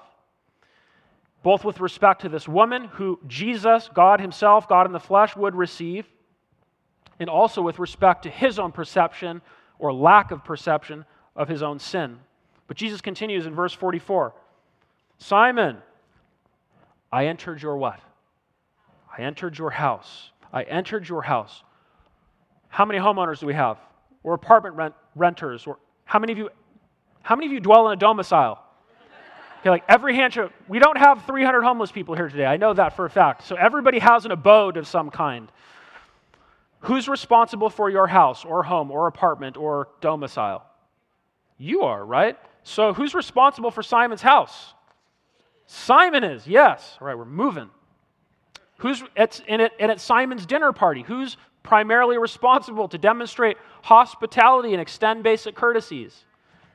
Both 1.42 1.64
with 1.64 1.80
respect 1.80 2.22
to 2.22 2.28
this 2.28 2.48
woman 2.48 2.84
who 2.84 3.20
Jesus, 3.26 3.88
God 3.92 4.20
Himself, 4.20 4.68
God 4.68 4.86
in 4.86 4.92
the 4.92 5.00
flesh, 5.00 5.36
would 5.36 5.54
receive, 5.54 6.06
and 7.18 7.28
also 7.28 7.62
with 7.62 7.78
respect 7.78 8.22
to 8.24 8.30
his 8.30 8.58
own 8.58 8.72
perception 8.72 9.42
or 9.78 9.92
lack 9.92 10.30
of 10.30 10.44
perception 10.44 11.04
of 11.34 11.48
his 11.48 11.62
own 11.62 11.78
sin. 11.78 12.18
But 12.66 12.76
Jesus 12.76 13.00
continues 13.00 13.46
in 13.46 13.54
verse 13.54 13.72
44 13.72 14.34
Simon, 15.18 15.78
I 17.10 17.26
entered 17.26 17.62
your 17.62 17.76
what? 17.76 18.00
I 19.16 19.22
entered 19.22 19.56
your 19.56 19.70
house. 19.70 20.30
I 20.52 20.62
entered 20.64 21.08
your 21.08 21.22
house. 21.22 21.62
How 22.68 22.84
many 22.84 22.98
homeowners 22.98 23.40
do 23.40 23.46
we 23.46 23.54
have? 23.54 23.78
Or 24.22 24.34
apartment 24.34 24.74
rent, 24.74 24.94
renters? 25.14 25.66
Or 25.66 25.78
how 26.04 26.18
many 26.18 26.32
of 26.32 26.38
you 26.38 26.50
how 27.22 27.34
many 27.34 27.46
of 27.46 27.52
you 27.52 27.60
dwell 27.60 27.88
in 27.88 27.94
a 27.94 27.96
domicile? 27.96 28.62
Okay, 29.60 29.70
like 29.70 29.84
every 29.88 30.14
hand 30.14 30.32
show, 30.32 30.50
we 30.68 30.78
don't 30.78 30.96
have 30.96 31.24
300 31.26 31.62
homeless 31.62 31.90
people 31.90 32.14
here 32.14 32.28
today. 32.28 32.46
I 32.46 32.56
know 32.56 32.72
that 32.72 32.94
for 32.94 33.04
a 33.04 33.10
fact. 33.10 33.42
So 33.48 33.56
everybody 33.56 33.98
has 33.98 34.24
an 34.24 34.30
abode 34.30 34.76
of 34.76 34.86
some 34.86 35.10
kind. 35.10 35.50
Who's 36.80 37.08
responsible 37.08 37.68
for 37.68 37.90
your 37.90 38.06
house 38.06 38.44
or 38.44 38.62
home 38.62 38.92
or 38.92 39.08
apartment 39.08 39.56
or 39.56 39.88
domicile? 40.00 40.64
You 41.58 41.82
are, 41.82 42.04
right? 42.04 42.38
So, 42.68 42.92
who's 42.92 43.14
responsible 43.14 43.70
for 43.70 43.84
Simon's 43.84 44.22
house? 44.22 44.74
Simon 45.66 46.24
is, 46.24 46.48
yes. 46.48 46.98
All 47.00 47.06
right, 47.06 47.16
we're 47.16 47.24
moving. 47.24 47.70
Who's 48.78 49.04
at, 49.16 49.40
and, 49.46 49.62
at, 49.62 49.70
and 49.78 49.88
at 49.88 50.00
Simon's 50.00 50.46
dinner 50.46 50.72
party? 50.72 51.02
Who's 51.02 51.36
primarily 51.62 52.18
responsible 52.18 52.88
to 52.88 52.98
demonstrate 52.98 53.56
hospitality 53.82 54.72
and 54.72 54.82
extend 54.82 55.22
basic 55.22 55.54
courtesies? 55.54 56.24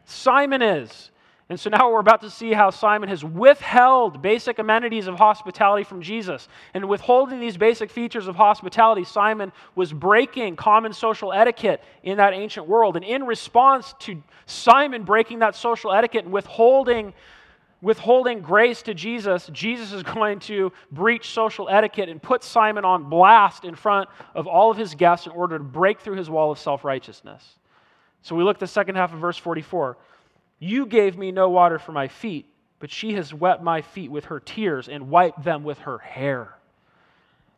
Simon 0.06 0.62
is. 0.62 1.11
And 1.52 1.60
so 1.60 1.70
now 1.70 1.92
we're 1.92 2.00
about 2.00 2.22
to 2.22 2.30
see 2.30 2.54
how 2.54 2.70
Simon 2.70 3.10
has 3.10 3.26
withheld 3.26 4.22
basic 4.22 4.58
amenities 4.58 5.08
of 5.08 5.16
hospitality 5.16 5.84
from 5.84 6.02
Jesus. 6.02 6.48
And 6.74 6.88
withholding 6.88 7.42
these 7.42 7.58
basic 7.58 7.92
features 7.92 8.30
of 8.30 8.38
hospitality, 8.38 9.04
Simon 9.04 9.52
was 9.76 9.92
breaking 9.92 10.56
common 10.56 10.94
social 10.94 11.34
etiquette 11.34 11.84
in 12.04 12.20
that 12.20 12.32
ancient 12.32 12.70
world. 12.70 12.96
And 12.96 13.04
in 13.04 13.26
response 13.26 13.94
to 14.00 14.24
Simon 14.46 15.04
breaking 15.04 15.40
that 15.40 15.58
social 15.58 15.92
etiquette 15.92 16.24
and 16.24 16.34
withholding, 16.34 17.14
withholding 17.82 18.40
grace 18.40 18.82
to 18.84 18.94
Jesus, 18.94 19.50
Jesus 19.52 19.92
is 19.92 20.04
going 20.16 20.40
to 20.40 20.72
breach 20.90 21.32
social 21.32 21.68
etiquette 21.68 22.08
and 22.08 22.24
put 22.24 22.46
Simon 22.46 22.86
on 22.86 23.10
blast 23.10 23.66
in 23.66 23.76
front 23.76 24.08
of 24.36 24.48
all 24.48 24.72
of 24.72 24.78
his 24.78 24.96
guests 24.96 25.26
in 25.26 25.34
order 25.34 25.58
to 25.58 25.64
break 25.66 26.00
through 26.00 26.16
his 26.16 26.30
wall 26.30 26.50
of 26.50 26.60
self 26.60 26.86
righteousness. 26.86 27.58
So 28.22 28.38
we 28.38 28.44
look 28.46 28.56
at 28.56 28.62
the 28.62 28.68
second 28.68 28.96
half 28.96 29.14
of 29.14 29.20
verse 29.20 29.38
44. 29.38 29.98
You 30.64 30.86
gave 30.86 31.18
me 31.18 31.32
no 31.32 31.50
water 31.50 31.80
for 31.80 31.92
my 31.92 32.08
feet, 32.08 32.46
but 32.78 32.92
she 32.92 33.14
has 33.16 33.34
wet 33.34 33.64
my 33.64 33.82
feet 33.82 34.12
with 34.12 34.26
her 34.26 34.40
tears 34.40 34.88
and 34.88 35.10
wiped 35.10 35.44
them 35.44 35.64
with 35.64 35.80
her 35.80 35.98
hair. 35.98 36.54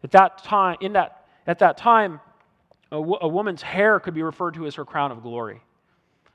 At 0.05 0.11
that 0.11 0.41
time, 0.41 0.77
in 0.79 0.93
that, 0.93 1.25
at 1.45 1.59
that 1.59 1.75
time, 1.75 2.21
a, 2.93 2.95
w- 2.95 3.17
a 3.19 3.27
woman's 3.27 3.61
hair 3.61 3.99
could 3.99 4.13
be 4.13 4.23
referred 4.23 4.53
to 4.53 4.65
as 4.67 4.75
her 4.75 4.85
crown 4.85 5.11
of 5.11 5.21
glory. 5.21 5.61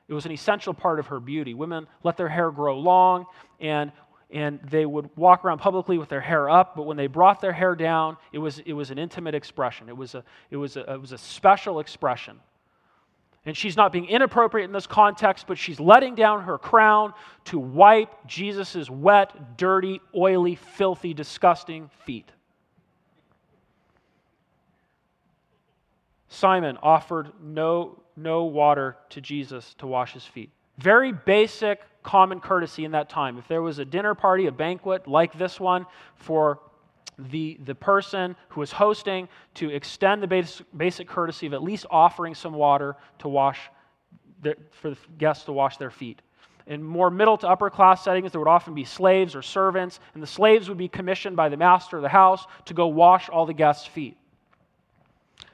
It 0.08 0.12
was 0.12 0.26
an 0.26 0.32
essential 0.32 0.74
part 0.74 0.98
of 0.98 1.06
her 1.06 1.20
beauty. 1.20 1.54
Women 1.54 1.86
let 2.04 2.18
their 2.18 2.28
hair 2.28 2.50
grow 2.50 2.78
long, 2.78 3.24
and, 3.60 3.90
and 4.30 4.60
they 4.70 4.84
would 4.84 5.08
walk 5.16 5.46
around 5.46 5.58
publicly 5.58 5.96
with 5.96 6.10
their 6.10 6.20
hair 6.20 6.50
up, 6.50 6.76
but 6.76 6.82
when 6.82 6.98
they 6.98 7.06
brought 7.06 7.40
their 7.40 7.52
hair 7.52 7.74
down, 7.74 8.18
it 8.30 8.38
was, 8.38 8.58
it 8.58 8.74
was 8.74 8.90
an 8.90 8.98
intimate 8.98 9.34
expression. 9.34 9.88
It 9.88 9.96
was 9.96 10.14
a, 10.14 10.22
it 10.50 10.58
was 10.58 10.76
a, 10.76 10.92
it 10.92 11.00
was 11.00 11.12
a 11.12 11.18
special 11.18 11.80
expression. 11.80 12.40
And 13.46 13.56
she's 13.56 13.76
not 13.76 13.92
being 13.92 14.06
inappropriate 14.06 14.66
in 14.66 14.72
this 14.72 14.86
context, 14.86 15.46
but 15.46 15.56
she's 15.56 15.80
letting 15.80 16.14
down 16.14 16.42
her 16.42 16.58
crown 16.58 17.14
to 17.46 17.58
wipe 17.58 18.26
Jesus' 18.26 18.90
wet, 18.90 19.56
dirty, 19.56 20.00
oily, 20.14 20.56
filthy, 20.56 21.14
disgusting 21.14 21.90
feet. 22.04 22.30
Simon 26.28 26.76
offered 26.82 27.32
no, 27.42 28.02
no 28.16 28.44
water 28.44 28.96
to 29.10 29.20
Jesus 29.20 29.74
to 29.78 29.86
wash 29.86 30.12
his 30.12 30.24
feet. 30.24 30.50
Very 30.76 31.12
basic, 31.12 31.80
common 32.02 32.40
courtesy 32.40 32.84
in 32.84 32.92
that 32.92 33.08
time. 33.08 33.38
If 33.38 33.48
there 33.48 33.62
was 33.62 33.78
a 33.78 33.84
dinner 33.84 34.14
party, 34.14 34.46
a 34.46 34.52
banquet 34.52 35.08
like 35.08 35.36
this 35.36 35.58
one 35.58 35.86
for 36.16 36.60
the, 37.18 37.58
the 37.64 37.74
person 37.74 38.36
who 38.50 38.62
is 38.62 38.72
hosting 38.72 39.28
to 39.54 39.70
extend 39.70 40.22
the 40.22 40.26
basic, 40.26 40.66
basic 40.76 41.08
courtesy 41.08 41.46
of 41.46 41.54
at 41.54 41.62
least 41.62 41.86
offering 41.90 42.34
some 42.34 42.52
water 42.52 42.96
to 43.18 43.28
wash 43.28 43.70
for 44.70 44.90
the 44.90 44.96
guests 45.18 45.44
to 45.44 45.52
wash 45.52 45.76
their 45.78 45.90
feet. 45.90 46.22
In 46.66 46.82
more 46.82 47.10
middle 47.10 47.38
to 47.38 47.48
upper 47.48 47.70
class 47.70 48.04
settings, 48.04 48.30
there 48.30 48.40
would 48.40 48.48
often 48.48 48.74
be 48.74 48.84
slaves 48.84 49.34
or 49.34 49.42
servants, 49.42 50.00
and 50.14 50.22
the 50.22 50.26
slaves 50.26 50.68
would 50.68 50.78
be 50.78 50.88
commissioned 50.88 51.34
by 51.34 51.48
the 51.48 51.56
master 51.56 51.96
of 51.96 52.02
the 52.02 52.08
house 52.10 52.46
to 52.66 52.74
go 52.74 52.86
wash 52.86 53.28
all 53.28 53.46
the 53.46 53.54
guests' 53.54 53.86
feet. 53.86 54.16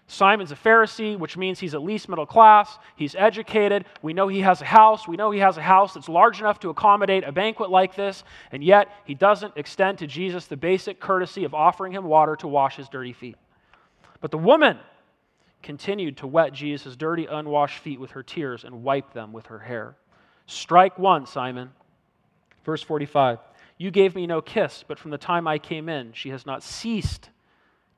Simon's 0.07 0.53
a 0.53 0.57
Pharisee, 0.57 1.19
which 1.19 1.37
means 1.37 1.59
he's 1.59 1.75
at 1.75 1.83
least 1.83 2.09
middle 2.09 2.27
class. 2.27 2.79
He's 2.95 3.15
educated. 3.15 3.87
We 4.03 4.13
know 4.13 4.29
he 4.29 4.43
has 4.43 4.61
a 4.61 4.67
house. 4.67 5.09
We 5.09 5.17
know 5.17 5.31
he 5.31 5.41
has 5.41 5.57
a 5.57 5.63
house 5.63 5.95
that's 5.95 6.11
large 6.11 6.41
enough 6.41 6.61
to 6.61 6.71
accommodate 6.71 7.25
a 7.25 7.33
banquet 7.33 7.71
like 7.71 7.97
this, 7.97 8.23
and 8.53 8.63
yet 8.63 8.89
he 9.07 9.15
doesn't 9.15 9.57
extend 9.57 9.99
to 9.99 10.07
Jesus 10.07 10.47
the 10.47 10.57
basic 10.57 11.01
courtesy 11.01 11.45
of 11.45 11.55
offering 11.55 11.93
him 11.93 12.05
water 12.05 12.37
to 12.37 12.49
wash 12.49 12.77
his 12.77 12.89
dirty 12.89 13.15
feet. 13.15 13.37
But 14.21 14.31
the 14.31 14.39
woman 14.39 14.79
continued 15.63 16.19
to 16.19 16.27
wet 16.27 16.53
Jesus' 16.53 16.97
dirty, 16.97 17.25
unwashed 17.25 17.79
feet 17.79 17.99
with 17.99 18.11
her 18.11 18.23
tears 18.23 18.65
and 18.65 18.83
wipe 18.83 19.15
them 19.15 19.33
with 19.33 19.47
her 19.47 19.59
hair. 19.59 19.97
Strike 20.47 20.99
one, 20.99 21.27
Simon. 21.27 21.71
Verse 22.65 22.83
45 22.83 23.39
You 23.79 23.91
gave 23.91 24.15
me 24.15 24.27
no 24.27 24.43
kiss, 24.43 24.85
but 24.87 24.99
from 24.99 25.11
the 25.11 25.19
time 25.19 25.49
I 25.49 25.59
came 25.59 25.89
in, 25.89 26.13
she 26.13 26.29
has 26.29 26.45
not 26.45 26.63
ceased 26.63 27.31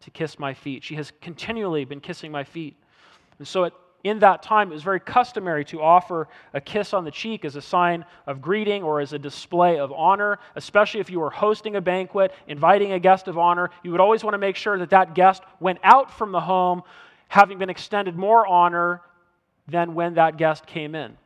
to 0.07 0.11
kiss 0.13 0.39
my 0.39 0.55
feet. 0.55 0.85
She 0.85 0.95
has 0.95 1.13
continually 1.21 1.85
been 1.85 2.01
kissing 2.01 2.31
my 2.31 2.45
feet. 2.45 2.77
And 3.39 3.47
so, 3.47 3.69
in 4.05 4.21
that 4.21 4.41
time, 4.41 4.71
it 4.71 4.75
was 4.75 4.85
very 4.85 5.01
customary 5.01 5.65
to 5.65 5.83
offer 5.83 6.29
a 6.55 6.61
kiss 6.61 6.95
on 6.95 7.05
the 7.05 7.11
cheek 7.11 7.45
as 7.45 7.57
a 7.57 7.61
sign 7.61 8.05
of 8.25 8.41
greeting 8.41 8.85
or 8.85 9.01
as 9.01 9.13
a 9.13 9.19
display 9.19 9.81
of 9.81 9.91
honor, 9.91 10.39
especially 10.55 11.01
if 11.01 11.11
you 11.11 11.19
were 11.19 11.31
hosting 11.31 11.75
a 11.75 11.81
banquet, 11.81 12.33
inviting 12.47 12.93
a 12.93 13.01
guest 13.01 13.27
of 13.27 13.37
honor. 13.37 13.71
You 13.83 13.91
would 13.91 14.01
always 14.01 14.23
want 14.23 14.35
to 14.35 14.39
make 14.39 14.55
sure 14.55 14.79
that 14.79 14.91
that 14.91 15.15
guest 15.15 15.43
went 15.59 15.81
out 15.83 16.17
from 16.17 16.31
the 16.31 16.41
home 16.41 16.83
having 17.27 17.59
been 17.59 17.69
extended 17.69 18.15
more 18.15 18.47
honor 18.47 19.03
than 19.67 19.97
when 19.97 20.15
that 20.15 20.37
guest 20.37 20.69
came 20.69 20.95
in. 20.95 21.17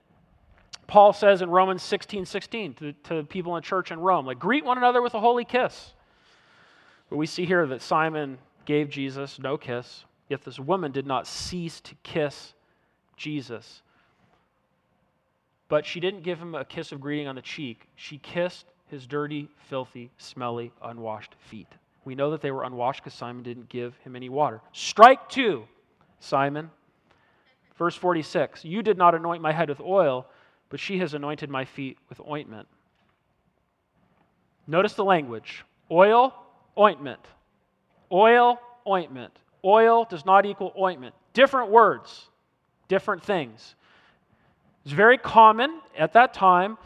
Paul 0.86 1.12
says 1.12 1.42
in 1.42 1.50
Romans 1.50 1.82
16 1.82 2.24
16 2.24 2.74
to, 2.74 2.92
to 2.94 3.24
people 3.24 3.56
in 3.56 3.62
church 3.62 3.92
in 3.92 4.00
Rome, 4.00 4.24
like, 4.24 4.38
greet 4.38 4.64
one 4.64 4.78
another 4.78 5.02
with 5.02 5.12
a 5.12 5.20
holy 5.20 5.44
kiss. 5.44 5.92
But 7.10 7.16
we 7.16 7.26
see 7.26 7.44
here 7.44 7.66
that 7.66 7.82
Simon 7.82 8.38
gave 8.64 8.88
Jesus 8.90 9.38
no 9.38 9.56
kiss, 9.56 10.04
yet 10.28 10.44
this 10.44 10.58
woman 10.58 10.92
did 10.92 11.06
not 11.06 11.26
cease 11.26 11.80
to 11.80 11.94
kiss 12.02 12.54
Jesus. 13.16 13.82
But 15.68 15.86
she 15.86 16.00
didn't 16.00 16.22
give 16.22 16.38
him 16.38 16.54
a 16.54 16.64
kiss 16.64 16.92
of 16.92 17.00
greeting 17.00 17.28
on 17.28 17.36
the 17.36 17.42
cheek. 17.42 17.86
She 17.94 18.18
kissed 18.18 18.66
his 18.86 19.06
dirty, 19.06 19.48
filthy, 19.68 20.10
smelly, 20.18 20.72
unwashed 20.82 21.36
feet. 21.48 21.68
We 22.04 22.14
know 22.14 22.30
that 22.32 22.40
they 22.40 22.50
were 22.50 22.64
unwashed 22.64 23.04
because 23.04 23.16
Simon 23.16 23.42
didn't 23.42 23.68
give 23.68 23.96
him 23.98 24.16
any 24.16 24.28
water. 24.28 24.60
Strike 24.72 25.28
two, 25.28 25.64
Simon. 26.18 26.70
Verse 27.76 27.94
46 27.94 28.64
You 28.64 28.82
did 28.82 28.98
not 28.98 29.14
anoint 29.14 29.42
my 29.42 29.52
head 29.52 29.68
with 29.68 29.80
oil, 29.80 30.26
but 30.70 30.80
she 30.80 30.98
has 30.98 31.14
anointed 31.14 31.50
my 31.50 31.64
feet 31.64 31.98
with 32.08 32.20
ointment. 32.28 32.66
Notice 34.66 34.94
the 34.94 35.04
language 35.04 35.64
oil, 35.90 36.34
ointment. 36.78 37.20
Oil, 38.12 38.60
ointment. 38.86 39.32
Oil 39.64 40.04
does 40.04 40.24
not 40.24 40.46
equal 40.46 40.72
ointment. 40.78 41.14
Different 41.32 41.70
words, 41.70 42.28
different 42.88 43.22
things. 43.22 43.74
It's 44.84 44.94
very 44.94 45.18
common 45.18 45.80
at 45.96 46.14
that 46.14 46.32
time 46.34 46.78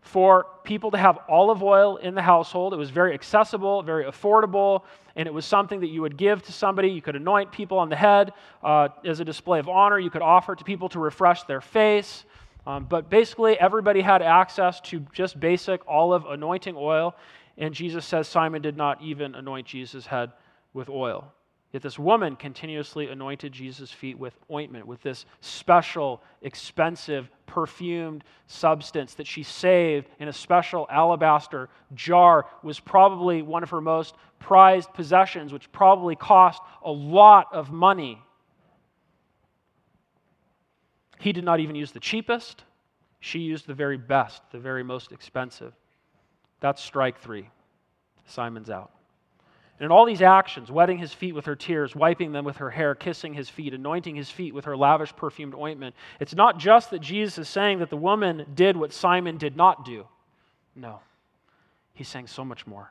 for 0.00 0.46
people 0.64 0.90
to 0.90 0.98
have 0.98 1.18
olive 1.28 1.62
oil 1.62 1.96
in 1.96 2.14
the 2.14 2.22
household. 2.22 2.72
It 2.72 2.76
was 2.76 2.90
very 2.90 3.14
accessible, 3.14 3.82
very 3.82 4.04
affordable, 4.04 4.82
and 5.16 5.26
it 5.26 5.34
was 5.34 5.44
something 5.44 5.80
that 5.80 5.88
you 5.88 6.00
would 6.02 6.16
give 6.16 6.42
to 6.44 6.52
somebody. 6.52 6.88
You 6.88 7.02
could 7.02 7.16
anoint 7.16 7.52
people 7.52 7.78
on 7.78 7.88
the 7.88 7.96
head 7.96 8.32
uh, 8.62 8.88
as 9.04 9.20
a 9.20 9.24
display 9.24 9.58
of 9.58 9.68
honor. 9.68 9.98
You 9.98 10.10
could 10.10 10.22
offer 10.22 10.54
it 10.54 10.58
to 10.58 10.64
people 10.64 10.88
to 10.90 10.98
refresh 10.98 11.44
their 11.44 11.60
face. 11.60 12.24
Um, 12.66 12.84
but 12.84 13.08
basically, 13.08 13.58
everybody 13.58 14.00
had 14.00 14.22
access 14.22 14.80
to 14.82 15.00
just 15.12 15.38
basic 15.38 15.80
olive 15.86 16.26
anointing 16.26 16.74
oil. 16.76 17.14
And 17.56 17.74
Jesus 17.74 18.04
says 18.04 18.28
Simon 18.28 18.62
did 18.62 18.76
not 18.76 19.02
even 19.02 19.34
anoint 19.34 19.66
Jesus' 19.66 20.06
head 20.06 20.32
with 20.78 20.88
oil. 20.88 21.32
Yet 21.72 21.82
this 21.82 21.98
woman 21.98 22.36
continuously 22.36 23.08
anointed 23.08 23.52
Jesus' 23.52 23.90
feet 23.90 24.18
with 24.18 24.34
ointment, 24.50 24.86
with 24.86 25.02
this 25.02 25.26
special, 25.42 26.22
expensive, 26.40 27.28
perfumed 27.44 28.24
substance 28.46 29.12
that 29.14 29.26
she 29.26 29.42
saved 29.42 30.08
in 30.18 30.28
a 30.28 30.32
special 30.32 30.86
alabaster 30.90 31.68
jar, 31.94 32.46
was 32.62 32.80
probably 32.80 33.42
one 33.42 33.62
of 33.62 33.68
her 33.70 33.82
most 33.82 34.14
prized 34.38 34.94
possessions, 34.94 35.52
which 35.52 35.70
probably 35.70 36.16
cost 36.16 36.62
a 36.82 36.90
lot 36.90 37.48
of 37.52 37.70
money. 37.70 38.22
He 41.20 41.32
did 41.32 41.44
not 41.44 41.60
even 41.60 41.76
use 41.76 41.92
the 41.92 42.00
cheapest, 42.00 42.64
she 43.20 43.40
used 43.40 43.66
the 43.66 43.74
very 43.74 43.98
best, 43.98 44.40
the 44.52 44.58
very 44.58 44.84
most 44.84 45.12
expensive. 45.12 45.74
That's 46.60 46.82
strike 46.82 47.18
three. 47.18 47.50
Simon's 48.26 48.70
out. 48.70 48.92
And 49.78 49.86
in 49.86 49.92
all 49.92 50.06
these 50.06 50.22
actions, 50.22 50.72
wetting 50.72 50.98
his 50.98 51.12
feet 51.12 51.36
with 51.36 51.44
her 51.46 51.54
tears, 51.54 51.94
wiping 51.94 52.32
them 52.32 52.44
with 52.44 52.56
her 52.56 52.70
hair, 52.70 52.96
kissing 52.96 53.32
his 53.32 53.48
feet, 53.48 53.72
anointing 53.72 54.16
his 54.16 54.28
feet 54.28 54.52
with 54.52 54.64
her 54.64 54.76
lavish 54.76 55.14
perfumed 55.14 55.54
ointment, 55.54 55.94
it's 56.18 56.34
not 56.34 56.58
just 56.58 56.90
that 56.90 57.00
Jesus 57.00 57.38
is 57.38 57.48
saying 57.48 57.78
that 57.78 57.88
the 57.88 57.96
woman 57.96 58.44
did 58.56 58.76
what 58.76 58.92
Simon 58.92 59.38
did 59.38 59.56
not 59.56 59.84
do. 59.84 60.04
No, 60.74 60.98
he's 61.94 62.08
saying 62.08 62.26
so 62.26 62.44
much 62.44 62.66
more. 62.66 62.90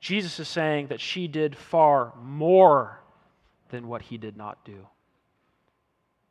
Jesus 0.00 0.40
is 0.40 0.48
saying 0.48 0.86
that 0.86 1.00
she 1.00 1.28
did 1.28 1.54
far 1.54 2.14
more 2.22 3.00
than 3.68 3.86
what 3.86 4.00
he 4.00 4.16
did 4.16 4.36
not 4.36 4.64
do. 4.64 4.86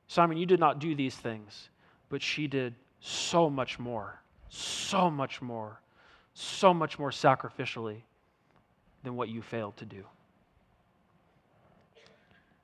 Simon, 0.07 0.38
you 0.38 0.47
did 0.47 0.59
not 0.59 0.80
do 0.80 0.95
these 0.95 1.15
things, 1.15 1.69
but 2.09 2.23
she 2.23 2.47
did 2.47 2.73
so 2.99 3.47
much 3.47 3.78
more, 3.78 4.21
so 4.49 5.11
much 5.11 5.39
more, 5.39 5.80
so 6.34 6.73
much 6.73 6.97
more 6.97 7.11
sacrificially 7.11 8.01
than 9.08 9.16
what 9.16 9.30
you 9.30 9.41
failed 9.41 9.78
to 9.78 9.86
do. 9.86 10.03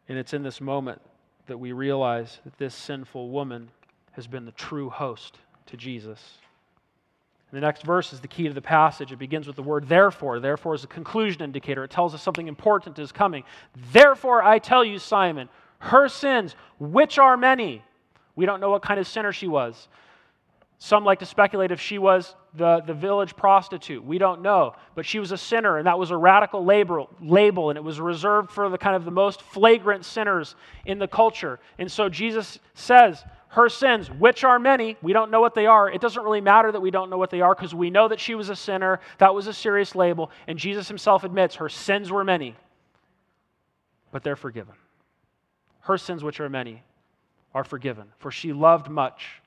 And 0.10 0.18
it's 0.18 0.34
in 0.34 0.44
this 0.44 0.60
moment 0.60 1.02
that 1.48 1.58
we 1.58 1.72
realize 1.72 2.39
that 2.44 2.58
this 2.58 2.76
sinful 2.76 3.30
woman 3.30 3.70
has 4.12 4.28
been 4.28 4.44
the 4.44 4.52
true 4.52 4.89
host 4.89 5.38
to 5.68 5.78
Jesus. 5.78 6.38
And 7.50 7.56
the 7.58 7.66
next 7.66 7.84
verse 7.84 8.12
is 8.12 8.20
the 8.20 8.28
key 8.28 8.50
to 8.50 8.54
the 8.54 8.62
passage. 8.62 9.14
It 9.14 9.20
begins 9.20 9.48
with 9.48 9.56
the 9.56 9.64
word 9.64 9.88
therefore. 9.88 10.41
Therefore 10.41 10.76
is 10.76 10.84
a 10.84 10.88
conclusion 10.88 11.41
indicator. 11.41 11.86
It 11.86 11.91
tells 11.91 12.14
us 12.14 12.22
something 12.22 12.50
important 12.50 13.00
is 13.00 13.14
coming. 13.14 13.46
Therefore, 13.94 14.44
I 14.44 14.60
tell 14.60 14.84
you, 14.84 15.00
Simon, 15.00 15.48
her 15.80 16.10
sins, 16.10 16.58
which 16.78 17.18
are 17.18 17.38
many. 17.38 17.82
We 18.36 18.46
don't 18.46 18.60
know 18.60 18.72
what 18.72 18.82
kind 18.82 19.00
of 19.00 19.08
sinner 19.08 19.32
she 19.32 19.48
was. 19.48 19.88
Some 20.78 21.06
like 21.06 21.20
to 21.20 21.26
speculate 21.26 21.72
if 21.72 21.80
she 21.80 21.98
was 21.98 22.36
the, 22.56 22.82
the 22.86 22.93
village 22.93 23.36
prostitute. 23.36 24.04
We 24.04 24.18
don't 24.18 24.41
know. 24.41 24.76
But 24.95 25.06
she 25.06 25.20
was 25.20 25.32
a 25.32 25.38
sinner, 25.38 25.78
and 25.78 25.88
that 25.88 25.97
was 25.97 26.12
a 26.12 26.18
radical 26.18 26.64
label, 26.64 27.10
label, 27.22 27.70
and 27.70 27.78
it 27.78 27.84
was 27.84 27.99
reserved 27.99 28.51
for 28.51 28.70
the 28.70 28.78
kind 28.78 28.95
of 28.95 29.06
the 29.06 29.12
most 29.12 29.41
flagrant 29.41 30.06
sinners 30.06 30.56
in 30.86 30.99
the 30.99 31.08
culture. 31.08 31.60
And 31.78 31.91
so 31.91 32.10
Jesus 32.10 32.60
says, 32.74 33.24
her 33.49 33.70
sins, 33.70 34.10
which 34.10 34.43
are 34.43 34.58
many, 34.58 34.97
we 35.01 35.14
don't 35.14 35.30
know 35.30 35.41
what 35.41 35.54
they 35.54 35.68
are. 35.68 35.89
It 35.89 36.01
doesn't 36.01 36.24
really 36.24 36.41
matter 36.41 36.72
that 36.72 36.80
we 36.80 36.89
don't 36.89 37.10
know 37.10 37.18
what 37.18 37.30
they 37.30 37.41
are 37.41 37.54
because 37.54 37.74
we 37.76 37.89
know 37.89 38.08
that 38.08 38.20
she 38.20 38.34
was 38.34 38.49
a 38.49 38.56
sinner. 38.56 38.99
That 39.20 39.36
was 39.36 39.47
a 39.47 39.54
serious 39.54 39.95
label. 39.95 40.32
And 40.47 40.58
Jesus 40.58 40.88
himself 40.88 41.24
admits 41.24 41.56
her 41.56 41.70
sins 41.70 42.12
were 42.12 42.24
many, 42.24 42.56
but 44.12 44.24
they're 44.24 44.36
forgiven. 44.36 44.74
Her 45.82 45.97
sins, 45.97 46.24
which 46.24 46.39
are 46.39 46.49
many, 46.49 46.82
are 47.54 47.64
forgiven, 47.64 48.06
for 48.18 48.32
she 48.32 48.54
loved 48.54 48.89
much 48.89 49.41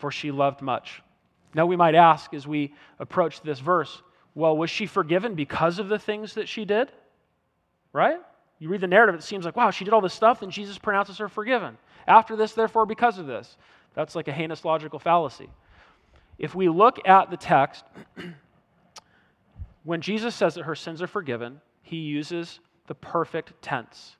for 0.00 0.10
she 0.10 0.30
loved 0.30 0.62
much. 0.62 1.02
Now, 1.54 1.66
we 1.66 1.76
might 1.76 1.94
ask 1.94 2.32
as 2.34 2.46
we 2.46 2.74
approach 2.98 3.42
this 3.42 3.58
verse, 3.58 4.02
well, 4.34 4.56
was 4.56 4.70
she 4.70 4.86
forgiven 4.86 5.34
because 5.34 5.78
of 5.78 5.88
the 5.88 5.98
things 5.98 6.34
that 6.34 6.48
she 6.48 6.64
did? 6.64 6.92
Right? 7.92 8.20
You 8.58 8.68
read 8.68 8.82
the 8.82 8.86
narrative, 8.86 9.14
it 9.14 9.22
seems 9.22 9.44
like, 9.44 9.56
wow, 9.56 9.70
she 9.70 9.84
did 9.84 9.94
all 9.94 10.00
this 10.00 10.14
stuff, 10.14 10.42
and 10.42 10.52
Jesus 10.52 10.78
pronounces 10.78 11.18
her 11.18 11.28
forgiven. 11.28 11.76
After 12.06 12.36
this, 12.36 12.52
therefore, 12.52 12.86
because 12.86 13.18
of 13.18 13.26
this. 13.26 13.56
That's 13.94 14.14
like 14.14 14.28
a 14.28 14.32
heinous 14.32 14.64
logical 14.64 14.98
fallacy. 14.98 15.48
If 16.38 16.54
we 16.54 16.68
look 16.68 16.98
at 17.06 17.30
the 17.30 17.36
text, 17.36 17.84
when 19.84 20.00
Jesus 20.00 20.34
says 20.34 20.54
that 20.54 20.64
her 20.64 20.74
sins 20.74 21.02
are 21.02 21.06
forgiven, 21.06 21.60
he 21.82 21.96
uses 21.96 22.60
the 22.86 22.94
perfect 22.94 23.60
tense. 23.60 24.16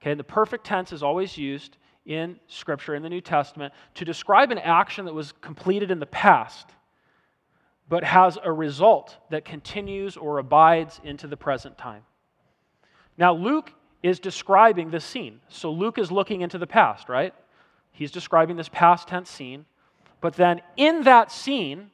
Okay, 0.00 0.10
and 0.10 0.20
the 0.20 0.24
perfect 0.24 0.64
tense 0.64 0.92
is 0.92 1.02
always 1.02 1.38
used 1.38 1.78
in 2.06 2.38
Scripture, 2.46 2.94
in 2.94 3.02
the 3.02 3.08
New 3.08 3.20
Testament, 3.20 3.72
to 3.94 4.04
describe 4.04 4.50
an 4.50 4.58
action 4.58 5.04
that 5.06 5.14
was 5.14 5.32
completed 5.40 5.90
in 5.90 6.00
the 6.00 6.06
past, 6.06 6.68
but 7.88 8.04
has 8.04 8.38
a 8.42 8.52
result 8.52 9.16
that 9.30 9.44
continues 9.44 10.16
or 10.16 10.38
abides 10.38 11.00
into 11.04 11.26
the 11.26 11.36
present 11.36 11.78
time. 11.78 12.02
Now, 13.16 13.32
Luke 13.32 13.72
is 14.02 14.18
describing 14.20 14.90
this 14.90 15.04
scene. 15.04 15.40
So, 15.48 15.70
Luke 15.70 15.98
is 15.98 16.10
looking 16.12 16.42
into 16.42 16.58
the 16.58 16.66
past, 16.66 17.08
right? 17.08 17.34
He's 17.92 18.10
describing 18.10 18.56
this 18.56 18.68
past 18.68 19.08
tense 19.08 19.30
scene. 19.30 19.64
But 20.20 20.34
then, 20.34 20.60
in 20.76 21.04
that 21.04 21.30
scene, 21.30 21.90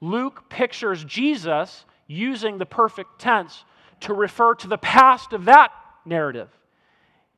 Luke 0.00 0.48
pictures 0.48 1.04
Jesus 1.04 1.84
using 2.06 2.58
the 2.58 2.66
perfect 2.66 3.18
tense 3.18 3.64
to 4.00 4.14
refer 4.14 4.54
to 4.56 4.68
the 4.68 4.78
past 4.78 5.32
of 5.32 5.44
that 5.46 5.72
narrative. 6.04 6.48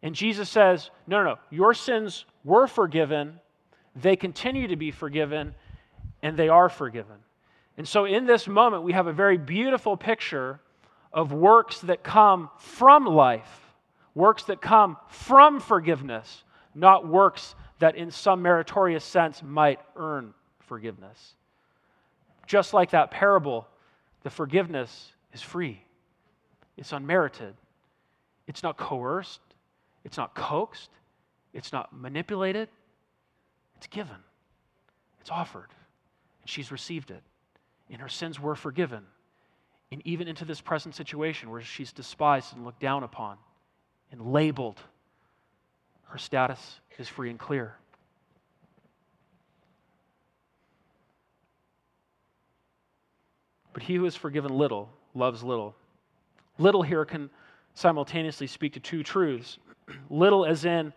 And 0.03 0.15
Jesus 0.15 0.49
says, 0.49 0.91
No, 1.07 1.23
no, 1.23 1.31
no. 1.31 1.39
Your 1.51 1.75
sins 1.75 2.25
were 2.45 2.67
forgiven, 2.67 3.41
they 3.95 4.17
continue 4.17 4.69
to 4.69 4.77
be 4.77 4.91
forgiven, 4.91 5.55
and 6.23 6.37
they 6.37 6.49
are 6.49 6.69
forgiven. 6.69 7.17
And 7.77 7.87
so, 7.87 8.05
in 8.05 8.27
this 8.27 8.49
moment, 8.49 8.83
we 8.83 8.93
have 8.93 9.07
a 9.07 9.13
very 9.13 9.39
beautiful 9.39 9.97
picture 9.97 10.61
of 11.13 11.33
works 11.33 11.81
that 11.81 12.03
come 12.03 12.51
from 12.59 13.07
life, 13.07 13.75
works 14.15 14.45
that 14.45 14.61
come 14.61 14.97
from 15.09 15.61
forgiveness, 15.61 16.45
not 16.75 17.07
works 17.07 17.55
that, 17.79 17.97
in 17.97 18.11
some 18.11 18.43
meritorious 18.43 19.05
sense, 19.05 19.43
might 19.43 19.81
earn 19.97 20.35
forgiveness. 20.61 21.35
Just 22.47 22.75
like 22.75 22.91
that 22.91 23.11
parable, 23.11 23.67
the 24.23 24.31
forgiveness 24.31 25.13
is 25.33 25.43
free, 25.43 25.83
it's 26.77 26.93
unmerited, 26.93 27.55
it's 28.47 28.63
not 28.63 28.77
coerced, 28.77 29.41
it's 30.05 30.17
not 30.17 30.35
coaxed, 30.35 30.91
it's 31.53 31.73
not 31.73 31.93
manipulated, 31.93 32.69
it's 33.77 33.87
given, 33.87 34.17
it's 35.21 35.31
offered. 35.31 35.69
And 36.41 36.51
she's 36.51 36.73
received 36.73 37.11
it. 37.11 37.23
And 37.91 38.01
her 38.01 38.09
sins 38.09 38.41
were 38.41 38.55
forgiven. 38.55 39.05
And 39.91 40.01
even 40.07 40.27
into 40.27 40.45
this 40.45 40.61
present 40.61 40.95
situation 40.95 41.51
where 41.51 41.61
she's 41.61 41.93
despised 41.93 42.55
and 42.57 42.65
looked 42.65 42.81
down 42.81 43.03
upon 43.03 43.37
and 44.11 44.33
labeled, 44.33 44.81
her 46.05 46.19
status 46.19 46.81
is 46.99 47.09
free 47.09 47.31
and 47.31 47.39
clear. 47.39 47.77
But 53.73 53.83
he 53.83 53.97
who 53.97 54.05
is 54.05 54.17
forgiven 54.17 54.57
little 54.57 54.91
loves 55.15 55.43
little. 55.43 55.75
Little 56.59 56.83
here 56.83 57.05
can 57.05 57.31
simultaneously 57.75 58.47
speak 58.47 58.75
to 58.75 58.81
two 58.81 59.03
truths. 59.03 59.59
Little 60.11 60.45
as 60.45 60.64
in 60.64 60.93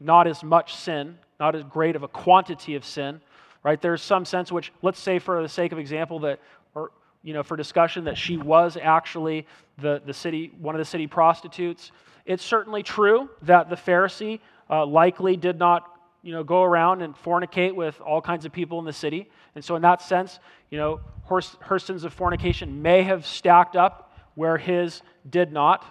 not 0.00 0.26
as 0.26 0.42
much 0.42 0.74
sin, 0.74 1.18
not 1.40 1.54
as 1.54 1.62
great 1.64 1.96
of 1.96 2.02
a 2.02 2.08
quantity 2.08 2.74
of 2.74 2.84
sin, 2.84 3.20
right? 3.62 3.80
There's 3.80 4.02
some 4.02 4.24
sense 4.24 4.52
which, 4.52 4.72
let's 4.82 5.00
say 5.00 5.18
for 5.18 5.42
the 5.42 5.48
sake 5.48 5.72
of 5.72 5.78
example, 5.78 6.20
that, 6.20 6.40
or, 6.74 6.90
you 7.22 7.32
know, 7.32 7.42
for 7.42 7.56
discussion, 7.56 8.04
that 8.04 8.18
she 8.18 8.36
was 8.36 8.76
actually 8.80 9.46
the, 9.78 10.02
the 10.04 10.12
city, 10.12 10.52
one 10.60 10.74
of 10.74 10.78
the 10.78 10.84
city 10.84 11.06
prostitutes. 11.06 11.90
It's 12.26 12.44
certainly 12.44 12.82
true 12.82 13.30
that 13.42 13.70
the 13.70 13.76
Pharisee 13.76 14.40
uh, 14.68 14.84
likely 14.86 15.36
did 15.36 15.58
not, 15.58 15.90
you 16.22 16.32
know, 16.32 16.44
go 16.44 16.62
around 16.62 17.02
and 17.02 17.14
fornicate 17.14 17.74
with 17.74 18.00
all 18.00 18.20
kinds 18.20 18.44
of 18.44 18.52
people 18.52 18.78
in 18.78 18.84
the 18.84 18.92
city. 18.92 19.30
And 19.54 19.64
so 19.64 19.76
in 19.76 19.82
that 19.82 20.02
sense, 20.02 20.38
you 20.70 20.78
know, 20.78 21.00
her, 21.28 21.40
her 21.60 21.78
sins 21.78 22.04
of 22.04 22.12
fornication 22.12 22.82
may 22.82 23.02
have 23.02 23.26
stacked 23.26 23.76
up 23.76 24.12
where 24.34 24.58
his 24.58 25.02
did 25.28 25.52
not. 25.52 25.84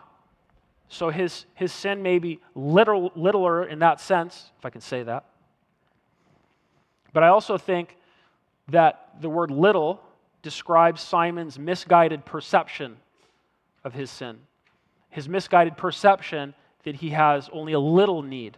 So 0.93 1.09
his, 1.09 1.47
his 1.55 1.73
sin 1.73 2.03
may 2.03 2.19
be 2.19 2.39
little, 2.53 3.11
littler 3.15 3.65
in 3.65 3.79
that 3.79 3.99
sense, 3.99 4.51
if 4.59 4.65
I 4.65 4.69
can 4.69 4.79
say 4.79 5.01
that. 5.01 5.25
But 7.13 7.23
I 7.23 7.29
also 7.29 7.57
think 7.57 7.97
that 8.67 9.09
the 9.19 9.27
word 9.27 9.49
little 9.49 10.03
describes 10.43 11.01
Simon's 11.01 11.57
misguided 11.57 12.25
perception 12.25 12.97
of 13.83 13.95
his 13.95 14.11
sin. 14.11 14.37
His 15.09 15.27
misguided 15.27 15.77
perception 15.77 16.53
that 16.83 16.93
he 16.93 17.09
has 17.09 17.49
only 17.51 17.73
a 17.73 17.79
little 17.79 18.21
need 18.21 18.55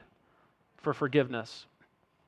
for 0.76 0.94
forgiveness. 0.94 1.68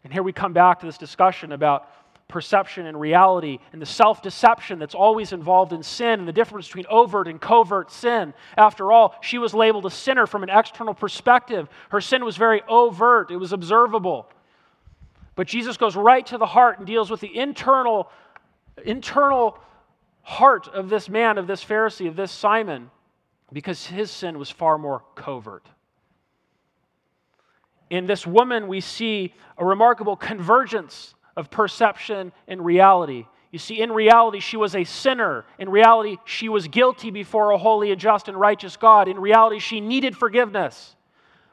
And 0.06 0.14
here 0.14 0.24
we 0.24 0.32
come 0.32 0.54
back 0.54 0.80
to 0.80 0.86
this 0.86 0.98
discussion 0.98 1.52
about 1.52 1.90
perception 2.28 2.86
and 2.86 3.00
reality 3.00 3.60
and 3.72 3.82
the 3.82 3.86
self 3.86 4.22
deception 4.22 4.80
that's 4.80 4.96
always 4.96 5.32
involved 5.32 5.72
in 5.72 5.82
sin 5.82 6.20
and 6.20 6.28
the 6.28 6.34
difference 6.34 6.68
between 6.68 6.86
overt 6.90 7.28
and 7.28 7.40
covert 7.40 7.92
sin. 7.92 8.34
After 8.58 8.92
all, 8.92 9.16
she 9.22 9.38
was 9.38 9.54
labeled 9.54 9.86
a 9.86 9.90
sinner 9.90 10.28
from 10.28 10.44
an 10.44 10.50
external 10.50 10.94
perspective. 10.94 11.70
Her 11.90 12.02
sin 12.02 12.26
was 12.26 12.38
very 12.38 12.62
overt, 12.68 13.32
it 13.32 13.38
was 13.38 13.54
observable. 13.54 14.30
But 15.36 15.48
Jesus 15.48 15.78
goes 15.78 15.96
right 15.96 16.26
to 16.28 16.38
the 16.38 16.48
heart 16.48 16.80
and 16.80 16.88
deals 16.88 17.12
with 17.12 17.22
the 17.22 17.38
internal, 17.38 18.10
internal 18.84 19.58
heart 20.24 20.68
of 20.68 20.90
this 20.90 21.08
man, 21.08 21.38
of 21.38 21.48
this 21.48 21.64
Pharisee, 21.64 22.08
of 22.08 22.16
this 22.16 22.32
Simon, 22.32 22.90
because 23.54 23.86
his 23.86 24.12
sin 24.12 24.40
was 24.40 24.50
far 24.50 24.78
more 24.78 25.04
covert. 25.16 25.66
In 27.90 28.08
this 28.08 28.28
woman, 28.28 28.68
we 28.68 28.82
see 28.82 29.34
a 29.58 29.64
remarkable 29.64 30.18
convergence 30.18 31.14
of 31.38 31.50
perception 31.50 32.34
and 32.48 32.66
reality. 32.66 33.26
You 33.52 33.60
see, 33.60 33.80
in 33.80 33.92
reality, 33.92 34.42
she 34.42 34.58
was 34.58 34.76
a 34.76 34.84
sinner. 34.84 35.46
In 35.58 35.70
reality, 35.70 36.18
she 36.26 36.50
was 36.50 36.68
guilty 36.68 37.12
before 37.12 37.52
a 37.52 37.58
holy 37.58 37.92
and 37.92 38.02
just 38.02 38.28
and 38.28 38.38
righteous 38.38 38.76
God. 38.76 39.08
In 39.08 39.20
reality, 39.20 39.60
she 39.60 39.80
needed 39.80 40.18
forgiveness. 40.18 40.96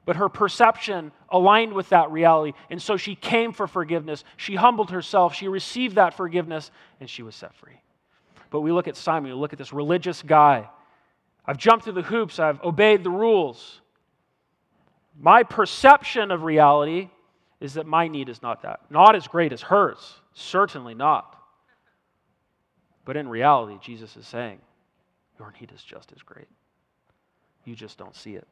But 0.06 0.16
her 0.16 0.28
perception 0.28 1.12
aligned 1.28 1.72
with 1.72 1.90
that 1.90 2.10
reality. 2.10 2.56
And 2.70 2.82
so 2.82 2.96
she 2.96 3.14
came 3.14 3.52
for 3.52 3.66
forgiveness. 3.66 4.24
She 4.36 4.56
humbled 4.56 4.90
herself. 4.90 5.34
She 5.34 5.48
received 5.48 5.94
that 5.96 6.14
forgiveness, 6.14 6.70
and 6.98 7.08
she 7.08 7.22
was 7.22 7.34
set 7.34 7.54
free. 7.54 7.80
But 8.50 8.60
we 8.60 8.72
look 8.72 8.88
at 8.88 8.96
Simon, 8.96 9.32
we 9.32 9.38
look 9.38 9.52
at 9.52 9.58
this 9.58 9.72
religious 9.72 10.22
guy. 10.22 10.68
I've 11.46 11.58
jumped 11.58 11.84
through 11.84 11.94
the 11.94 12.02
hoops, 12.02 12.38
I've 12.38 12.62
obeyed 12.62 13.04
the 13.04 13.10
rules. 13.10 13.80
My 15.18 15.42
perception 15.42 16.30
of 16.30 16.42
reality 16.42 17.10
is 17.64 17.74
that 17.74 17.86
my 17.86 18.08
need 18.08 18.28
is 18.28 18.42
not 18.42 18.62
that. 18.62 18.80
Not 18.90 19.16
as 19.16 19.26
great 19.26 19.52
as 19.52 19.62
hers. 19.62 20.20
Certainly 20.34 20.94
not. 20.94 21.36
But 23.04 23.16
in 23.16 23.28
reality, 23.28 23.78
Jesus 23.80 24.16
is 24.16 24.26
saying, 24.26 24.58
Your 25.38 25.52
need 25.60 25.72
is 25.74 25.82
just 25.82 26.12
as 26.12 26.22
great. 26.22 26.48
You 27.64 27.74
just 27.74 27.98
don't 27.98 28.14
see 28.14 28.34
it. 28.34 28.46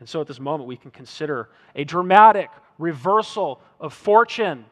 And 0.00 0.08
so 0.08 0.20
at 0.20 0.26
this 0.26 0.40
moment, 0.40 0.68
we 0.68 0.76
can 0.76 0.90
consider 0.90 1.48
a 1.74 1.84
dramatic 1.84 2.50
reversal 2.78 3.60
of 3.80 3.92
fortune 3.92 4.64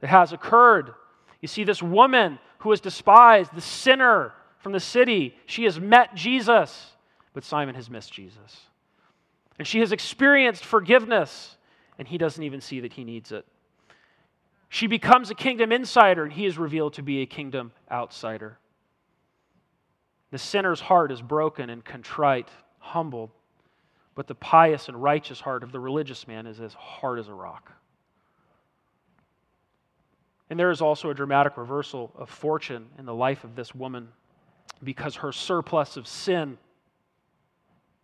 that 0.00 0.08
has 0.08 0.32
occurred. 0.32 0.92
You 1.40 1.48
see, 1.48 1.64
this 1.64 1.82
woman 1.82 2.38
who 2.58 2.70
was 2.70 2.80
despised, 2.80 3.54
the 3.54 3.60
sinner 3.60 4.32
from 4.58 4.72
the 4.72 4.80
city, 4.80 5.34
she 5.46 5.64
has 5.64 5.80
met 5.80 6.14
Jesus, 6.14 6.92
but 7.32 7.44
Simon 7.44 7.74
has 7.74 7.88
missed 7.88 8.12
Jesus. 8.12 8.60
And 9.58 9.66
she 9.66 9.80
has 9.80 9.92
experienced 9.92 10.64
forgiveness, 10.64 11.56
and 12.00 12.08
he 12.08 12.18
doesn't 12.18 12.42
even 12.42 12.60
see 12.60 12.80
that 12.80 12.94
he 12.94 13.04
needs 13.04 13.30
it. 13.30 13.46
She 14.68 14.88
becomes 14.88 15.30
a 15.30 15.34
kingdom 15.34 15.70
insider, 15.70 16.24
and 16.24 16.32
he 16.32 16.46
is 16.46 16.58
revealed 16.58 16.94
to 16.94 17.02
be 17.02 17.22
a 17.22 17.26
kingdom 17.26 17.70
outsider. 17.88 18.58
The 20.32 20.38
sinner's 20.38 20.80
heart 20.80 21.12
is 21.12 21.22
broken 21.22 21.70
and 21.70 21.84
contrite, 21.84 22.48
humbled 22.78 23.30
but 24.14 24.26
the 24.26 24.34
pious 24.34 24.88
and 24.88 25.02
righteous 25.02 25.40
heart 25.40 25.62
of 25.62 25.72
the 25.72 25.80
religious 25.80 26.26
man 26.26 26.46
is 26.46 26.60
as 26.60 26.74
hard 26.74 27.18
as 27.18 27.28
a 27.28 27.32
rock. 27.32 27.72
And 30.50 30.58
there 30.58 30.70
is 30.70 30.82
also 30.82 31.10
a 31.10 31.14
dramatic 31.14 31.56
reversal 31.56 32.12
of 32.16 32.28
fortune 32.28 32.88
in 32.98 33.06
the 33.06 33.14
life 33.14 33.44
of 33.44 33.54
this 33.54 33.74
woman 33.74 34.08
because 34.82 35.16
her 35.16 35.32
surplus 35.32 35.96
of 35.96 36.06
sin 36.08 36.58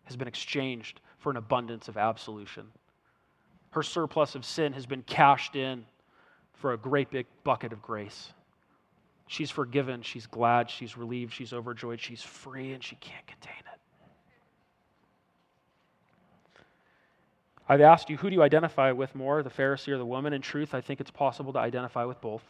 has 0.05 0.17
been 0.17 0.29
exchanged 0.29 1.01
for 1.19 1.31
an 1.31 1.37
abundance 1.37 1.89
of 1.89 1.97
absolution. 1.97 2.67
Her 3.77 3.83
surplus 3.83 4.35
of 4.35 4.47
sin 4.47 4.73
has 4.73 4.87
been 4.87 5.03
cashed 5.03 5.55
in 5.55 5.85
for 6.55 6.73
a 6.73 6.79
great 6.79 7.11
big 7.11 7.27
bucket 7.45 7.75
of 7.75 7.83
grace. 7.83 8.33
She's 9.27 9.51
forgiven, 9.51 10.01
she's 10.01 10.27
glad, 10.27 10.71
she's 10.71 10.97
relieved, 10.97 11.35
she's 11.35 11.53
overjoyed, 11.53 12.01
she's 12.01 12.23
free, 12.23 12.73
and 12.73 12.83
she 12.83 12.97
can't 12.97 13.27
contain 13.27 13.53
it. 13.75 13.79
I've 17.69 17.83
asked 17.83 18.09
you, 18.09 18.17
who 18.17 18.31
do 18.31 18.37
you 18.37 18.43
identify 18.43 18.93
with 18.93 19.15
more, 19.15 19.43
the 19.43 19.51
Pharisee 19.51 19.89
or 19.89 19.99
the 19.99 20.07
woman? 20.07 20.33
In 20.33 20.41
truth, 20.41 20.73
I 20.73 20.81
think 20.81 21.03
it's 21.03 21.11
possible 21.11 21.53
to 21.53 21.59
identify 21.59 22.05
with 22.05 22.19
both. 22.23 22.45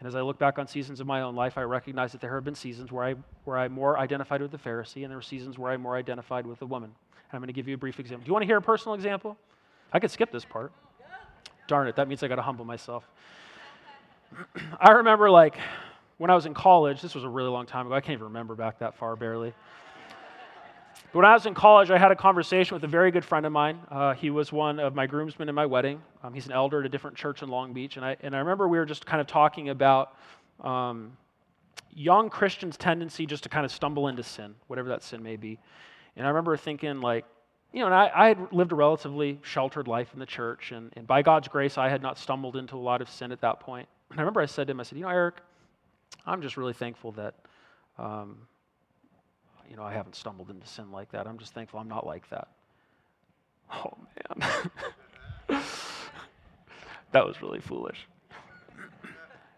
And 0.00 0.08
as 0.08 0.16
I 0.16 0.22
look 0.22 0.40
back 0.40 0.58
on 0.58 0.66
seasons 0.66 0.98
of 0.98 1.06
my 1.06 1.20
own 1.20 1.36
life, 1.36 1.56
I 1.56 1.62
recognize 1.62 2.10
that 2.10 2.20
there 2.20 2.34
have 2.34 2.42
been 2.42 2.56
seasons 2.56 2.90
where 2.90 3.04
I, 3.04 3.14
where 3.44 3.56
I 3.56 3.68
more 3.68 4.00
identified 4.00 4.42
with 4.42 4.50
the 4.50 4.58
Pharisee, 4.58 5.04
and 5.04 5.12
there 5.12 5.18
were 5.18 5.22
seasons 5.22 5.60
where 5.60 5.70
I 5.70 5.76
more 5.76 5.94
identified 5.94 6.44
with 6.44 6.58
the 6.58 6.66
woman. 6.66 6.90
And 6.90 7.34
I'm 7.34 7.38
going 7.38 7.46
to 7.46 7.52
give 7.52 7.68
you 7.68 7.76
a 7.76 7.78
brief 7.78 8.00
example. 8.00 8.24
Do 8.24 8.30
you 8.30 8.32
want 8.32 8.42
to 8.42 8.48
hear 8.48 8.56
a 8.56 8.62
personal 8.62 8.96
example? 8.96 9.38
I 9.92 9.98
could 9.98 10.10
skip 10.10 10.32
this 10.32 10.44
part. 10.44 10.72
Darn 11.66 11.88
it, 11.88 11.96
that 11.96 12.08
means 12.08 12.22
I 12.22 12.28
got 12.28 12.36
to 12.36 12.42
humble 12.42 12.64
myself. 12.64 13.08
I 14.80 14.92
remember, 14.92 15.30
like, 15.30 15.56
when 16.18 16.30
I 16.30 16.34
was 16.34 16.46
in 16.46 16.54
college, 16.54 17.00
this 17.00 17.14
was 17.14 17.24
a 17.24 17.28
really 17.28 17.48
long 17.48 17.66
time 17.66 17.86
ago. 17.86 17.94
I 17.94 18.00
can't 18.00 18.14
even 18.14 18.24
remember 18.24 18.54
back 18.54 18.78
that 18.80 18.96
far, 18.96 19.16
barely. 19.16 19.54
But 21.12 21.18
when 21.18 21.26
I 21.26 21.32
was 21.32 21.46
in 21.46 21.54
college, 21.54 21.90
I 21.90 21.98
had 21.98 22.10
a 22.10 22.16
conversation 22.16 22.74
with 22.74 22.82
a 22.84 22.88
very 22.88 23.10
good 23.10 23.24
friend 23.24 23.46
of 23.46 23.52
mine. 23.52 23.78
Uh, 23.88 24.14
he 24.14 24.30
was 24.30 24.52
one 24.52 24.80
of 24.80 24.94
my 24.94 25.06
groomsmen 25.06 25.48
in 25.48 25.54
my 25.54 25.66
wedding. 25.66 26.02
Um, 26.22 26.34
he's 26.34 26.46
an 26.46 26.52
elder 26.52 26.80
at 26.80 26.86
a 26.86 26.88
different 26.88 27.16
church 27.16 27.42
in 27.42 27.48
Long 27.48 27.72
Beach. 27.72 27.96
And 27.96 28.04
I, 28.04 28.16
and 28.20 28.34
I 28.34 28.40
remember 28.40 28.66
we 28.68 28.78
were 28.78 28.84
just 28.84 29.06
kind 29.06 29.20
of 29.20 29.26
talking 29.26 29.68
about 29.68 30.16
um, 30.60 31.16
young 31.92 32.30
Christians' 32.30 32.76
tendency 32.76 33.26
just 33.26 33.44
to 33.44 33.48
kind 33.48 33.64
of 33.64 33.70
stumble 33.70 34.08
into 34.08 34.22
sin, 34.22 34.54
whatever 34.66 34.88
that 34.88 35.02
sin 35.02 35.22
may 35.22 35.36
be. 35.36 35.58
And 36.16 36.26
I 36.26 36.30
remember 36.30 36.56
thinking, 36.56 37.00
like, 37.00 37.24
you 37.74 37.80
know, 37.80 37.86
and 37.86 37.94
I, 37.94 38.10
I 38.14 38.28
had 38.28 38.52
lived 38.52 38.70
a 38.70 38.76
relatively 38.76 39.40
sheltered 39.42 39.88
life 39.88 40.10
in 40.14 40.20
the 40.20 40.26
church. 40.26 40.70
And, 40.70 40.92
and 40.96 41.06
by 41.06 41.22
God's 41.22 41.48
grace, 41.48 41.76
I 41.76 41.88
had 41.88 42.00
not 42.00 42.18
stumbled 42.18 42.54
into 42.54 42.76
a 42.76 42.78
lot 42.78 43.02
of 43.02 43.10
sin 43.10 43.32
at 43.32 43.40
that 43.40 43.58
point. 43.58 43.88
And 44.10 44.20
I 44.20 44.22
remember 44.22 44.40
I 44.40 44.46
said 44.46 44.68
to 44.68 44.70
him, 44.70 44.78
I 44.80 44.84
said, 44.84 44.96
you 44.96 45.02
know, 45.02 45.10
Eric, 45.10 45.34
I'm 46.24 46.40
just 46.40 46.56
really 46.56 46.72
thankful 46.72 47.12
that. 47.12 47.34
Um, 47.98 48.38
you 49.68 49.76
know, 49.76 49.82
I 49.82 49.92
haven't 49.92 50.14
stumbled 50.14 50.50
into 50.50 50.66
sin 50.66 50.92
like 50.92 51.10
that. 51.12 51.26
I'm 51.26 51.38
just 51.38 51.54
thankful 51.54 51.80
I'm 51.80 51.88
not 51.88 52.06
like 52.06 52.28
that. 52.30 52.48
Oh, 53.72 53.96
man. 54.30 54.52
that 57.12 57.26
was 57.26 57.40
really 57.42 57.60
foolish. 57.60 58.06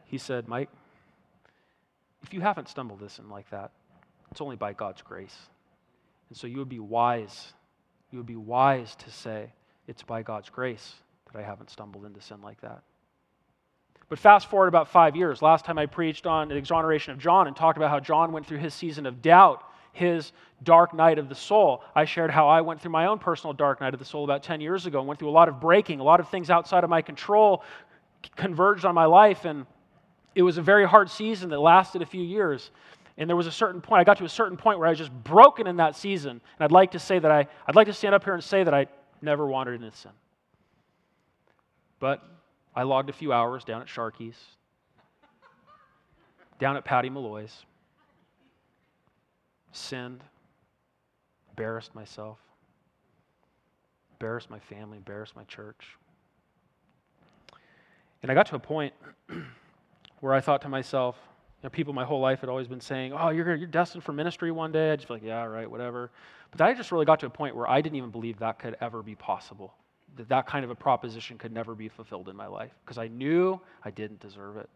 he 0.05 0.17
said, 0.17 0.49
Mike, 0.49 0.71
if 2.23 2.33
you 2.33 2.41
haven't 2.41 2.69
stumbled 2.69 3.03
into 3.03 3.13
sin 3.13 3.29
like 3.29 3.51
that, 3.51 3.73
it's 4.31 4.41
only 4.41 4.57
by 4.57 4.73
God's 4.73 5.03
grace. 5.03 5.37
And 6.29 6.39
so 6.39 6.47
you 6.47 6.59
would 6.59 6.69
be 6.69 6.79
wise. 6.79 7.53
You 8.11 8.19
would 8.19 8.27
be 8.27 8.37
wise 8.37 8.95
to 8.97 9.11
say, 9.11 9.53
it's 9.87 10.03
by 10.03 10.23
God's 10.23 10.49
grace 10.49 10.95
that 11.33 11.39
I 11.39 11.43
haven't 11.43 11.71
stumbled 11.71 12.05
into 12.05 12.21
sin 12.21 12.43
like 12.43 12.61
that. 12.61 12.83
But 14.09 14.19
fast 14.19 14.49
forward 14.49 14.69
about 14.69 14.89
five 14.89 15.17
years. 15.17 15.43
Last 15.43 15.65
time 15.65 15.79
I 15.79 15.87
preached 15.87 16.27
on 16.27 16.49
the 16.49 16.57
exoneration 16.57 17.13
of 17.13 17.19
John 17.19 17.49
and 17.49 17.57
talked 17.57 17.77
about 17.77 17.91
how 17.91 17.99
John 17.99 18.33
went 18.33 18.47
through 18.47 18.59
his 18.59 18.73
season 18.73 19.07
of 19.07 19.21
doubt 19.21 19.63
his 19.93 20.33
dark 20.63 20.95
night 20.95 21.19
of 21.19 21.29
the 21.29 21.35
soul. 21.35 21.83
I 21.95 22.05
shared 22.05 22.31
how 22.31 22.49
I 22.49 22.61
went 22.61 22.81
through 22.81 22.93
my 22.93 23.07
own 23.07 23.19
personal 23.19 23.55
dark 23.55 23.81
night 23.81 23.95
of 23.95 23.99
the 23.99 24.05
soul 24.05 24.25
about 24.25 24.43
10 24.43 24.61
years 24.61 24.87
ago 24.87 24.99
and 24.99 25.09
went 25.09 25.19
through 25.19 25.31
a 25.31 25.33
lot 25.33 25.49
of 25.49 25.59
breaking, 25.59 26.01
a 26.01 26.05
lot 26.05 26.21
of 26.21 26.29
things 26.29 26.51
outside 26.51 26.85
of 26.85 26.91
my 26.91 27.03
control 27.03 27.65
converged 28.37 28.85
on 28.85 28.95
my 28.95 29.07
life. 29.07 29.45
And 29.45 29.67
it 30.35 30.43
was 30.43 30.59
a 30.59 30.63
very 30.63 30.87
hard 30.87 31.11
season 31.11 31.49
that 31.49 31.59
lasted 31.59 32.03
a 32.03 32.07
few 32.07 32.23
years. 32.23 32.71
And 33.19 33.29
there 33.29 33.37
was 33.37 33.47
a 33.47 33.53
certain 33.53 33.81
point, 33.81 34.01
I 34.01 34.05
got 34.05 34.19
to 34.19 34.25
a 34.25 34.29
certain 34.29 34.57
point 34.57 34.79
where 34.79 34.87
I 34.87 34.91
was 34.91 34.99
just 34.99 35.13
broken 35.13 35.67
in 35.67 35.77
that 35.77 35.97
season. 35.97 36.33
And 36.33 36.41
I'd 36.61 36.73
like 36.73 36.91
to 36.91 36.99
say 36.99 37.19
that 37.19 37.31
I, 37.31 37.47
I'd 37.67 37.75
like 37.75 37.87
to 37.87 37.93
stand 37.93 38.15
up 38.15 38.25
here 38.25 38.35
and 38.35 38.45
say 38.45 38.63
that 38.63 38.75
I 38.75 38.87
never 39.23 39.47
wandered 39.47 39.83
into 39.83 39.97
sin. 39.97 40.11
But 41.99 42.23
I 42.75 42.83
logged 42.83 43.09
a 43.09 43.15
few 43.15 43.33
hours 43.33 43.65
down 43.65 43.81
at 43.81 43.89
Sharky's, 43.89 44.39
down 46.59 46.77
at 46.77 46.85
Patty 46.85 47.09
Malloy's 47.09 47.65
sinned, 49.77 50.25
embarrassed 51.51 51.95
myself. 51.95 52.39
embarrassed 54.13 54.49
my 54.49 54.59
family, 54.59 54.97
embarrassed 54.97 55.37
my 55.37 55.45
church. 55.45 55.97
And 58.23 58.33
I 58.33 58.35
got 58.35 58.47
to 58.47 58.57
a 58.57 58.59
point 58.59 58.95
where 60.21 60.33
I 60.33 60.41
thought 60.41 60.63
to 60.63 60.71
myself, 60.71 61.17
you 61.63 61.67
know, 61.67 61.71
people 61.71 61.93
my 61.93 62.05
whole 62.05 62.21
life 62.21 62.41
had 62.41 62.49
always 62.49 62.69
been 62.69 62.81
saying, 62.81 63.13
oh, 63.13 63.31
you're, 63.31 63.55
you're 63.55 63.67
destined 63.67 64.05
for 64.05 64.13
ministry 64.13 64.51
one 64.51 64.73
day. 64.73 64.93
I 64.93 64.97
just 64.97 65.09
feel 65.09 65.17
like, 65.17 65.25
yeah, 65.25 65.45
right, 65.45 65.71
whatever. 65.71 66.11
But 66.51 66.61
I 66.61 66.75
just 66.75 66.93
really 66.93 67.07
got 67.07 67.21
to 67.21 67.27
a 67.27 67.31
point 67.31 67.57
where 67.57 67.69
I 67.69 67.81
didn't 67.81 67.97
even 67.97 68.11
believe 68.11 68.39
that 68.41 68.59
could 68.59 68.77
ever 68.81 69.03
be 69.03 69.15
possible, 69.15 69.75
that 70.17 70.29
that 70.29 70.47
kind 70.47 70.65
of 70.65 70.71
a 70.71 70.75
proposition 70.75 71.39
could 71.39 71.53
never 71.53 71.75
be 71.75 71.89
fulfilled 71.89 72.29
in 72.29 72.37
my 72.37 72.47
life, 72.47 72.73
because 72.85 72.99
I 72.99 73.09
knew 73.09 73.61
I 73.85 73.91
didn't 73.91 74.21
deserve 74.21 74.57
it. 74.59 74.69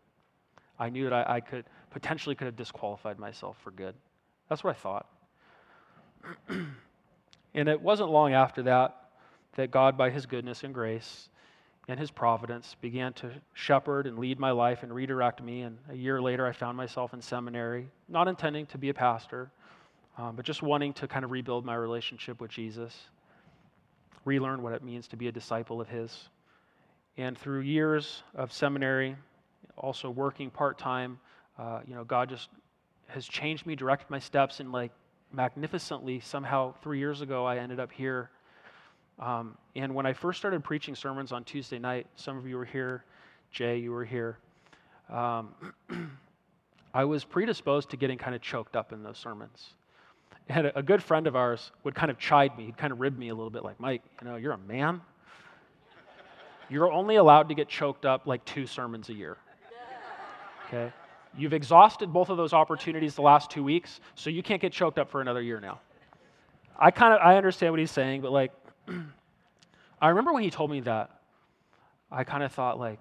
I 0.79 0.89
knew 0.89 1.05
that 1.05 1.13
I, 1.13 1.37
I 1.37 1.41
could 1.41 1.67
potentially 1.91 2.35
could 2.35 2.47
have 2.47 2.57
disqualified 2.57 3.19
myself 3.19 3.59
for 3.63 3.71
good. 3.71 3.95
That's 4.49 4.65
what 4.65 4.75
I 4.75 4.79
thought. 4.79 5.07
and 7.55 7.69
it 7.69 7.81
wasn't 7.81 8.11
long 8.11 8.33
after 8.33 8.63
that 8.63 8.97
that 9.57 9.71
God, 9.71 9.99
by 9.99 10.11
his 10.11 10.27
goodness 10.27 10.63
and 10.63 10.73
grace 10.73 11.30
and 11.91 11.99
his 11.99 12.13
providence, 12.13 12.77
began 12.81 13.13
to 13.13 13.33
shepherd 13.53 14.07
and 14.07 14.17
lead 14.17 14.39
my 14.39 14.53
life 14.53 14.85
and 14.85 14.95
redirect 14.95 15.43
me. 15.43 15.63
And 15.63 15.77
a 15.91 15.95
year 15.97 16.23
later, 16.23 16.47
I 16.47 16.53
found 16.53 16.77
myself 16.77 17.13
in 17.13 17.21
seminary, 17.21 17.89
not 18.09 18.29
intending 18.29 18.67
to 18.67 18.79
be 18.79 18.91
a 18.91 18.95
pastor, 18.95 19.51
um, 20.17 20.37
but 20.37 20.45
just 20.45 20.63
wanting 20.63 20.93
to 20.95 21.09
kind 21.09 21.25
of 21.25 21.33
rebuild 21.33 21.65
my 21.65 21.75
relationship 21.75 22.41
with 22.41 22.53
Jesus, 22.53 22.97
relearn 24.25 24.63
what 24.63 24.73
it 24.73 24.85
means 24.85 25.09
to 25.09 25.17
be 25.17 25.27
a 25.27 25.33
disciple 25.33 25.81
of 25.81 25.89
his. 25.89 26.29
And 27.17 27.37
through 27.37 27.63
years 27.63 28.23
of 28.37 28.53
seminary, 28.53 29.17
also 29.77 30.11
working 30.11 30.49
part 30.49 30.79
time, 30.79 31.19
uh, 31.59 31.81
you 31.89 31.97
know, 31.97 32.05
God 32.05 32.29
just 32.29 32.51
has 33.09 33.27
changed 33.27 33.67
me, 33.67 33.75
directed 33.75 34.09
my 34.11 34.21
steps, 34.21 34.61
and 34.61 34.71
like 34.71 34.93
magnificently, 35.33 36.21
somehow 36.21 36.73
three 36.83 37.01
years 37.01 37.21
ago, 37.21 37.45
I 37.45 37.57
ended 37.57 37.81
up 37.81 37.91
here 37.91 38.31
um, 39.21 39.57
and 39.77 39.95
when 39.95 40.07
I 40.07 40.15
first 40.15 40.39
started 40.39 40.65
preaching 40.65 40.95
sermons 40.95 41.31
on 41.31 41.45
Tuesday 41.45 41.79
night, 41.79 42.07
some 42.17 42.39
of 42.39 42.47
you 42.47 42.57
were 42.57 42.65
here, 42.65 43.05
Jay, 43.53 43.79
you 43.79 43.93
were 43.93 44.05
here. 44.05 44.39
Um, 45.11 45.55
I 46.95 47.05
was 47.05 47.23
predisposed 47.23 47.91
to 47.91 47.97
getting 47.97 48.19
kind 48.19 48.35
of 48.35 48.41
choked 48.41 48.75
up 48.75 48.93
in 48.93 49.03
those 49.03 49.19
sermons. 49.19 49.75
And 50.49 50.67
a, 50.69 50.79
a 50.79 50.83
good 50.83 51.03
friend 51.03 51.27
of 51.27 51.37
ours 51.37 51.71
would 51.85 51.95
kind 51.95 52.11
of 52.11 52.19
chide 52.19 52.57
me, 52.57 52.67
he'd 52.67 52.79
kind 52.79 52.93
of 52.93 53.01
rib 53.01 53.17
me 53.19 53.29
a 53.29 53.35
little 53.35 53.51
bit, 53.51 53.63
like, 53.63 53.79
Mike, 53.79 54.03
you 54.23 54.29
know, 54.29 54.37
you're 54.37 54.53
a 54.53 54.59
man. 54.59 55.03
You're 56.71 56.91
only 56.91 57.17
allowed 57.17 57.49
to 57.49 57.55
get 57.55 57.69
choked 57.69 58.07
up 58.07 58.27
like 58.27 58.45
two 58.45 58.67
sermons 58.67 59.11
a 59.11 59.15
year. 59.15 59.37
Okay? 60.69 60.93
You've 61.37 61.53
exhausted 61.53 62.13
both 62.13 62.29
of 62.29 62.37
those 62.37 62.53
opportunities 62.53 63.15
the 63.15 63.23
last 63.23 63.51
two 63.51 63.63
weeks, 63.63 64.01
so 64.15 64.31
you 64.31 64.43
can't 64.43 64.63
get 64.63 64.73
choked 64.73 64.99
up 64.99 65.11
for 65.11 65.21
another 65.21 65.43
year 65.43 65.61
now. 65.61 65.81
I 66.79 66.91
kind 66.91 67.13
of 67.13 67.21
I 67.21 67.37
understand 67.37 67.73
what 67.73 67.79
he's 67.79 67.91
saying, 67.91 68.23
but 68.23 68.33
like 68.33 68.53
I 70.01 70.09
remember 70.09 70.33
when 70.33 70.43
he 70.43 70.51
told 70.51 70.71
me 70.71 70.81
that, 70.81 71.11
I 72.11 72.25
kind 72.25 72.43
of 72.43 72.53
thought, 72.53 72.79
like, 72.79 72.99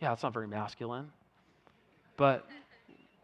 yeah, 0.00 0.12
it's 0.12 0.22
not 0.22 0.32
very 0.32 0.46
masculine. 0.46 1.10
But 2.16 2.46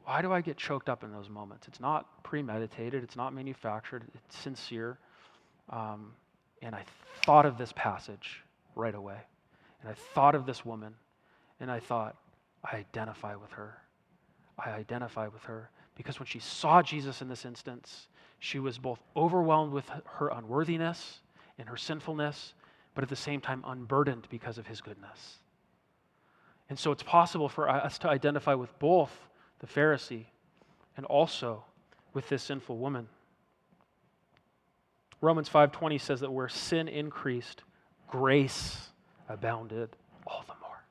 why 0.04 0.22
do 0.22 0.32
I 0.32 0.40
get 0.40 0.56
choked 0.56 0.88
up 0.88 1.04
in 1.04 1.12
those 1.12 1.28
moments? 1.28 1.68
It's 1.68 1.80
not 1.80 2.22
premeditated, 2.24 3.04
it's 3.04 3.16
not 3.16 3.32
manufactured, 3.32 4.04
it's 4.14 4.36
sincere. 4.36 4.98
Um, 5.68 6.12
and 6.62 6.74
I 6.74 6.84
thought 7.24 7.46
of 7.46 7.58
this 7.58 7.72
passage 7.76 8.42
right 8.74 8.94
away. 8.94 9.18
And 9.82 9.90
I 9.90 9.94
thought 10.14 10.34
of 10.34 10.46
this 10.46 10.64
woman, 10.64 10.94
and 11.60 11.70
I 11.70 11.80
thought, 11.80 12.16
I 12.64 12.76
identify 12.76 13.36
with 13.36 13.52
her. 13.52 13.78
I 14.58 14.70
identify 14.70 15.28
with 15.28 15.42
her 15.44 15.70
because 15.96 16.18
when 16.18 16.26
she 16.26 16.38
saw 16.38 16.82
Jesus 16.82 17.22
in 17.22 17.28
this 17.28 17.44
instance, 17.44 18.08
she 18.40 18.58
was 18.58 18.78
both 18.78 19.00
overwhelmed 19.14 19.72
with 19.72 19.88
her 20.04 20.28
unworthiness 20.28 21.20
and 21.58 21.68
her 21.68 21.76
sinfulness, 21.76 22.54
but 22.94 23.04
at 23.04 23.10
the 23.10 23.14
same 23.14 23.40
time 23.40 23.62
unburdened 23.66 24.26
because 24.30 24.58
of 24.58 24.66
his 24.66 24.80
goodness. 24.80 25.36
And 26.70 26.78
so 26.78 26.90
it's 26.90 27.02
possible 27.02 27.48
for 27.48 27.68
us 27.68 27.98
to 27.98 28.08
identify 28.08 28.54
with 28.54 28.76
both 28.78 29.12
the 29.58 29.66
Pharisee 29.66 30.24
and 30.96 31.04
also 31.06 31.64
with 32.14 32.28
this 32.30 32.42
sinful 32.42 32.78
woman. 32.78 33.08
Romans 35.20 35.50
5:20 35.50 35.98
says 35.98 36.20
that 36.20 36.32
where 36.32 36.48
sin 36.48 36.88
increased, 36.88 37.62
grace 38.08 38.90
abounded 39.28 39.94
all 40.26 40.44
the 40.46 40.54
more. 40.62 40.82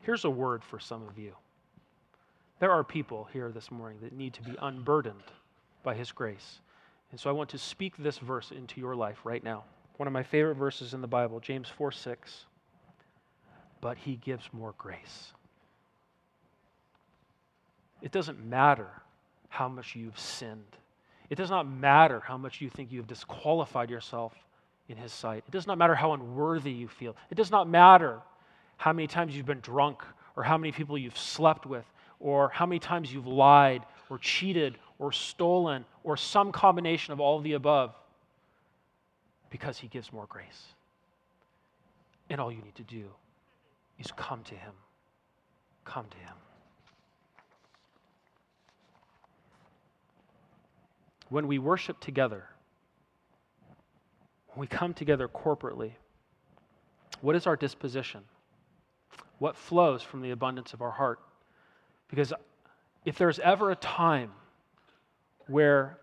Here's 0.00 0.24
a 0.24 0.30
word 0.30 0.64
for 0.64 0.80
some 0.80 1.06
of 1.06 1.18
you. 1.18 1.36
There 2.60 2.72
are 2.72 2.82
people 2.82 3.28
here 3.32 3.52
this 3.52 3.70
morning 3.70 3.98
that 4.02 4.12
need 4.12 4.34
to 4.34 4.42
be 4.42 4.56
unburdened 4.60 5.22
by 5.84 5.94
His 5.94 6.10
grace. 6.10 6.60
And 7.10 7.20
so 7.20 7.30
I 7.30 7.32
want 7.32 7.50
to 7.50 7.58
speak 7.58 7.96
this 7.96 8.18
verse 8.18 8.50
into 8.50 8.80
your 8.80 8.96
life 8.96 9.18
right 9.24 9.42
now. 9.42 9.64
One 9.96 10.06
of 10.06 10.12
my 10.12 10.22
favorite 10.22 10.56
verses 10.56 10.92
in 10.92 11.00
the 11.00 11.06
Bible, 11.06 11.40
James 11.40 11.68
4 11.68 11.92
6. 11.92 12.46
But 13.80 13.96
He 13.96 14.16
gives 14.16 14.48
more 14.52 14.74
grace. 14.76 15.32
It 18.02 18.10
doesn't 18.10 18.44
matter 18.44 18.90
how 19.48 19.68
much 19.68 19.94
you've 19.94 20.18
sinned. 20.18 20.76
It 21.30 21.36
does 21.36 21.50
not 21.50 21.68
matter 21.68 22.20
how 22.20 22.38
much 22.38 22.60
you 22.60 22.70
think 22.70 22.90
you've 22.90 23.06
disqualified 23.06 23.90
yourself 23.90 24.34
in 24.88 24.96
His 24.96 25.12
sight. 25.12 25.44
It 25.46 25.52
does 25.52 25.66
not 25.66 25.78
matter 25.78 25.94
how 25.94 26.12
unworthy 26.12 26.72
you 26.72 26.88
feel. 26.88 27.14
It 27.30 27.36
does 27.36 27.52
not 27.52 27.68
matter 27.68 28.20
how 28.78 28.92
many 28.92 29.06
times 29.06 29.36
you've 29.36 29.46
been 29.46 29.60
drunk 29.60 30.02
or 30.36 30.42
how 30.42 30.58
many 30.58 30.72
people 30.72 30.98
you've 30.98 31.18
slept 31.18 31.64
with 31.64 31.84
or 32.20 32.48
how 32.50 32.66
many 32.66 32.78
times 32.78 33.12
you've 33.12 33.26
lied 33.26 33.82
or 34.10 34.18
cheated 34.18 34.78
or 34.98 35.12
stolen 35.12 35.84
or 36.02 36.16
some 36.16 36.52
combination 36.52 37.12
of 37.12 37.20
all 37.20 37.38
of 37.38 37.44
the 37.44 37.52
above 37.52 37.94
because 39.50 39.78
he 39.78 39.88
gives 39.88 40.12
more 40.12 40.26
grace. 40.28 40.74
And 42.30 42.40
all 42.40 42.52
you 42.52 42.62
need 42.62 42.74
to 42.74 42.82
do 42.82 43.06
is 43.98 44.10
come 44.16 44.42
to 44.44 44.54
him. 44.54 44.72
Come 45.84 46.06
to 46.10 46.16
him. 46.18 46.34
When 51.30 51.46
we 51.46 51.58
worship 51.58 52.00
together, 52.00 52.44
when 54.48 54.60
we 54.60 54.66
come 54.66 54.94
together 54.94 55.28
corporately, 55.28 55.92
what 57.20 57.36
is 57.36 57.46
our 57.46 57.56
disposition? 57.56 58.22
What 59.38 59.56
flows 59.56 60.02
from 60.02 60.22
the 60.22 60.30
abundance 60.30 60.72
of 60.72 60.82
our 60.82 60.90
heart? 60.90 61.20
Because 62.08 62.32
if 63.04 63.18
there's 63.18 63.38
ever 63.38 63.70
a 63.70 63.76
time 63.76 64.32
where 65.46 65.98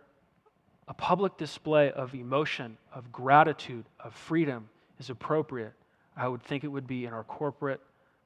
a 0.88 0.93
public 0.93 1.38
display 1.38 1.91
of 1.91 2.14
emotion, 2.14 2.78
of 2.93 3.12
gratitude, 3.12 3.86
of 3.99 4.14
freedom 4.14 4.70
is 4.99 5.10
appropriate, 5.10 5.74
I 6.16 6.28
would 6.28 6.41
think 6.43 6.64
it 6.64 6.68
would 6.68 6.88
be 6.88 7.06
in 7.06 7.14
our 7.14 7.24
corporate 7.24 7.82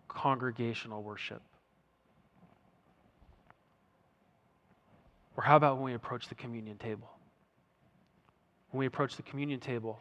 congregational 0.08 1.02
worship. 1.02 1.42
Or 5.38 5.44
how 5.44 5.56
about 5.56 5.78
when 5.78 5.86
we 5.86 5.94
approach 5.94 6.28
the 6.28 6.36
communion 6.36 6.78
table? 6.78 7.10
When 8.72 8.80
we 8.80 8.86
approach 8.86 9.16
the 9.16 9.24
communion 9.24 9.62
table, 9.62 10.00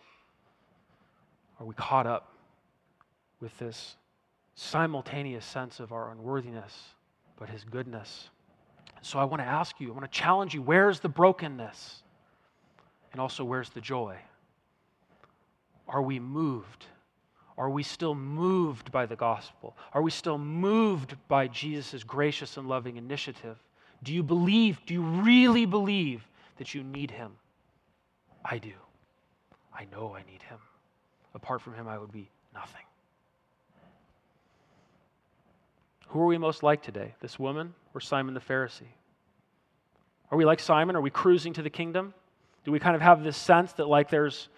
are 1.60 1.66
we 1.66 1.74
caught 1.74 2.06
up 2.06 2.32
with 3.40 3.56
this 3.58 3.96
simultaneous 4.56 5.46
sense 5.46 5.78
of 5.78 5.92
our 5.92 6.10
unworthiness, 6.10 6.94
but 7.38 7.48
His 7.48 7.64
goodness? 7.64 8.30
So 9.02 9.18
I 9.18 9.24
want 9.24 9.42
to 9.42 9.46
ask 9.46 9.80
you, 9.80 9.90
I 9.90 9.92
want 9.92 10.10
to 10.10 10.18
challenge 10.18 10.54
you 10.54 10.62
where's 10.62 11.00
the 11.00 11.08
brokenness? 11.08 12.02
And 13.12 13.20
also, 13.20 13.44
where's 13.44 13.70
the 13.70 13.80
joy? 13.80 14.16
Are 15.88 16.02
we 16.02 16.18
moved? 16.18 16.86
Are 17.56 17.70
we 17.70 17.82
still 17.82 18.14
moved 18.14 18.92
by 18.92 19.06
the 19.06 19.16
gospel? 19.16 19.76
Are 19.92 20.02
we 20.02 20.10
still 20.10 20.38
moved 20.38 21.16
by 21.26 21.48
Jesus' 21.48 22.04
gracious 22.04 22.56
and 22.56 22.68
loving 22.68 22.96
initiative? 22.96 23.56
Do 24.02 24.12
you 24.12 24.22
believe, 24.22 24.80
do 24.86 24.94
you 24.94 25.02
really 25.02 25.66
believe 25.66 26.28
that 26.58 26.74
you 26.74 26.84
need 26.84 27.10
him? 27.10 27.32
I 28.44 28.58
do. 28.58 28.74
I 29.74 29.86
know 29.90 30.14
I 30.14 30.22
need 30.30 30.42
him. 30.42 30.58
Apart 31.34 31.62
from 31.62 31.74
him, 31.74 31.88
I 31.88 31.98
would 31.98 32.12
be 32.12 32.30
nothing. 32.54 32.84
Who 36.08 36.20
are 36.20 36.26
we 36.26 36.38
most 36.38 36.62
like 36.62 36.82
today? 36.82 37.14
This 37.20 37.38
woman 37.38 37.74
or 37.94 38.00
Simon 38.00 38.34
the 38.34 38.40
Pharisee? 38.40 38.82
Are 40.30 40.38
we 40.38 40.44
like 40.44 40.60
Simon? 40.60 40.96
Are 40.96 41.00
we 41.00 41.10
cruising 41.10 41.52
to 41.54 41.62
the 41.62 41.70
kingdom? 41.70 42.14
Do 42.64 42.72
we 42.72 42.78
kind 42.78 42.96
of 42.96 43.02
have 43.02 43.22
this 43.22 43.36
sense 43.36 43.72
that, 43.74 43.88
like, 43.88 44.10
there's, 44.10 44.48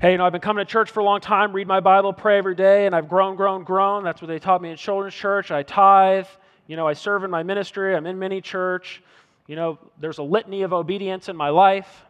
hey, 0.00 0.12
you 0.12 0.18
know, 0.18 0.26
I've 0.26 0.32
been 0.32 0.40
coming 0.40 0.64
to 0.64 0.70
church 0.70 0.90
for 0.90 1.00
a 1.00 1.04
long 1.04 1.20
time, 1.20 1.52
read 1.52 1.66
my 1.66 1.80
Bible, 1.80 2.12
pray 2.12 2.38
every 2.38 2.54
day, 2.54 2.86
and 2.86 2.94
I've 2.94 3.08
grown, 3.08 3.36
grown, 3.36 3.64
grown. 3.64 4.04
That's 4.04 4.20
what 4.20 4.28
they 4.28 4.38
taught 4.38 4.62
me 4.62 4.70
in 4.70 4.76
children's 4.76 5.14
church. 5.14 5.50
I 5.50 5.62
tithe. 5.62 6.26
You 6.66 6.76
know, 6.76 6.86
I 6.86 6.92
serve 6.92 7.24
in 7.24 7.30
my 7.30 7.42
ministry. 7.42 7.94
I'm 7.94 8.06
in 8.06 8.18
mini 8.18 8.40
church. 8.40 9.02
You 9.46 9.56
know, 9.56 9.78
there's 10.00 10.18
a 10.18 10.22
litany 10.22 10.62
of 10.62 10.72
obedience 10.72 11.28
in 11.28 11.36
my 11.36 11.48
life. 11.48 12.04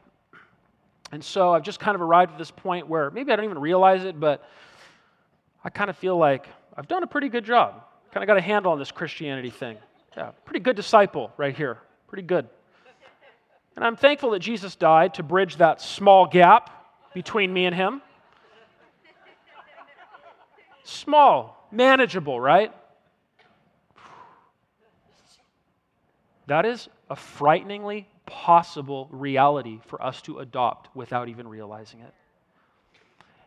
And 1.10 1.22
so 1.22 1.52
I've 1.52 1.62
just 1.62 1.78
kind 1.80 1.94
of 1.94 2.00
arrived 2.00 2.32
at 2.32 2.38
this 2.38 2.50
point 2.50 2.88
where 2.88 3.10
maybe 3.10 3.32
I 3.32 3.36
don't 3.36 3.44
even 3.44 3.58
realize 3.58 4.04
it, 4.04 4.18
but 4.18 4.48
I 5.64 5.70
kind 5.70 5.90
of 5.90 5.96
feel 5.96 6.16
like 6.16 6.48
I've 6.76 6.88
done 6.88 7.02
a 7.02 7.06
pretty 7.06 7.28
good 7.28 7.44
job. 7.44 7.84
Kind 8.12 8.22
of 8.22 8.26
got 8.26 8.36
a 8.36 8.42
handle 8.42 8.72
on 8.72 8.78
this 8.78 8.90
Christianity 8.90 9.50
thing. 9.50 9.78
Yeah, 10.16 10.32
pretty 10.44 10.60
good 10.60 10.76
disciple 10.76 11.32
right 11.36 11.56
here. 11.56 11.78
Pretty 12.08 12.22
good. 12.22 12.46
And 13.74 13.84
I'm 13.84 13.96
thankful 13.96 14.30
that 14.32 14.40
Jesus 14.40 14.76
died 14.76 15.14
to 15.14 15.22
bridge 15.22 15.56
that 15.56 15.80
small 15.80 16.26
gap 16.26 16.70
between 17.14 17.52
me 17.52 17.64
and 17.64 17.74
him. 17.74 18.02
Small, 20.84 21.66
manageable, 21.70 22.38
right? 22.38 22.72
That 26.48 26.66
is 26.66 26.88
a 27.08 27.16
frighteningly 27.16 28.08
possible 28.26 29.08
reality 29.10 29.80
for 29.86 30.02
us 30.02 30.20
to 30.22 30.40
adopt 30.40 30.94
without 30.94 31.28
even 31.28 31.48
realizing 31.48 32.00
it. 32.00 32.12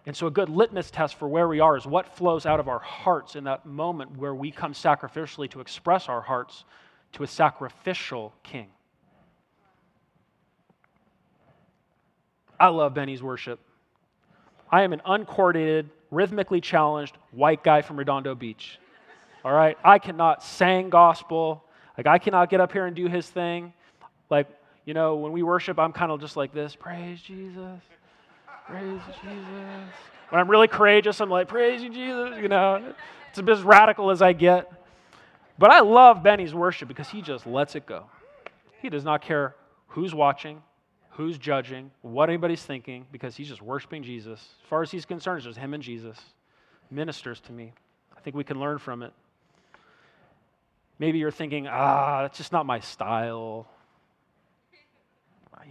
And 0.06 0.16
so, 0.16 0.28
a 0.28 0.32
good 0.32 0.50
litmus 0.50 0.92
test 0.92 1.16
for 1.16 1.28
where 1.28 1.48
we 1.48 1.60
are 1.60 1.76
is 1.76 1.86
what 1.86 2.16
flows 2.16 2.46
out 2.46 2.60
of 2.60 2.68
our 2.68 2.80
hearts 2.80 3.36
in 3.36 3.46
that 3.46 3.66
moment 3.66 4.18
where 4.18 4.36
we 4.36 4.52
come 4.52 4.74
sacrificially 4.74 5.50
to 5.52 5.62
express 5.62 6.10
our 6.10 6.22
hearts 6.22 6.64
to 7.14 7.24
a 7.24 7.28
sacrificial 7.28 8.34
king. 8.44 8.68
I 12.60 12.68
love 12.68 12.94
Benny's 12.94 13.24
worship. 13.24 13.60
I 14.72 14.84
am 14.84 14.94
an 14.94 15.02
uncoordinated, 15.06 15.90
rhythmically 16.12 16.62
challenged 16.62 17.18
white 17.32 17.64
guy 17.64 17.82
from 17.82 17.98
Redondo 17.98 18.36
Beach. 18.36 18.80
All 19.44 19.54
right? 19.54 19.78
I 19.84 20.00
cannot 20.00 20.44
sing 20.44 20.90
gospel. 20.90 21.64
Like, 21.98 22.08
I 22.08 22.18
cannot 22.20 22.50
get 22.50 22.62
up 22.62 22.72
here 22.72 22.86
and 22.86 22.96
do 22.96 23.08
his 23.08 23.28
thing. 23.28 23.74
Like, 24.30 24.48
you 24.86 24.94
know, 24.94 25.16
when 25.16 25.32
we 25.32 25.44
worship, 25.44 25.80
I'm 25.80 25.94
kind 25.94 26.12
of 26.12 26.20
just 26.20 26.38
like 26.38 26.54
this 26.54 26.76
praise 26.76 27.22
Jesus, 27.22 27.82
praise 28.68 29.02
Jesus. 29.22 29.94
When 30.30 30.42
I'm 30.42 30.50
really 30.50 30.68
courageous, 30.68 31.22
I'm 31.22 31.30
like, 31.30 31.48
praise 31.48 31.82
you, 31.82 31.90
Jesus. 31.90 32.38
You 32.42 32.48
know, 32.48 32.94
it's 33.30 33.50
as 33.50 33.64
radical 33.64 34.12
as 34.12 34.22
I 34.22 34.34
get. 34.34 34.72
But 35.58 35.72
I 35.72 35.80
love 35.82 36.24
Benny's 36.24 36.54
worship 36.54 36.88
because 36.88 37.10
he 37.10 37.22
just 37.22 37.48
lets 37.48 37.76
it 37.76 37.86
go. 37.86 38.06
He 38.82 38.90
does 38.90 39.04
not 39.04 39.22
care 39.22 39.56
who's 39.88 40.14
watching, 40.14 40.62
who's 41.12 41.38
judging, 41.38 41.92
what 42.02 42.30
anybody's 42.30 42.64
thinking, 42.64 43.06
because 43.12 43.36
he's 43.36 43.48
just 43.48 43.62
worshiping 43.62 44.04
Jesus. 44.04 44.40
As 44.40 44.70
far 44.70 44.82
as 44.82 44.92
he's 44.92 45.06
concerned, 45.06 45.38
it's 45.38 45.46
just 45.46 45.58
him 45.58 45.74
and 45.74 45.82
Jesus. 45.82 46.20
Ministers 46.92 47.40
to 47.42 47.52
me. 47.52 47.72
I 48.16 48.20
think 48.20 48.36
we 48.36 48.44
can 48.44 48.60
learn 48.60 48.80
from 48.80 49.02
it. 49.04 49.14
Maybe 51.00 51.20
you're 51.20 51.32
thinking, 51.32 51.68
ah, 51.68 52.24
that's 52.24 52.38
just 52.38 52.52
not 52.52 52.66
my 52.66 52.80
style. 52.80 53.68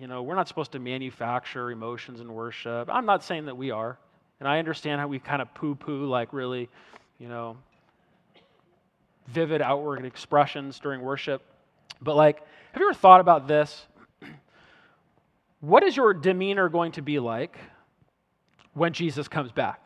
You 0.00 0.08
know, 0.08 0.22
we're 0.22 0.34
not 0.34 0.48
supposed 0.48 0.72
to 0.72 0.78
manufacture 0.78 1.70
emotions 1.70 2.20
in 2.20 2.32
worship. 2.32 2.88
I'm 2.92 3.06
not 3.06 3.22
saying 3.22 3.46
that 3.46 3.56
we 3.56 3.70
are. 3.70 3.98
And 4.40 4.48
I 4.48 4.58
understand 4.58 5.00
how 5.00 5.06
we 5.06 5.20
kind 5.20 5.40
of 5.40 5.54
poo 5.54 5.74
poo, 5.74 6.06
like 6.06 6.32
really, 6.32 6.68
you 7.18 7.28
know, 7.28 7.56
vivid 9.28 9.62
outward 9.62 10.04
expressions 10.04 10.78
during 10.80 11.00
worship. 11.00 11.42
But, 12.02 12.16
like, 12.16 12.38
have 12.72 12.80
you 12.80 12.88
ever 12.88 12.98
thought 12.98 13.20
about 13.20 13.46
this? 13.46 13.86
what 15.60 15.84
is 15.84 15.96
your 15.96 16.12
demeanor 16.12 16.68
going 16.68 16.92
to 16.92 17.02
be 17.02 17.20
like 17.20 17.56
when 18.72 18.92
Jesus 18.92 19.28
comes 19.28 19.52
back? 19.52 19.80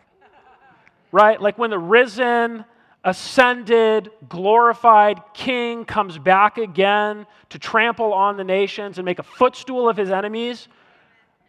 Right? 1.13 1.41
Like 1.41 1.59
when 1.59 1.71
the 1.71 1.79
risen, 1.79 2.65
ascended, 3.05 4.11
glorified 4.29 5.21
king 5.35 5.85
comes 5.85 6.19
back 6.19 6.59
again 6.59 7.27
to 7.51 7.59
trample 7.59 8.13
on 8.13 8.37
the 8.37 8.45
nations 8.45 8.99
and 8.99 9.05
make 9.05 9.19
a 9.19 9.23
footstool 9.23 9.89
of 9.89 9.97
his 9.97 10.11
enemies, 10.11 10.69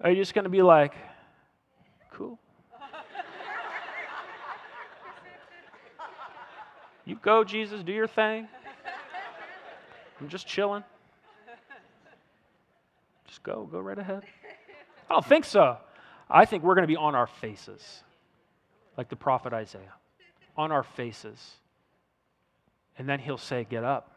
are 0.01 0.09
you 0.09 0.15
just 0.15 0.33
going 0.33 0.43
to 0.43 0.49
be 0.49 0.61
like, 0.61 0.93
cool? 2.11 2.39
you 7.05 7.17
go, 7.21 7.43
Jesus, 7.43 7.83
do 7.83 7.91
your 7.91 8.07
thing. 8.07 8.47
I'm 10.21 10.29
just 10.29 10.47
chilling. 10.47 10.83
Just 13.27 13.43
go, 13.43 13.67
go 13.71 13.79
right 13.79 13.97
ahead. 13.97 14.23
I 15.09 15.13
don't 15.13 15.25
think 15.25 15.45
so. 15.45 15.77
I 16.29 16.45
think 16.45 16.63
we're 16.63 16.75
going 16.75 16.83
to 16.83 16.87
be 16.87 16.95
on 16.95 17.15
our 17.15 17.27
faces, 17.27 18.03
like 18.97 19.09
the 19.09 19.15
prophet 19.15 19.53
Isaiah 19.53 19.98
on 20.59 20.73
our 20.73 20.83
faces. 20.83 21.39
And 22.97 23.07
then 23.07 23.19
he'll 23.19 23.37
say, 23.37 23.65
Get 23.69 23.85
up, 23.85 24.11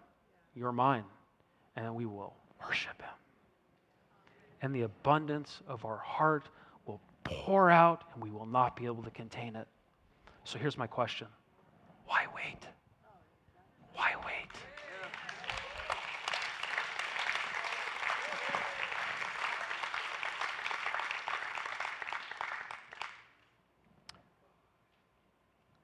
you're 0.57 0.72
mine. 0.72 1.05
And 1.76 1.95
we 1.95 2.05
will 2.05 2.34
worship 2.66 3.01
him. 3.01 3.14
And 4.61 4.74
the 4.74 4.82
abundance 4.82 5.61
of 5.68 5.84
our 5.84 5.99
heart 5.99 6.49
will 6.84 7.01
pour 7.22 7.70
out, 7.70 8.03
and 8.12 8.22
we 8.22 8.30
will 8.30 8.47
not 8.47 8.74
be 8.74 8.86
able 8.86 9.05
to 9.05 9.11
contain 9.11 9.55
it. 9.55 9.68
So 10.43 10.59
here's 10.59 10.76
my 10.76 10.88
question 10.88 11.28
Why 12.07 12.26
wait? 12.34 12.59
Why 13.95 14.11
wait? 14.26 14.32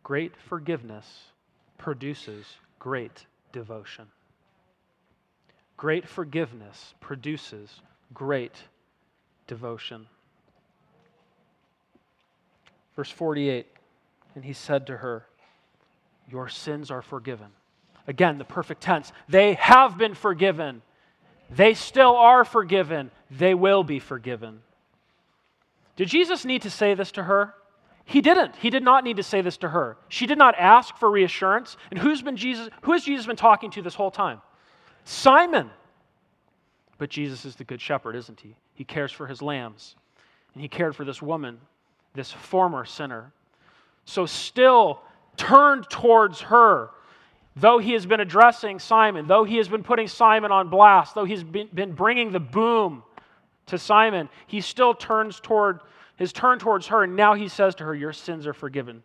Great 0.08 0.32
forgiveness 0.48 1.04
produces 1.76 2.46
great 2.78 3.26
devotion. 3.52 4.06
Great 5.76 6.08
forgiveness 6.08 6.94
produces 6.98 7.82
great 8.14 8.54
devotion. 9.46 10.06
Verse 12.96 13.10
48 13.10 13.66
And 14.34 14.46
he 14.46 14.54
said 14.54 14.86
to 14.86 14.96
her, 14.96 15.26
Your 16.30 16.48
sins 16.48 16.90
are 16.90 17.02
forgiven. 17.02 17.48
Again, 18.06 18.38
the 18.38 18.44
perfect 18.44 18.80
tense. 18.80 19.12
They 19.28 19.52
have 19.60 19.98
been 19.98 20.14
forgiven. 20.14 20.80
They 21.50 21.74
still 21.74 22.16
are 22.16 22.46
forgiven. 22.46 23.10
They 23.30 23.52
will 23.52 23.84
be 23.84 23.98
forgiven. 23.98 24.62
Did 25.96 26.08
Jesus 26.08 26.46
need 26.46 26.62
to 26.62 26.70
say 26.70 26.94
this 26.94 27.12
to 27.12 27.24
her? 27.24 27.52
He 28.08 28.22
didn't. 28.22 28.56
He 28.56 28.70
did 28.70 28.82
not 28.82 29.04
need 29.04 29.18
to 29.18 29.22
say 29.22 29.42
this 29.42 29.58
to 29.58 29.68
her. 29.68 29.98
She 30.08 30.26
did 30.26 30.38
not 30.38 30.54
ask 30.58 30.96
for 30.96 31.10
reassurance. 31.10 31.76
And 31.90 32.00
who's 32.00 32.22
been 32.22 32.38
Jesus, 32.38 32.70
who 32.80 32.92
has 32.92 33.04
Jesus 33.04 33.26
been 33.26 33.36
talking 33.36 33.70
to 33.72 33.82
this 33.82 33.94
whole 33.94 34.10
time? 34.10 34.40
Simon. 35.04 35.68
But 36.96 37.10
Jesus 37.10 37.44
is 37.44 37.54
the 37.56 37.64
good 37.64 37.82
shepherd, 37.82 38.16
isn't 38.16 38.40
he? 38.40 38.56
He 38.72 38.82
cares 38.82 39.12
for 39.12 39.26
his 39.26 39.42
lambs. 39.42 39.94
And 40.54 40.62
he 40.62 40.68
cared 40.68 40.96
for 40.96 41.04
this 41.04 41.20
woman, 41.20 41.58
this 42.14 42.32
former 42.32 42.86
sinner. 42.86 43.30
So 44.06 44.24
still 44.24 45.02
turned 45.36 45.90
towards 45.90 46.40
her. 46.40 46.88
Though 47.56 47.78
he 47.78 47.92
has 47.92 48.06
been 48.06 48.20
addressing 48.20 48.78
Simon, 48.78 49.26
though 49.26 49.44
he 49.44 49.58
has 49.58 49.68
been 49.68 49.82
putting 49.82 50.08
Simon 50.08 50.50
on 50.50 50.70
blast, 50.70 51.14
though 51.14 51.26
he's 51.26 51.44
been, 51.44 51.92
bringing 51.92 52.32
the 52.32 52.40
boom 52.40 53.02
to 53.66 53.76
Simon, 53.76 54.30
he 54.46 54.62
still 54.62 54.94
turns 54.94 55.40
toward 55.40 55.80
his 56.18 56.32
turn 56.32 56.58
towards 56.58 56.88
her, 56.88 57.04
and 57.04 57.14
now 57.14 57.34
he 57.34 57.46
says 57.46 57.76
to 57.76 57.84
her, 57.84 57.94
Your 57.94 58.12
sins 58.12 58.46
are 58.46 58.52
forgiven. 58.52 59.04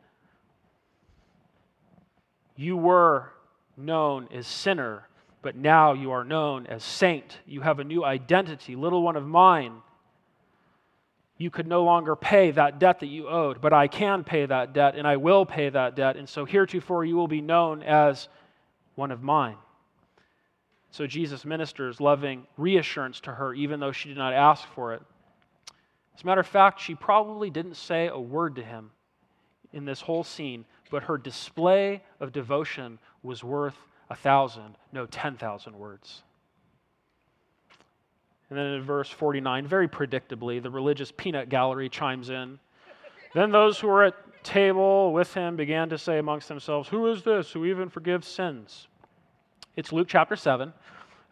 You 2.55 2.75
were 2.75 3.29
known 3.77 4.27
as 4.33 4.47
sinner, 4.47 5.07
but 5.43 5.55
now 5.55 5.93
you 5.93 6.11
are 6.11 6.23
known 6.23 6.65
as 6.65 6.83
saint. 6.83 7.37
You 7.45 7.61
have 7.61 7.79
a 7.79 7.83
new 7.83 8.03
identity, 8.03 8.75
little 8.75 9.03
one 9.03 9.15
of 9.15 9.27
mine. 9.27 9.75
You 11.37 11.51
could 11.51 11.67
no 11.67 11.83
longer 11.83 12.15
pay 12.15 12.49
that 12.51 12.79
debt 12.79 12.99
that 13.01 13.07
you 13.07 13.27
owed, 13.27 13.61
but 13.61 13.73
I 13.73 13.87
can 13.87 14.23
pay 14.23 14.47
that 14.47 14.73
debt, 14.73 14.95
and 14.95 15.07
I 15.07 15.17
will 15.17 15.45
pay 15.45 15.69
that 15.69 15.95
debt. 15.95 16.17
And 16.17 16.27
so 16.27 16.45
heretofore 16.45 17.05
you 17.05 17.15
will 17.15 17.27
be 17.27 17.41
known 17.41 17.83
as 17.83 18.27
one 18.95 19.11
of 19.11 19.21
mine. 19.21 19.57
So 20.89 21.05
Jesus 21.05 21.45
ministers 21.45 22.01
loving 22.01 22.47
reassurance 22.57 23.19
to 23.21 23.31
her, 23.31 23.53
even 23.53 23.79
though 23.79 23.91
she 23.91 24.09
did 24.09 24.17
not 24.17 24.33
ask 24.33 24.67
for 24.69 24.93
it. 24.93 25.01
As 26.15 26.23
a 26.23 26.25
matter 26.25 26.41
of 26.41 26.47
fact, 26.47 26.79
she 26.79 26.95
probably 26.95 27.49
didn't 27.49 27.75
say 27.75 28.07
a 28.07 28.19
word 28.19 28.55
to 28.55 28.63
him 28.63 28.91
in 29.71 29.85
this 29.85 30.01
whole 30.01 30.23
scene, 30.23 30.65
but 30.91 31.03
her 31.03 31.17
display 31.17 32.03
of 32.19 32.31
devotion 32.31 32.99
was 33.23 33.43
worth 33.43 33.77
a 34.09 34.15
thousand, 34.15 34.75
no, 34.91 35.05
10,000 35.07 35.77
words. 35.77 36.23
And 38.49 38.59
then 38.59 38.67
in 38.67 38.83
verse 38.83 39.09
49, 39.09 39.65
very 39.65 39.87
predictably, 39.87 40.61
the 40.61 40.69
religious 40.69 41.11
peanut 41.11 41.49
gallery 41.49 41.89
chimes 41.89 42.29
in. 42.29 42.59
then 43.33 43.51
those 43.51 43.79
who 43.79 43.87
were 43.87 44.03
at 44.03 44.15
table 44.43 45.13
with 45.13 45.33
him 45.33 45.55
began 45.55 45.89
to 45.89 45.97
say 45.97 46.19
amongst 46.19 46.47
themselves, 46.49 46.89
Who 46.89 47.07
is 47.07 47.23
this 47.23 47.51
who 47.51 47.65
even 47.65 47.89
forgives 47.89 48.27
sins? 48.27 48.87
It's 49.75 49.91
Luke 49.91 50.07
chapter 50.07 50.35
7. 50.35 50.71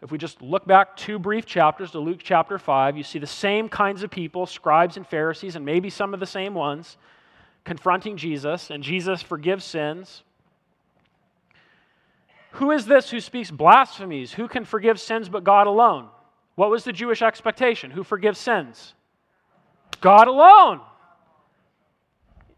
If 0.02 0.10
we 0.10 0.18
just 0.18 0.42
look 0.42 0.66
back 0.66 0.96
two 0.96 1.20
brief 1.20 1.46
chapters 1.46 1.92
to 1.92 2.00
Luke 2.00 2.18
chapter 2.22 2.58
5, 2.58 2.96
you 2.96 3.04
see 3.04 3.20
the 3.20 3.26
same 3.26 3.68
kinds 3.68 4.02
of 4.02 4.10
people, 4.10 4.46
scribes 4.46 4.96
and 4.96 5.06
Pharisees, 5.06 5.54
and 5.54 5.64
maybe 5.64 5.90
some 5.90 6.12
of 6.12 6.18
the 6.18 6.26
same 6.26 6.54
ones, 6.54 6.96
confronting 7.64 8.16
Jesus, 8.16 8.70
and 8.70 8.82
Jesus 8.82 9.22
forgives 9.22 9.64
sins. 9.64 10.24
Who 12.52 12.72
is 12.72 12.84
this 12.84 13.10
who 13.10 13.20
speaks 13.20 13.52
blasphemies? 13.52 14.32
Who 14.32 14.48
can 14.48 14.64
forgive 14.64 15.00
sins 15.00 15.28
but 15.28 15.44
God 15.44 15.68
alone? 15.68 16.08
What 16.56 16.70
was 16.70 16.82
the 16.82 16.92
Jewish 16.92 17.22
expectation? 17.22 17.92
Who 17.92 18.02
forgives 18.02 18.40
sins? 18.40 18.94
God 20.00 20.26
alone. 20.26 20.80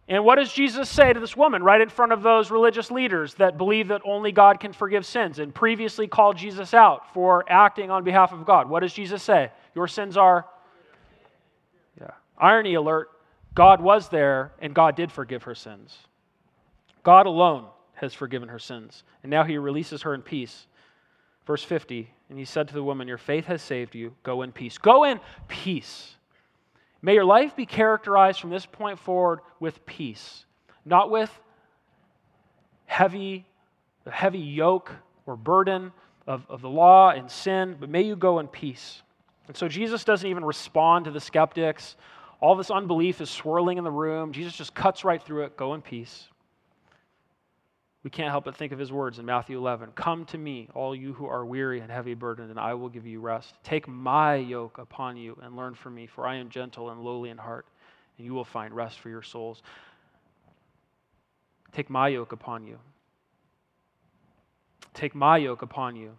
And 0.06 0.24
what 0.24 0.36
does 0.36 0.52
Jesus 0.52 0.90
say 0.90 1.12
to 1.12 1.18
this 1.18 1.36
woman 1.36 1.62
right 1.62 1.80
in 1.80 1.88
front 1.88 2.12
of 2.12 2.22
those 2.22 2.50
religious 2.50 2.90
leaders 2.90 3.34
that 3.34 3.56
believe 3.56 3.88
that 3.88 4.02
only 4.04 4.32
God 4.32 4.60
can 4.60 4.72
forgive 4.72 5.06
sins 5.06 5.38
and 5.38 5.54
previously 5.54 6.06
called 6.06 6.36
Jesus 6.36 6.74
out 6.74 7.14
for 7.14 7.44
acting 7.48 7.90
on 7.90 8.04
behalf 8.04 8.32
of 8.32 8.44
God? 8.44 8.68
What 8.68 8.80
does 8.80 8.92
Jesus 8.92 9.22
say? 9.22 9.50
Your 9.74 9.88
sins 9.88 10.16
are. 10.18 10.46
Yeah. 11.98 12.10
Irony 12.38 12.74
alert 12.74 13.08
God 13.54 13.80
was 13.80 14.08
there 14.08 14.52
and 14.58 14.74
God 14.74 14.96
did 14.96 15.10
forgive 15.12 15.44
her 15.44 15.54
sins. 15.54 15.96
God 17.02 17.26
alone 17.26 17.66
has 17.94 18.12
forgiven 18.12 18.48
her 18.48 18.58
sins. 18.58 19.04
And 19.22 19.30
now 19.30 19.44
he 19.44 19.56
releases 19.56 20.02
her 20.02 20.14
in 20.14 20.22
peace. 20.22 20.66
Verse 21.46 21.62
50 21.62 22.10
And 22.28 22.38
he 22.38 22.44
said 22.44 22.68
to 22.68 22.74
the 22.74 22.82
woman, 22.82 23.06
Your 23.06 23.18
faith 23.18 23.46
has 23.46 23.62
saved 23.62 23.94
you. 23.94 24.14
Go 24.22 24.42
in 24.42 24.52
peace. 24.52 24.76
Go 24.76 25.04
in 25.04 25.20
peace. 25.48 26.13
May 27.04 27.12
your 27.12 27.26
life 27.26 27.54
be 27.54 27.66
characterized 27.66 28.40
from 28.40 28.48
this 28.48 28.64
point 28.64 28.98
forward 28.98 29.40
with 29.60 29.84
peace, 29.84 30.46
not 30.86 31.10
with 31.10 31.30
heavy, 32.86 33.44
the 34.04 34.10
heavy 34.10 34.38
yoke 34.38 34.90
or 35.26 35.36
burden 35.36 35.92
of, 36.26 36.46
of 36.48 36.62
the 36.62 36.70
law 36.70 37.10
and 37.10 37.30
sin, 37.30 37.76
but 37.78 37.90
may 37.90 38.00
you 38.00 38.16
go 38.16 38.38
in 38.38 38.48
peace. 38.48 39.02
And 39.48 39.54
so 39.54 39.68
Jesus 39.68 40.02
doesn't 40.04 40.26
even 40.26 40.46
respond 40.46 41.04
to 41.04 41.10
the 41.10 41.20
skeptics. 41.20 41.96
All 42.40 42.54
this 42.54 42.70
unbelief 42.70 43.20
is 43.20 43.28
swirling 43.28 43.76
in 43.76 43.84
the 43.84 43.90
room. 43.90 44.32
Jesus 44.32 44.56
just 44.56 44.74
cuts 44.74 45.04
right 45.04 45.22
through 45.22 45.44
it. 45.44 45.58
Go 45.58 45.74
in 45.74 45.82
peace 45.82 46.28
we 48.04 48.10
can't 48.10 48.30
help 48.30 48.44
but 48.44 48.54
think 48.54 48.70
of 48.70 48.78
his 48.78 48.92
words 48.92 49.18
in 49.18 49.24
Matthew 49.24 49.58
11 49.58 49.92
Come 49.94 50.26
to 50.26 50.38
me, 50.38 50.68
all 50.74 50.94
you 50.94 51.14
who 51.14 51.26
are 51.26 51.44
weary 51.44 51.80
and 51.80 51.90
heavy 51.90 52.12
burdened, 52.12 52.50
and 52.50 52.60
I 52.60 52.74
will 52.74 52.90
give 52.90 53.06
you 53.06 53.18
rest. 53.18 53.54
Take 53.64 53.88
my 53.88 54.36
yoke 54.36 54.76
upon 54.76 55.16
you 55.16 55.38
and 55.42 55.56
learn 55.56 55.74
from 55.74 55.94
me, 55.94 56.06
for 56.06 56.26
I 56.26 56.36
am 56.36 56.50
gentle 56.50 56.90
and 56.90 57.00
lowly 57.00 57.30
in 57.30 57.38
heart, 57.38 57.66
and 58.18 58.26
you 58.26 58.34
will 58.34 58.44
find 58.44 58.74
rest 58.74 59.00
for 59.00 59.08
your 59.08 59.22
souls. 59.22 59.62
Take 61.72 61.88
my 61.88 62.08
yoke 62.08 62.32
upon 62.32 62.66
you. 62.66 62.78
Take 64.92 65.14
my 65.14 65.38
yoke 65.38 65.62
upon 65.62 65.96
you. 65.96 66.12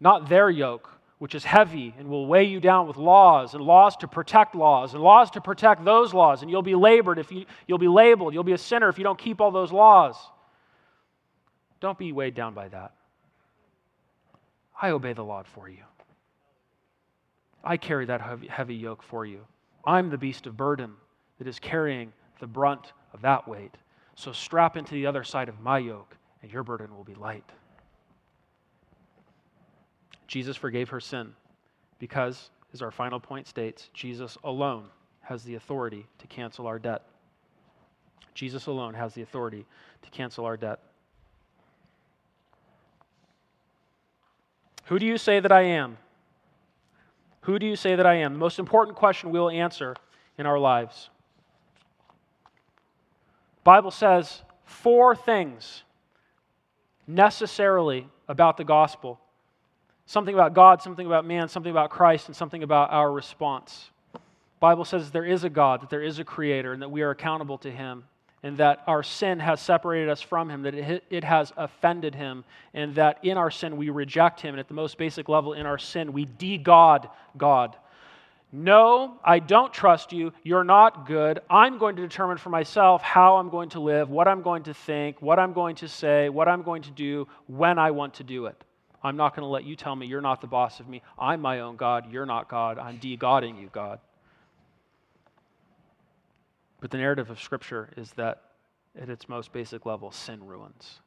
Not 0.00 0.28
their 0.28 0.48
yoke, 0.48 0.88
which 1.18 1.34
is 1.34 1.44
heavy 1.44 1.94
and 1.98 2.08
will 2.08 2.26
weigh 2.26 2.44
you 2.44 2.60
down 2.60 2.86
with 2.86 2.96
laws 2.96 3.54
and 3.54 3.62
laws 3.62 3.96
to 3.96 4.08
protect 4.08 4.54
laws 4.54 4.94
and 4.94 5.02
laws 5.02 5.32
to 5.32 5.40
protect 5.40 5.84
those 5.84 6.14
laws. 6.14 6.42
And 6.42 6.50
you'll 6.50 6.62
be 6.62 6.74
labored 6.74 7.18
if 7.18 7.32
you, 7.32 7.44
you'll 7.66 7.78
be 7.78 7.88
labeled. 7.88 8.34
You'll 8.34 8.44
be 8.44 8.52
a 8.52 8.58
sinner 8.58 8.88
if 8.88 8.98
you 8.98 9.04
don't 9.04 9.18
keep 9.18 9.40
all 9.40 9.50
those 9.50 9.72
laws. 9.72 10.16
Don't 11.84 11.98
be 11.98 12.12
weighed 12.12 12.34
down 12.34 12.54
by 12.54 12.68
that. 12.68 12.94
I 14.80 14.88
obey 14.88 15.12
the 15.12 15.22
law 15.22 15.42
for 15.42 15.68
you. 15.68 15.82
I 17.62 17.76
carry 17.76 18.06
that 18.06 18.22
heavy 18.48 18.74
yoke 18.74 19.02
for 19.02 19.26
you. 19.26 19.40
I'm 19.84 20.08
the 20.08 20.16
beast 20.16 20.46
of 20.46 20.56
burden 20.56 20.94
that 21.36 21.46
is 21.46 21.58
carrying 21.58 22.10
the 22.40 22.46
brunt 22.46 22.94
of 23.12 23.20
that 23.20 23.46
weight. 23.46 23.74
So 24.14 24.32
strap 24.32 24.78
into 24.78 24.94
the 24.94 25.04
other 25.04 25.24
side 25.24 25.50
of 25.50 25.60
my 25.60 25.76
yoke, 25.76 26.16
and 26.40 26.50
your 26.50 26.62
burden 26.62 26.96
will 26.96 27.04
be 27.04 27.16
light. 27.16 27.44
Jesus 30.26 30.56
forgave 30.56 30.88
her 30.88 31.00
sin 31.00 31.34
because, 31.98 32.48
as 32.72 32.80
our 32.80 32.92
final 32.92 33.20
point 33.20 33.46
states, 33.46 33.90
Jesus 33.92 34.38
alone 34.42 34.86
has 35.20 35.44
the 35.44 35.56
authority 35.56 36.06
to 36.16 36.26
cancel 36.28 36.66
our 36.66 36.78
debt. 36.78 37.02
Jesus 38.32 38.68
alone 38.68 38.94
has 38.94 39.12
the 39.12 39.20
authority 39.20 39.66
to 40.00 40.08
cancel 40.08 40.46
our 40.46 40.56
debt. 40.56 40.80
Who 44.86 44.98
do 44.98 45.06
you 45.06 45.18
say 45.18 45.40
that 45.40 45.52
I 45.52 45.62
am? 45.62 45.96
Who 47.42 47.58
do 47.58 47.66
you 47.66 47.76
say 47.76 47.96
that 47.96 48.06
I 48.06 48.14
am? 48.16 48.32
The 48.32 48.38
most 48.38 48.58
important 48.58 48.96
question 48.96 49.30
we'll 49.30 49.50
answer 49.50 49.96
in 50.38 50.46
our 50.46 50.58
lives. 50.58 51.10
Bible 53.62 53.90
says 53.90 54.42
four 54.64 55.16
things 55.16 55.82
necessarily 57.06 58.08
about 58.28 58.56
the 58.56 58.64
gospel. 58.64 59.20
Something 60.06 60.34
about 60.34 60.52
God, 60.54 60.82
something 60.82 61.06
about 61.06 61.24
man, 61.24 61.48
something 61.48 61.70
about 61.70 61.90
Christ, 61.90 62.28
and 62.28 62.36
something 62.36 62.62
about 62.62 62.90
our 62.90 63.10
response. 63.10 63.90
Bible 64.60 64.84
says 64.84 65.10
there 65.10 65.24
is 65.24 65.44
a 65.44 65.50
God, 65.50 65.80
that 65.82 65.90
there 65.90 66.02
is 66.02 66.18
a 66.18 66.24
creator, 66.24 66.72
and 66.72 66.82
that 66.82 66.90
we 66.90 67.02
are 67.02 67.10
accountable 67.10 67.58
to 67.58 67.70
him 67.70 68.04
and 68.44 68.58
that 68.58 68.82
our 68.86 69.02
sin 69.02 69.40
has 69.40 69.58
separated 69.58 70.10
us 70.10 70.20
from 70.20 70.50
Him, 70.50 70.62
that 70.62 70.74
it, 70.74 71.24
has 71.24 71.50
offended 71.56 72.14
Him, 72.14 72.44
and 72.74 72.94
that 72.96 73.24
in 73.24 73.38
our 73.38 73.50
sin 73.50 73.78
we 73.78 73.88
reject 73.88 74.42
Him. 74.42 74.50
And 74.50 74.60
at 74.60 74.68
the 74.68 74.74
most 74.74 74.98
basic 74.98 75.30
level, 75.30 75.54
in 75.54 75.64
our 75.64 75.78
sin, 75.78 76.12
we 76.12 76.26
de 76.26 76.58
God 76.58 77.08
God. 77.38 77.74
No, 78.52 79.18
I 79.24 79.38
don't 79.38 79.72
trust 79.72 80.12
you. 80.12 80.30
You're 80.42 80.62
not 80.62 81.06
good. 81.06 81.40
I'm 81.48 81.78
going 81.78 81.96
to 81.96 82.02
determine 82.02 82.36
for 82.36 82.50
myself 82.50 83.00
how 83.00 83.36
I'm 83.36 83.48
going 83.48 83.70
to 83.70 83.80
live, 83.80 84.10
what 84.10 84.28
I'm 84.28 84.42
going 84.42 84.64
to 84.64 84.74
think, 84.74 85.22
what 85.22 85.38
I'm 85.38 85.54
going 85.54 85.76
to 85.76 85.88
say, 85.88 86.28
what 86.28 86.46
I'm 86.46 86.62
going 86.62 86.82
to 86.82 86.90
do 86.90 87.26
when 87.46 87.78
I 87.78 87.92
want 87.92 88.12
to 88.14 88.24
do 88.24 88.44
it. 88.44 88.62
I'm 89.02 89.16
not 89.16 89.34
going 89.34 89.42
to 89.42 89.48
let 89.50 89.64
you 89.64 89.74
tell 89.74 89.96
me 89.96 90.06
you're 90.06 90.20
not 90.20 90.42
the 90.42 90.46
boss 90.46 90.80
of 90.80 90.88
me. 90.88 91.02
I'm 91.18 91.40
my 91.40 91.60
own 91.60 91.76
God. 91.76 92.12
You're 92.12 92.26
not 92.26 92.50
God. 92.50 92.78
I'm 92.78 92.98
de 92.98 93.16
Godding 93.16 93.56
you, 93.56 93.70
God. 93.72 94.00
But 96.84 96.90
the 96.90 96.98
narrative 96.98 97.30
of 97.30 97.40
Scripture 97.40 97.88
is 97.96 98.10
that 98.12 98.42
at 99.00 99.08
its 99.08 99.26
most 99.26 99.54
basic 99.54 99.86
level, 99.86 100.10
sin 100.10 100.46
ruins. 100.46 101.00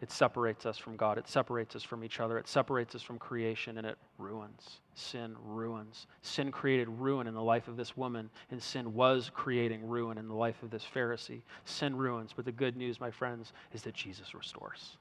It 0.00 0.12
separates 0.12 0.66
us 0.66 0.78
from 0.78 0.94
God. 0.94 1.18
It 1.18 1.26
separates 1.26 1.74
us 1.74 1.82
from 1.82 2.04
each 2.04 2.20
other. 2.20 2.38
It 2.38 2.46
separates 2.46 2.94
us 2.94 3.02
from 3.02 3.18
creation, 3.18 3.76
and 3.76 3.84
it 3.84 3.98
ruins. 4.18 4.78
Sin 4.94 5.34
ruins. 5.44 6.06
Sin 6.22 6.52
created 6.52 6.88
ruin 6.88 7.26
in 7.26 7.34
the 7.34 7.42
life 7.42 7.66
of 7.66 7.76
this 7.76 7.96
woman, 7.96 8.30
and 8.52 8.62
sin 8.62 8.94
was 8.94 9.32
creating 9.34 9.88
ruin 9.88 10.16
in 10.16 10.28
the 10.28 10.34
life 10.34 10.62
of 10.62 10.70
this 10.70 10.86
Pharisee. 10.94 11.42
Sin 11.64 11.96
ruins. 11.96 12.30
But 12.32 12.44
the 12.44 12.52
good 12.52 12.76
news, 12.76 13.00
my 13.00 13.10
friends, 13.10 13.52
is 13.72 13.82
that 13.82 13.94
Jesus 13.94 14.32
restores. 14.32 14.96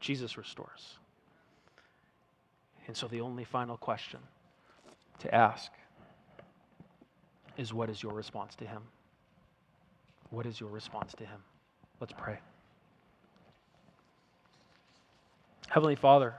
Jesus 0.00 0.38
restores. 0.38 0.96
And 2.86 2.96
so 2.96 3.06
the 3.06 3.20
only 3.20 3.44
final 3.44 3.76
question 3.76 4.20
to 5.18 5.34
ask 5.34 5.70
is 7.58 7.74
what 7.74 7.90
is 7.90 8.02
your 8.02 8.14
response 8.14 8.54
to 8.56 8.66
him? 8.66 8.80
What 10.34 10.46
is 10.46 10.58
your 10.58 10.68
response 10.68 11.12
to 11.18 11.24
him? 11.24 11.40
Let's 12.00 12.12
pray. 12.12 12.38
Heavenly 15.68 15.94
Father, 15.94 16.34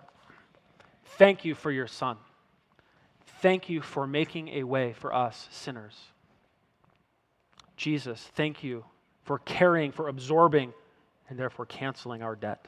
thank 1.18 1.46
you 1.46 1.56
for 1.56 1.72
your 1.72 1.88
Son. 1.88 2.18
Thank 3.42 3.70
you 3.70 3.82
for 3.82 4.06
making 4.06 4.50
a 4.50 4.64
way 4.64 4.94
for 4.94 5.14
us 5.14 5.48
sinners. 5.52 5.96
Jesus, 7.78 8.22
thank 8.36 8.64
you 8.64 8.84
for 9.24 9.40
carrying, 9.40 9.92
for 9.92 10.08
absorbing, 10.10 10.74
and 11.30 11.40
therefore 11.40 11.66
canceling 11.66 12.22
our 12.22 12.36
debt. 12.36 12.68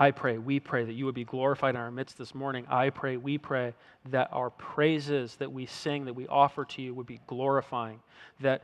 I 0.00 0.12
pray, 0.12 0.38
we 0.38 0.60
pray 0.60 0.84
that 0.84 0.92
you 0.92 1.06
would 1.06 1.14
be 1.14 1.24
glorified 1.24 1.74
in 1.74 1.80
our 1.80 1.90
midst 1.90 2.18
this 2.18 2.34
morning. 2.34 2.66
I 2.68 2.90
pray, 2.90 3.16
we 3.16 3.36
pray 3.36 3.74
that 4.10 4.28
our 4.32 4.50
praises 4.50 5.34
that 5.36 5.50
we 5.52 5.66
sing, 5.66 6.04
that 6.04 6.14
we 6.14 6.28
offer 6.28 6.64
to 6.64 6.82
you, 6.82 6.94
would 6.94 7.06
be 7.06 7.20
glorifying. 7.26 8.00
That 8.40 8.62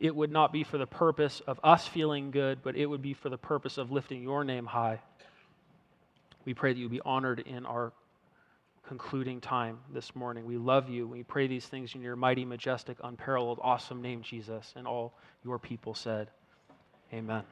it 0.00 0.16
would 0.16 0.32
not 0.32 0.50
be 0.50 0.64
for 0.64 0.78
the 0.78 0.86
purpose 0.86 1.40
of 1.46 1.60
us 1.62 1.86
feeling 1.86 2.30
good, 2.30 2.62
but 2.62 2.74
it 2.74 2.86
would 2.86 3.02
be 3.02 3.12
for 3.12 3.28
the 3.28 3.38
purpose 3.38 3.76
of 3.76 3.92
lifting 3.92 4.22
your 4.22 4.44
name 4.44 4.64
high. 4.64 5.00
We 6.46 6.54
pray 6.54 6.72
that 6.72 6.78
you 6.78 6.88
be 6.88 7.02
honored 7.04 7.40
in 7.40 7.66
our 7.66 7.92
concluding 8.88 9.42
time 9.42 9.78
this 9.92 10.16
morning. 10.16 10.46
We 10.46 10.56
love 10.56 10.88
you. 10.88 11.06
We 11.06 11.22
pray 11.22 11.46
these 11.46 11.66
things 11.66 11.94
in 11.94 12.00
your 12.00 12.16
mighty, 12.16 12.46
majestic, 12.46 12.96
unparalleled, 13.04 13.60
awesome 13.62 14.00
name, 14.00 14.22
Jesus. 14.22 14.72
And 14.74 14.86
all 14.86 15.12
your 15.44 15.58
people 15.58 15.94
said, 15.94 16.30
Amen. 17.12 17.42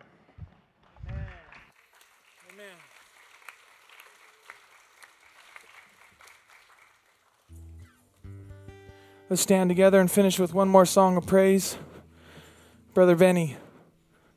Let's 9.29 9.43
stand 9.43 9.69
together 9.69 10.01
and 10.01 10.11
finish 10.11 10.39
with 10.39 10.55
one 10.55 10.71
more 10.71 10.87
song 10.87 11.19
of 11.19 11.27
praise. 11.27 11.77
Brother 12.99 13.15
Benny, 13.15 13.57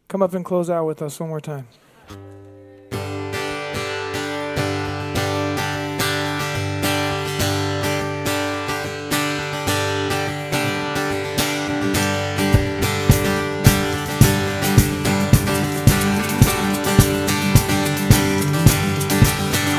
come 0.07 0.21
up 0.21 0.35
and 0.35 0.45
close 0.45 0.69
out 0.69 0.85
with 0.85 1.01
us 1.01 1.19
one 1.19 1.29
more 1.29 1.41
time. 1.41 1.67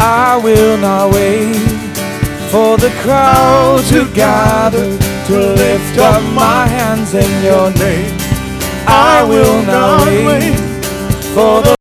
I 0.01 0.41
will 0.43 0.77
not 0.79 1.13
wait 1.15 1.55
for 2.51 2.77
the 2.79 2.91
crowd 3.03 3.85
to 3.91 4.13
gather 4.13 4.99
to 4.99 5.39
lift 5.55 5.99
up 6.01 6.21
my 6.35 6.67
hands 6.67 7.15
in 7.15 7.45
your 7.45 7.71
name. 7.75 8.22
I 8.87 9.23
will 9.29 9.63
not 9.65 10.07
wait 10.27 10.59
for 11.35 11.63
the 11.63 11.71